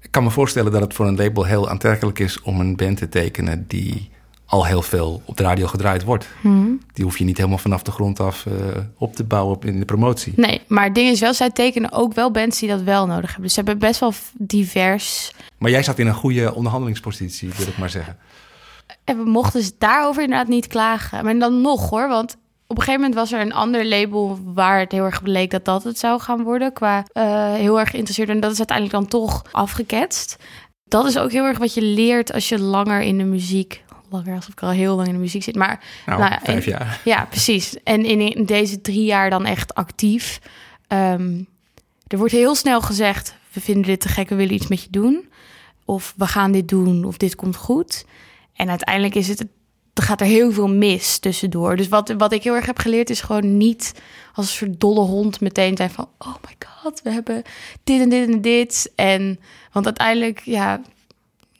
Ik 0.00 0.10
kan 0.10 0.24
me 0.24 0.30
voorstellen 0.30 0.72
dat 0.72 0.80
het 0.80 0.94
voor 0.94 1.06
een 1.06 1.16
label 1.16 1.44
heel 1.44 1.68
aantrekkelijk 1.68 2.18
is 2.18 2.40
om 2.40 2.60
een 2.60 2.76
band 2.76 2.96
te 2.96 3.08
tekenen 3.08 3.64
die 3.68 4.09
al 4.50 4.66
heel 4.66 4.82
veel 4.82 5.22
op 5.24 5.36
de 5.36 5.42
radio 5.42 5.66
gedraaid 5.66 6.04
wordt. 6.04 6.28
Die 6.92 7.04
hoef 7.04 7.18
je 7.18 7.24
niet 7.24 7.36
helemaal 7.36 7.58
vanaf 7.58 7.82
de 7.82 7.90
grond 7.90 8.20
af 8.20 8.46
eh, 8.46 8.52
op 8.98 9.14
te 9.16 9.24
bouwen 9.24 9.54
op- 9.54 9.64
in 9.64 9.78
de 9.78 9.84
promotie. 9.84 10.32
Nee, 10.36 10.60
maar 10.66 10.84
het 10.84 10.94
ding 10.94 11.10
is 11.10 11.20
wel, 11.20 11.34
zij 11.34 11.50
tekenen 11.50 11.92
ook 11.92 12.14
wel 12.14 12.30
bands 12.30 12.58
die 12.58 12.68
dat 12.68 12.82
wel 12.82 13.06
nodig 13.06 13.26
hebben. 13.26 13.42
Dus 13.42 13.54
ze 13.54 13.60
hebben 13.60 13.78
best 13.78 14.00
wel 14.00 14.12
divers. 14.32 15.32
Maar 15.58 15.70
jij 15.70 15.82
zat 15.82 15.98
in 15.98 16.06
een 16.06 16.14
goede 16.14 16.54
onderhandelingspositie, 16.54 17.50
wil 17.56 17.66
ik 17.66 17.78
maar 17.78 17.90
zeggen. 17.90 18.16
En 19.04 19.16
we 19.16 19.30
mochten 19.30 19.60
dus 19.60 19.78
daarover 19.78 20.22
inderdaad 20.22 20.48
niet 20.48 20.66
klagen. 20.66 21.24
Maar 21.24 21.38
dan 21.38 21.60
nog 21.60 21.90
hoor, 21.90 22.08
want 22.08 22.36
op 22.66 22.76
een 22.76 22.82
gegeven 22.82 23.00
moment 23.00 23.14
was 23.14 23.32
er 23.32 23.40
een 23.40 23.52
ander 23.54 23.86
label 23.86 24.38
waar 24.44 24.78
het 24.78 24.92
heel 24.92 25.04
erg 25.04 25.22
bleek 25.22 25.50
dat 25.50 25.64
dat 25.64 25.84
het 25.84 25.98
zou 25.98 26.20
gaan 26.20 26.42
worden. 26.42 26.72
Qua 26.72 27.04
eh, 27.12 27.52
heel 27.52 27.78
erg 27.80 27.90
geïnteresseerd. 27.90 28.28
En 28.28 28.40
dat 28.40 28.52
is 28.52 28.58
uiteindelijk 28.58 28.96
dan 28.96 29.06
toch 29.06 29.42
afgeketst. 29.52 30.36
Dat 30.84 31.06
is 31.06 31.18
ook 31.18 31.32
heel 31.32 31.44
erg 31.44 31.58
wat 31.58 31.74
je 31.74 31.82
leert 31.82 32.32
als 32.32 32.48
je 32.48 32.58
langer 32.60 33.00
in 33.00 33.18
de 33.18 33.24
muziek. 33.24 33.82
Langer 34.10 34.34
alsof 34.34 34.52
ik 34.52 34.62
al 34.62 34.70
heel 34.70 34.96
lang 34.96 35.08
in 35.08 35.14
de 35.14 35.20
muziek 35.20 35.42
zit. 35.42 35.54
Maar 35.56 35.84
Nou, 36.06 36.20
Nou 36.20 36.34
vijf 36.44 36.64
in- 36.66 36.72
jaar. 36.72 37.00
ja, 37.04 37.24
precies. 37.24 37.76
En 37.84 38.04
in, 38.04 38.20
in 38.34 38.44
deze 38.44 38.80
drie 38.80 39.04
jaar 39.04 39.30
dan 39.30 39.44
echt 39.46 39.74
actief. 39.74 40.40
Ehm, 40.86 41.42
er 42.06 42.18
wordt 42.18 42.32
heel 42.32 42.54
snel 42.54 42.80
gezegd: 42.80 43.34
we 43.52 43.60
vinden 43.60 43.82
dit 43.84 44.00
te 44.00 44.08
gek, 44.08 44.28
we 44.28 44.34
willen 44.34 44.54
iets 44.54 44.66
met 44.68 44.82
je 44.82 44.90
doen. 44.90 45.28
Of 45.84 46.14
we 46.16 46.26
gaan 46.26 46.52
dit 46.52 46.68
doen, 46.68 47.04
of 47.04 47.16
dit 47.16 47.34
komt 47.36 47.56
goed. 47.56 48.04
En 48.54 48.68
uiteindelijk 48.68 49.14
is 49.14 49.28
het, 49.28 49.40
er 49.94 50.02
gaat 50.02 50.20
er 50.20 50.26
heel 50.26 50.52
veel 50.52 50.68
mis 50.68 51.18
tussendoor. 51.18 51.76
Dus 51.76 51.88
wat, 51.88 52.14
wat 52.18 52.32
ik 52.32 52.42
heel 52.42 52.54
erg 52.54 52.66
heb 52.66 52.78
geleerd 52.78 53.10
is 53.10 53.20
gewoon 53.20 53.56
niet 53.56 53.94
als 54.34 54.46
een 54.46 54.52
soort 54.52 54.80
dolle 54.80 55.00
hond 55.00 55.40
meteen 55.40 55.76
zijn 55.76 55.90
van... 55.90 56.08
oh 56.18 56.34
my 56.48 56.54
god, 56.82 57.02
we 57.02 57.10
hebben 57.10 57.42
dit 57.84 58.00
en 58.00 58.08
dit 58.08 58.28
en 58.28 58.40
dit. 58.40 58.92
En, 58.94 59.40
want 59.72 59.84
uiteindelijk, 59.84 60.40
ja, 60.44 60.80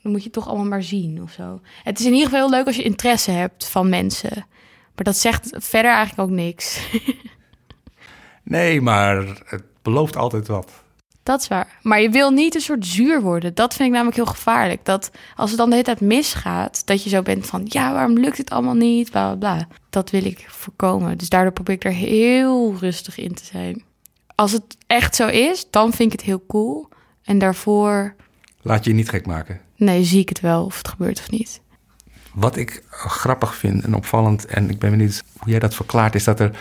dan 0.01 0.11
moet 0.11 0.19
je 0.19 0.25
het 0.25 0.33
toch 0.33 0.47
allemaal 0.47 0.65
maar 0.65 0.83
zien 0.83 1.21
of 1.21 1.31
zo. 1.31 1.61
Het 1.83 1.99
is 1.99 2.05
in 2.05 2.11
ieder 2.11 2.27
geval 2.27 2.41
heel 2.41 2.57
leuk 2.57 2.65
als 2.65 2.75
je 2.75 2.83
interesse 2.83 3.31
hebt 3.31 3.67
van 3.67 3.89
mensen. 3.89 4.45
Maar 4.95 5.05
dat 5.05 5.17
zegt 5.17 5.49
verder 5.53 5.91
eigenlijk 5.91 6.29
ook 6.29 6.35
niks. 6.35 6.79
Nee, 8.43 8.81
maar 8.81 9.41
het 9.45 9.63
belooft 9.81 10.15
altijd 10.15 10.47
wat. 10.47 10.71
Dat 11.23 11.41
is 11.41 11.47
waar. 11.47 11.79
Maar 11.81 12.01
je 12.01 12.09
wil 12.09 12.29
niet 12.29 12.55
een 12.55 12.61
soort 12.61 12.85
zuur 12.85 13.21
worden. 13.21 13.55
Dat 13.55 13.73
vind 13.73 13.87
ik 13.87 13.93
namelijk 13.93 14.15
heel 14.15 14.25
gevaarlijk. 14.25 14.85
Dat 14.85 15.11
als 15.35 15.49
het 15.49 15.59
dan 15.59 15.69
de 15.69 15.75
hele 15.75 15.85
tijd 15.85 16.01
misgaat, 16.01 16.85
dat 16.85 17.03
je 17.03 17.09
zo 17.09 17.21
bent 17.21 17.45
van... 17.45 17.61
ja, 17.65 17.93
waarom 17.93 18.17
lukt 18.17 18.37
het 18.37 18.49
allemaal 18.49 18.73
niet? 18.73 19.11
Bla, 19.11 19.35
bla, 19.35 19.55
bla. 19.55 19.67
Dat 19.89 20.09
wil 20.09 20.25
ik 20.25 20.45
voorkomen. 20.47 21.17
Dus 21.17 21.29
daardoor 21.29 21.51
probeer 21.51 21.75
ik 21.75 21.83
er 21.83 21.91
heel 21.91 22.75
rustig 22.79 23.17
in 23.17 23.33
te 23.33 23.45
zijn. 23.45 23.83
Als 24.35 24.51
het 24.51 24.77
echt 24.87 25.15
zo 25.15 25.27
is, 25.27 25.67
dan 25.69 25.93
vind 25.93 26.13
ik 26.13 26.19
het 26.19 26.27
heel 26.27 26.43
cool. 26.47 26.87
En 27.23 27.37
daarvoor, 27.39 28.15
Laat 28.61 28.83
je 28.83 28.89
je 28.89 28.95
niet 28.95 29.09
gek 29.09 29.25
maken. 29.25 29.61
Nee, 29.81 30.03
zie 30.03 30.19
ik 30.19 30.29
het 30.29 30.39
wel 30.39 30.65
of 30.65 30.77
het 30.77 30.87
gebeurt 30.87 31.19
of 31.19 31.31
niet. 31.31 31.61
Wat 32.33 32.57
ik 32.57 32.83
grappig 32.89 33.55
vind 33.55 33.83
en 33.83 33.95
opvallend, 33.95 34.45
en 34.45 34.69
ik 34.69 34.79
ben 34.79 34.89
benieuwd 34.89 35.23
hoe 35.37 35.49
jij 35.49 35.59
dat 35.59 35.75
verklaart, 35.75 36.15
is 36.15 36.23
dat 36.23 36.39
er 36.39 36.51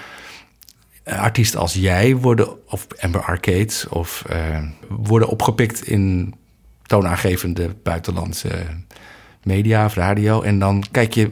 eh, 1.03 1.21
artiesten 1.21 1.61
als 1.61 1.75
jij 1.75 2.17
worden, 2.17 2.71
of 2.71 2.87
Amber 3.01 3.23
Arcades, 3.23 3.89
of 3.89 4.25
eh, 4.29 4.63
worden 4.89 5.29
opgepikt 5.29 5.87
in 5.87 6.35
toonaangevende 6.83 7.75
buitenlandse 7.83 8.67
media 9.43 9.85
of 9.85 9.95
radio. 9.95 10.43
En 10.43 10.59
dan 10.59 10.85
kijk 10.91 11.15
je 11.15 11.31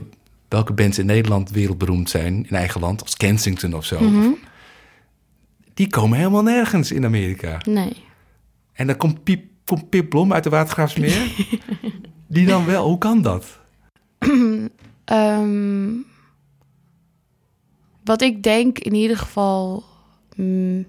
welke 0.48 0.72
bands 0.72 0.98
in 0.98 1.06
Nederland 1.06 1.50
wereldberoemd 1.50 2.10
zijn, 2.10 2.46
in 2.48 2.56
eigen 2.56 2.80
land, 2.80 3.02
als 3.02 3.16
Kensington 3.16 3.74
of 3.74 3.84
zo. 3.84 3.98
Die 5.74 5.88
komen 5.88 6.18
helemaal 6.18 6.42
nergens 6.42 6.92
in 6.92 7.04
Amerika. 7.04 7.60
Nee. 7.66 7.96
En 8.72 8.86
dan 8.86 8.96
komt 8.96 9.24
Piep, 9.24 9.44
komt 9.68 9.88
Pip 9.88 10.08
Blom 10.08 10.32
uit 10.32 10.44
de 10.44 10.50
Watergraafsmeer. 10.50 11.46
die 12.26 12.46
dan 12.46 12.66
wel, 12.66 12.86
hoe 12.86 12.98
kan 12.98 13.22
dat? 13.22 13.58
Ehm, 15.04 15.90
wat 18.04 18.22
ik 18.22 18.42
denk 18.42 18.78
in 18.78 18.94
ieder 18.94 19.16
geval. 19.16 19.84
mm, 20.36 20.86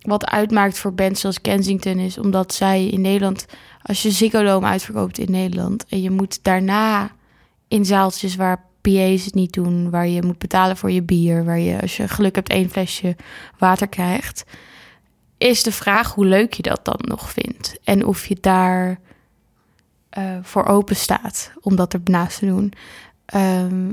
wat 0.00 0.26
uitmaakt 0.26 0.78
voor 0.78 0.94
bands 0.94 1.20
zoals 1.20 1.40
Kensington 1.40 1.98
is 1.98 2.18
omdat 2.18 2.54
zij 2.54 2.86
in 2.86 3.00
Nederland. 3.00 3.46
Als 3.82 4.02
je 4.02 4.10
Ziggo 4.10 4.42
Dome 4.42 4.66
uitverkoopt 4.66 5.18
in 5.18 5.30
Nederland. 5.30 5.84
en 5.88 6.02
je 6.02 6.10
moet 6.10 6.44
daarna 6.44 7.10
in 7.68 7.84
zaaltjes 7.84 8.36
waar 8.36 8.64
PA's 8.80 9.24
het 9.24 9.34
niet 9.34 9.52
doen, 9.52 9.90
waar 9.90 10.08
je 10.08 10.22
moet 10.22 10.38
betalen 10.38 10.76
voor 10.76 10.90
je 10.90 11.02
bier, 11.02 11.44
waar 11.44 11.58
je 11.58 11.80
als 11.80 11.96
je 11.96 12.08
geluk 12.08 12.34
hebt 12.34 12.48
één 12.48 12.70
flesje 12.70 13.16
water 13.58 13.88
krijgt, 13.88 14.44
is 15.38 15.62
de 15.62 15.72
vraag 15.72 16.14
hoe 16.14 16.26
leuk 16.26 16.52
je 16.52 16.62
dat 16.62 16.84
dan 16.84 16.98
nog 16.98 17.30
vindt 17.30 17.78
en 17.84 18.06
of 18.06 18.26
je 18.26 18.36
daar 18.40 19.00
eh, 20.10 20.38
voor 20.42 20.66
open 20.66 20.96
staat 20.96 21.52
om 21.60 21.76
dat 21.76 21.94
ernaast 21.94 22.38
te 22.38 22.46
doen. 22.46 22.72
Ehm, 23.24 23.90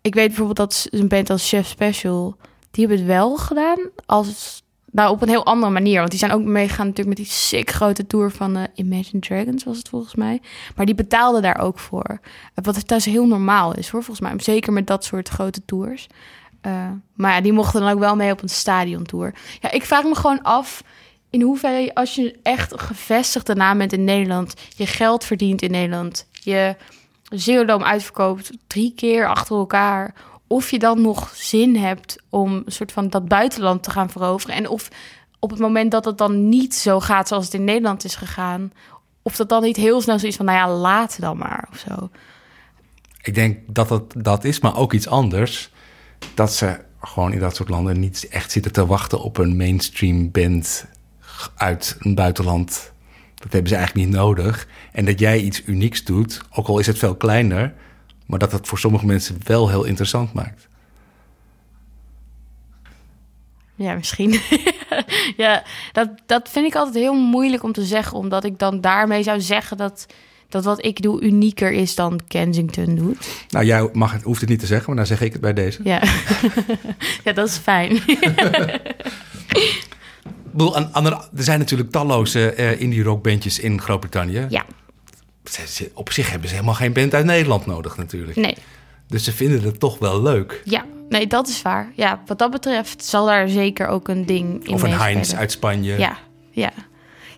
ik 0.00 0.14
weet 0.14 0.26
bijvoorbeeld 0.26 0.56
dat 0.56 0.86
een 0.90 1.08
band 1.08 1.30
als 1.30 1.48
Chef 1.48 1.66
Special, 1.66 2.36
die 2.70 2.86
hebben 2.86 2.98
het 2.98 3.14
wel 3.16 3.36
gedaan 3.36 3.78
als 4.06 4.64
nou, 4.96 5.10
op 5.10 5.22
een 5.22 5.28
heel 5.28 5.44
andere 5.44 5.72
manier. 5.72 5.98
Want 5.98 6.10
die 6.10 6.18
zijn 6.18 6.32
ook 6.32 6.42
meegegaan 6.42 6.86
natuurlijk 6.86 7.18
met 7.18 7.26
die 7.26 7.36
sick 7.36 7.70
grote 7.70 8.06
tour 8.06 8.30
van 8.30 8.56
uh, 8.56 8.62
Imagine 8.74 9.20
Dragons, 9.20 9.64
was 9.64 9.76
het 9.76 9.88
volgens 9.88 10.14
mij. 10.14 10.40
Maar 10.76 10.86
die 10.86 10.94
betaalden 10.94 11.42
daar 11.42 11.58
ook 11.58 11.78
voor. 11.78 12.20
Wat 12.54 12.86
thuis 12.86 13.04
heel 13.04 13.26
normaal 13.26 13.74
is 13.74 13.88
hoor, 13.88 14.02
volgens 14.02 14.28
mij. 14.28 14.38
Zeker 14.42 14.72
met 14.72 14.86
dat 14.86 15.04
soort 15.04 15.28
grote 15.28 15.64
tours. 15.64 16.06
Uh, 16.66 16.88
maar 17.14 17.42
die 17.42 17.52
mochten 17.52 17.80
dan 17.80 17.90
ook 17.90 17.98
wel 17.98 18.16
mee 18.16 18.32
op 18.32 18.42
een 18.42 18.48
stadiontour. 18.48 19.34
Ja, 19.60 19.70
ik 19.70 19.84
vraag 19.84 20.04
me 20.04 20.14
gewoon 20.14 20.42
af 20.42 20.82
in 21.30 21.42
hoeverre 21.42 21.94
als 21.94 22.14
je 22.14 22.38
echt 22.42 22.72
een 22.72 22.78
gevestigde 22.78 23.54
naam 23.54 23.78
bent 23.78 23.92
in 23.92 24.04
Nederland, 24.04 24.54
je 24.76 24.86
geld 24.86 25.24
verdient 25.24 25.62
in 25.62 25.70
Nederland, 25.70 26.28
je 26.32 26.76
Zero 27.22 27.78
uitverkoopt 27.78 28.50
drie 28.66 28.92
keer 28.96 29.28
achter 29.28 29.56
elkaar, 29.56 30.14
of 30.46 30.70
je 30.70 30.78
dan 30.78 31.00
nog 31.00 31.32
zin 31.34 31.76
hebt 31.76 32.22
om 32.30 32.52
een 32.52 32.72
soort 32.72 32.92
van 32.92 33.08
dat 33.08 33.28
buitenland 33.28 33.82
te 33.82 33.90
gaan 33.90 34.10
veroveren. 34.10 34.56
En 34.56 34.68
of 34.68 34.88
op 35.38 35.50
het 35.50 35.58
moment 35.58 35.90
dat 35.90 36.04
het 36.04 36.18
dan 36.18 36.48
niet 36.48 36.74
zo 36.74 37.00
gaat 37.00 37.28
zoals 37.28 37.44
het 37.44 37.54
in 37.54 37.64
Nederland 37.64 38.04
is 38.04 38.14
gegaan, 38.14 38.72
of 39.22 39.36
dat 39.36 39.48
dan 39.48 39.62
niet 39.62 39.76
heel 39.76 40.00
snel 40.00 40.18
zoiets 40.18 40.36
van, 40.36 40.46
nou 40.46 40.58
ja, 40.58 40.76
laat 40.76 41.20
dan 41.20 41.36
maar 41.36 41.68
of 41.72 41.78
zo. 41.78 42.10
Ik 43.22 43.34
denk 43.34 43.58
dat 43.66 43.90
het 43.90 44.14
dat 44.16 44.44
is, 44.44 44.60
maar 44.60 44.76
ook 44.76 44.92
iets 44.92 45.08
anders. 45.08 45.70
Dat 46.34 46.52
ze 46.52 46.84
gewoon 47.00 47.32
in 47.32 47.38
dat 47.38 47.56
soort 47.56 47.68
landen 47.68 48.00
niet 48.00 48.28
echt 48.30 48.50
zitten 48.50 48.72
te 48.72 48.86
wachten 48.86 49.20
op 49.20 49.38
een 49.38 49.56
mainstream 49.56 50.30
band 50.30 50.86
uit 51.54 51.96
een 51.98 52.14
buitenland. 52.14 52.92
Dat 53.34 53.52
hebben 53.52 53.70
ze 53.70 53.76
eigenlijk 53.76 54.06
niet 54.06 54.16
nodig. 54.16 54.68
En 54.92 55.04
dat 55.04 55.18
jij 55.18 55.40
iets 55.40 55.62
unieks 55.66 56.04
doet, 56.04 56.40
ook 56.50 56.66
al 56.66 56.78
is 56.78 56.86
het 56.86 56.98
veel 56.98 57.16
kleiner, 57.16 57.74
maar 58.26 58.38
dat 58.38 58.52
het 58.52 58.68
voor 58.68 58.78
sommige 58.78 59.06
mensen 59.06 59.38
wel 59.44 59.68
heel 59.68 59.84
interessant 59.84 60.32
maakt. 60.32 60.68
Ja, 63.74 63.94
misschien. 63.94 64.40
ja, 65.36 65.62
dat, 65.92 66.08
dat 66.26 66.48
vind 66.48 66.66
ik 66.66 66.74
altijd 66.74 66.94
heel 66.94 67.14
moeilijk 67.14 67.62
om 67.62 67.72
te 67.72 67.84
zeggen, 67.84 68.18
omdat 68.18 68.44
ik 68.44 68.58
dan 68.58 68.80
daarmee 68.80 69.22
zou 69.22 69.40
zeggen 69.40 69.76
dat, 69.76 70.06
dat 70.48 70.64
wat 70.64 70.84
ik 70.84 71.02
doe 71.02 71.22
unieker 71.22 71.72
is 71.72 71.94
dan 71.94 72.20
Kensington 72.28 72.94
doet. 72.94 73.28
Nou, 73.48 73.64
jij 73.64 73.88
mag 73.92 74.12
het, 74.12 74.22
hoeft 74.22 74.40
het 74.40 74.50
niet 74.50 74.60
te 74.60 74.66
zeggen, 74.66 74.86
maar 74.86 74.96
dan 74.96 75.06
zeg 75.06 75.20
ik 75.20 75.32
het 75.32 75.40
bij 75.40 75.52
deze. 75.52 75.80
Ja, 75.84 76.02
ja 77.24 77.32
dat 77.32 77.48
is 77.48 77.56
fijn. 77.56 78.00
er 81.34 81.42
zijn 81.42 81.58
natuurlijk 81.58 81.90
talloze 81.90 82.54
uh, 82.56 82.80
indie 82.80 83.02
rockbandjes 83.02 83.58
in 83.58 83.80
Groot-Brittannië. 83.80 84.46
Ja 84.48 84.64
op 85.94 86.12
zich 86.12 86.30
hebben 86.30 86.48
ze 86.48 86.54
helemaal 86.54 86.74
geen 86.74 86.92
band 86.92 87.14
uit 87.14 87.24
Nederland 87.24 87.66
nodig 87.66 87.96
natuurlijk. 87.96 88.36
Nee. 88.36 88.56
Dus 89.08 89.24
ze 89.24 89.32
vinden 89.32 89.62
het 89.62 89.80
toch 89.80 89.98
wel 89.98 90.22
leuk. 90.22 90.62
Ja, 90.64 90.84
nee, 91.08 91.26
dat 91.26 91.48
is 91.48 91.62
waar. 91.62 91.92
Ja, 91.94 92.22
wat 92.26 92.38
dat 92.38 92.50
betreft 92.50 93.04
zal 93.04 93.26
daar 93.26 93.48
zeker 93.48 93.86
ook 93.86 94.08
een 94.08 94.26
ding 94.26 94.66
in 94.66 94.74
Of 94.74 94.82
een 94.82 94.92
Heinz 94.92 95.34
uit 95.34 95.52
Spanje. 95.52 95.98
Ja, 95.98 96.16
ja. 96.50 96.72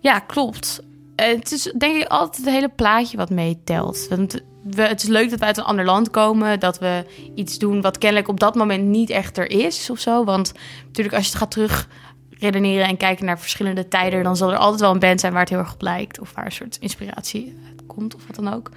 Ja, 0.00 0.18
klopt. 0.18 0.82
Het 1.22 1.52
is 1.52 1.62
denk 1.62 1.96
ik 1.96 2.08
altijd 2.08 2.44
het 2.44 2.54
hele 2.54 2.68
plaatje 2.68 3.16
wat 3.16 3.30
meetelt. 3.30 4.06
Want 4.08 4.40
we, 4.62 4.82
het 4.82 5.02
is 5.02 5.08
leuk 5.08 5.30
dat 5.30 5.38
we 5.38 5.44
uit 5.44 5.56
een 5.56 5.64
ander 5.64 5.84
land 5.84 6.10
komen. 6.10 6.60
Dat 6.60 6.78
we 6.78 7.04
iets 7.34 7.58
doen 7.58 7.80
wat 7.80 7.98
kennelijk 7.98 8.28
op 8.28 8.40
dat 8.40 8.54
moment 8.54 8.84
niet 8.84 9.10
echt 9.10 9.38
er 9.38 9.50
is 9.50 9.90
of 9.90 9.98
zo. 9.98 10.24
Want 10.24 10.52
natuurlijk 10.86 11.16
als 11.16 11.24
je 11.24 11.30
het 11.30 11.40
gaat 11.40 11.50
terug 11.50 11.88
redeneren 12.30 12.86
en 12.86 12.96
kijken 12.96 13.24
naar 13.24 13.40
verschillende 13.40 13.88
tijden... 13.88 14.22
dan 14.22 14.36
zal 14.36 14.52
er 14.52 14.58
altijd 14.58 14.80
wel 14.80 14.90
een 14.90 14.98
band 14.98 15.20
zijn 15.20 15.32
waar 15.32 15.40
het 15.40 15.50
heel 15.50 15.58
erg 15.58 15.74
op 15.74 15.82
lijkt. 15.82 16.20
Of 16.20 16.32
waar 16.34 16.44
een 16.44 16.52
soort 16.52 16.76
inspiratie 16.80 17.58
komt 17.86 18.14
of 18.14 18.26
wat 18.26 18.36
dan 18.36 18.54
ook. 18.54 18.70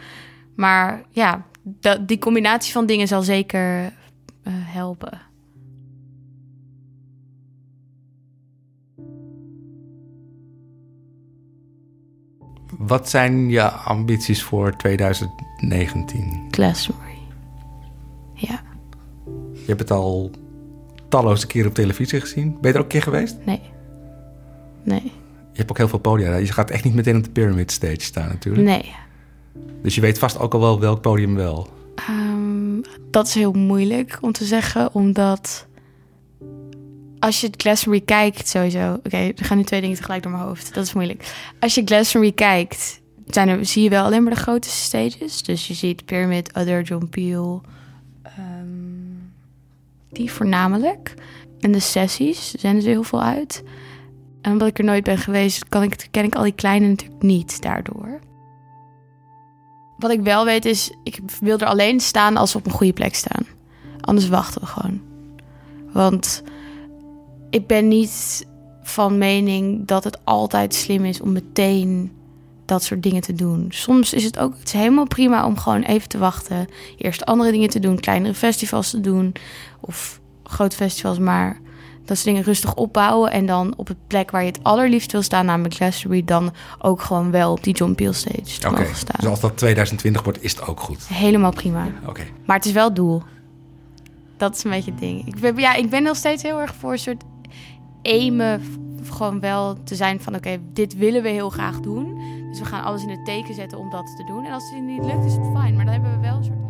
Maar 0.56 1.04
ja, 1.10 1.46
die 2.02 2.20
combinatie 2.20 2.72
van 2.72 2.86
dingen 2.86 3.08
zal 3.08 3.22
zeker 3.22 3.82
uh, 3.84 4.54
helpen. 4.54 5.22
Wat 12.78 13.09
zijn 13.09 13.49
je 13.49 13.69
ambities 13.69 14.43
voor 14.43 14.76
2019? 14.76 16.47
Glastonbury. 16.51 17.17
Ja. 18.34 18.61
Je 19.53 19.67
hebt 19.67 19.80
het 19.80 19.91
al 19.91 20.32
talloze 21.09 21.47
keer 21.47 21.67
op 21.67 21.74
televisie 21.74 22.19
gezien. 22.19 22.57
Ben 22.61 22.72
je 22.72 22.78
er 22.78 22.78
ook 22.78 22.84
een 22.84 22.88
keer 22.88 23.01
geweest? 23.01 23.38
Nee. 23.45 23.61
Nee. 24.84 25.03
Je 25.51 25.57
hebt 25.57 25.69
ook 25.69 25.78
heel 25.78 25.88
veel 25.88 25.99
podia. 25.99 26.36
Je 26.36 26.53
gaat 26.53 26.69
echt 26.69 26.84
niet 26.84 26.93
meteen 26.93 27.17
op 27.17 27.24
de 27.24 27.30
Pyramid 27.30 27.72
Stage 27.72 28.01
staan 28.01 28.28
natuurlijk. 28.28 28.67
Nee. 28.67 28.95
Dus 29.82 29.95
je 29.95 30.01
weet 30.01 30.19
vast 30.19 30.39
ook 30.39 30.53
al 30.53 30.59
wel 30.59 30.80
welk 30.80 31.01
podium 31.01 31.36
wel. 31.36 31.67
Um, 32.09 32.82
dat 33.11 33.28
is 33.28 33.34
heel 33.34 33.51
moeilijk 33.51 34.17
om 34.22 34.32
te 34.32 34.45
zeggen, 34.45 34.93
omdat 34.93 35.67
als 37.22 37.41
je 37.41 37.49
Glastonbury 37.57 38.05
kijkt, 38.05 38.47
sowieso. 38.47 38.93
Oké, 38.93 39.17
er 39.17 39.45
gaan 39.45 39.57
nu 39.57 39.63
twee 39.63 39.82
dingen 39.82 39.95
tegelijk 39.95 40.24
door 40.24 40.32
mijn 40.32 40.43
hoofd. 40.43 40.74
Dat 40.74 40.86
is 40.86 40.93
moeilijk. 40.93 41.34
Als 41.59 41.76
je 41.76 41.82
Glastonbury 41.86 42.34
kijkt, 42.34 43.01
zijn 43.28 43.47
er, 43.49 43.65
zie 43.65 43.84
je 43.84 43.89
wel 43.89 44.05
alleen 44.05 44.24
maar 44.24 44.34
de 44.34 44.39
grote 44.39 44.69
stages. 44.69 45.43
Dus 45.43 45.67
je 45.67 45.74
ziet 45.74 46.05
Pyramid, 46.05 46.53
Other, 46.53 46.82
John 46.82 47.07
Peel. 47.09 47.61
Um, 48.39 49.34
die 50.09 50.32
voornamelijk. 50.32 51.13
En 51.59 51.72
de 51.72 51.80
sessies 51.80 52.51
zijn 52.51 52.76
er 52.76 52.84
heel 52.84 53.03
veel 53.03 53.24
uit. 53.24 53.63
En 54.41 54.51
omdat 54.51 54.67
ik 54.67 54.78
er 54.78 54.84
nooit 54.84 55.03
ben 55.03 55.17
geweest, 55.17 55.69
kan 55.69 55.84
ik, 55.84 56.07
ken 56.11 56.24
ik 56.24 56.36
al 56.36 56.43
die 56.43 56.55
kleine 56.55 56.88
natuurlijk 56.88 57.22
niet 57.22 57.61
daardoor. 57.61 58.19
Wat 59.97 60.11
ik 60.11 60.22
wel 60.22 60.45
weet 60.45 60.65
is, 60.65 60.91
ik 61.03 61.19
wil 61.39 61.57
er 61.57 61.67
alleen 61.67 61.99
staan 61.99 62.38
als 62.38 62.53
we 62.53 62.59
op 62.59 62.65
een 62.65 62.72
goede 62.72 62.93
plek 62.93 63.15
staan. 63.15 63.45
Anders 63.99 64.28
wachten 64.28 64.61
we 64.61 64.67
gewoon. 64.67 65.01
Want 65.93 66.43
ik 67.52 67.68
ben 67.68 67.88
niet 67.88 68.47
van 68.84 69.18
mening 69.18 69.88
dat 69.88 70.04
het 70.04 70.20
altijd 70.24 70.74
slim 70.74 71.06
is 71.06 71.22
om 71.22 71.32
meteen 71.32 72.12
dat 72.66 72.84
soort 72.84 73.04
dingen 73.04 73.22
te 73.22 73.34
doen. 73.34 73.66
Soms 73.70 74.14
is 74.14 74.24
het 74.24 74.39
ook 74.39 74.54
het 74.58 74.68
is 74.68 74.74
helemaal 74.74 75.08
prima 75.08 75.45
om 75.45 75.58
gewoon 75.58 75.82
even 75.82 76.10
te 76.10 76.18
wachten. 76.18 76.68
Eerst 76.97 77.26
andere 77.26 77.52
dingen 77.52 77.70
te 77.70 77.80
doen, 77.80 77.99
kleinere 77.99 78.34
festivals 78.34 78.89
te 78.89 79.02
doen. 79.02 79.34
Of 79.80 80.20
grote 80.43 80.76
festivals, 80.76 81.20
maar 81.20 81.60
dat 82.06 82.18
ze 82.18 82.24
dingen 82.24 82.43
rustig 82.43 82.76
opbouwen. 82.76 83.32
En 83.32 83.45
dan 83.45 83.74
op 83.78 83.88
het 83.88 83.97
plek 84.08 84.32
waar 84.32 84.41
je 84.41 84.47
het 84.47 84.64
allerliefst 84.64 85.12
wil 85.12 85.22
staan, 85.22 85.45
namelijk 85.45 85.76
Glastonbury, 85.76 86.26
dan 86.26 86.54
ook 86.80 87.02
gewoon 87.02 87.32
wel 87.32 87.52
op 87.52 87.64
die 87.64 87.74
John 87.74 87.93
Peel 87.93 88.14
stage 88.14 88.60
te 88.60 88.70
mogen 88.70 88.95
staan. 88.95 89.20
Dus 89.20 89.30
als 89.30 89.39
dat 89.39 89.58
2020 89.58 90.24
wordt, 90.24 90.43
is 90.43 90.52
het 90.52 90.68
ook 90.68 90.80
goed? 90.80 91.08
Helemaal 91.08 91.52
prima. 91.52 91.88
Oké. 92.06 92.24
Maar 92.45 92.56
het 92.56 92.66
is 92.66 92.72
wel 92.72 92.86
het 92.86 92.95
doel. 92.95 93.24
Dat 94.38 94.56
is 94.56 94.64
een 94.64 94.72
beetje 94.72 94.91
het 94.91 94.99
ding. 94.99 95.28
Ik 95.28 95.39
ben, 95.39 95.56
ja, 95.56 95.74
ik 95.74 95.89
ben 95.89 96.04
nog 96.04 96.16
steeds 96.16 96.43
heel 96.43 96.60
erg 96.60 96.76
voor 96.76 96.91
een 96.91 96.99
soort 96.99 97.24
aimen 98.04 98.62
gewoon 99.04 99.39
wel 99.39 99.84
te 99.84 99.95
zijn 99.95 100.22
van 100.22 100.36
oké, 100.36 100.58
dit 100.74 100.97
willen 100.97 101.24
we 101.24 101.30
heel 101.30 101.49
graag 101.49 101.80
doen. 101.80 102.22
Dus 102.49 102.60
we 102.60 102.66
gaan 102.66 102.84
alles 102.84 103.04
in 103.04 103.10
het 103.10 103.26
teken 103.26 103.54
zetten 103.54 103.78
om 103.78 103.89
dat 103.89 104.06
te 104.18 104.24
doen. 104.24 104.45
En 104.45 104.54
als 104.54 104.70
het 104.70 104.84
niet 104.84 105.06
lukt, 105.06 105.26
is 105.26 105.34
het 105.34 105.49
fijn. 105.54 105.76
Maar 105.76 105.86
dan 105.86 105.93
hebben 105.93 106.12
we 106.12 106.20
wel 106.28 106.38
een 106.38 106.43
soort 106.43 106.62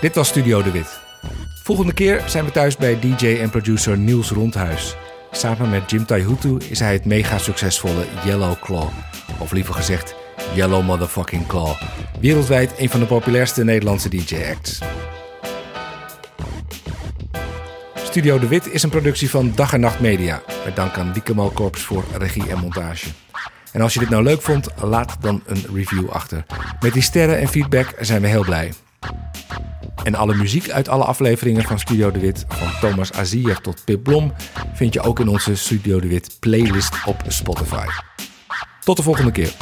Dit 0.00 0.14
was 0.14 0.28
Studio 0.28 0.62
De 0.62 0.70
Wit. 0.70 1.00
Volgende 1.62 1.92
keer 1.92 2.22
zijn 2.26 2.44
we 2.44 2.50
thuis 2.50 2.76
bij 2.76 3.00
DJ 3.00 3.26
en 3.26 3.50
producer 3.50 3.98
Niels 3.98 4.30
Rondhuis. 4.30 4.96
Samen 5.38 5.70
met 5.70 5.90
Jim 5.90 6.06
Taihutu 6.06 6.56
is 6.68 6.78
hij 6.78 6.92
het 6.92 7.04
mega 7.04 7.38
succesvolle 7.38 8.04
Yellow 8.24 8.60
Claw. 8.60 8.88
Of 9.38 9.52
liever 9.52 9.74
gezegd, 9.74 10.14
Yellow 10.54 10.84
Motherfucking 10.84 11.46
Claw. 11.46 11.74
Wereldwijd 12.20 12.72
een 12.78 12.90
van 12.90 13.00
de 13.00 13.06
populairste 13.06 13.64
Nederlandse 13.64 14.08
DJ-acts. 14.08 14.78
Studio 17.94 18.38
De 18.38 18.48
Wit 18.48 18.72
is 18.72 18.82
een 18.82 18.90
productie 18.90 19.30
van 19.30 19.52
Dag 19.54 19.72
en 19.72 19.80
Nacht 19.80 20.00
Media. 20.00 20.42
Met 20.64 20.76
dank 20.76 20.96
aan 20.96 21.12
Wieke 21.12 21.34
Malkorps 21.34 21.82
voor 21.82 22.04
regie 22.18 22.48
en 22.48 22.58
montage. 22.58 23.08
En 23.72 23.80
als 23.80 23.94
je 23.94 24.00
dit 24.00 24.10
nou 24.10 24.22
leuk 24.22 24.42
vond, 24.42 24.68
laat 24.82 25.16
dan 25.20 25.42
een 25.46 25.64
review 25.74 26.08
achter. 26.10 26.44
Met 26.80 26.92
die 26.92 27.02
sterren 27.02 27.38
en 27.38 27.48
feedback 27.48 27.94
zijn 28.00 28.22
we 28.22 28.28
heel 28.28 28.44
blij. 28.44 28.72
En 30.02 30.14
alle 30.14 30.34
muziek 30.34 30.70
uit 30.70 30.88
alle 30.88 31.04
afleveringen 31.04 31.64
van 31.64 31.78
Studio 31.78 32.10
De 32.10 32.18
Wit, 32.18 32.44
van 32.48 32.68
Thomas 32.80 33.12
Azier 33.12 33.60
tot 33.60 33.84
Pip 33.84 34.02
Blom, 34.02 34.32
vind 34.74 34.94
je 34.94 35.00
ook 35.00 35.20
in 35.20 35.28
onze 35.28 35.56
Studio 35.56 36.00
De 36.00 36.08
Wit 36.08 36.36
playlist 36.40 36.94
op 37.06 37.22
Spotify. 37.26 37.86
Tot 38.84 38.96
de 38.96 39.02
volgende 39.02 39.32
keer. 39.32 39.52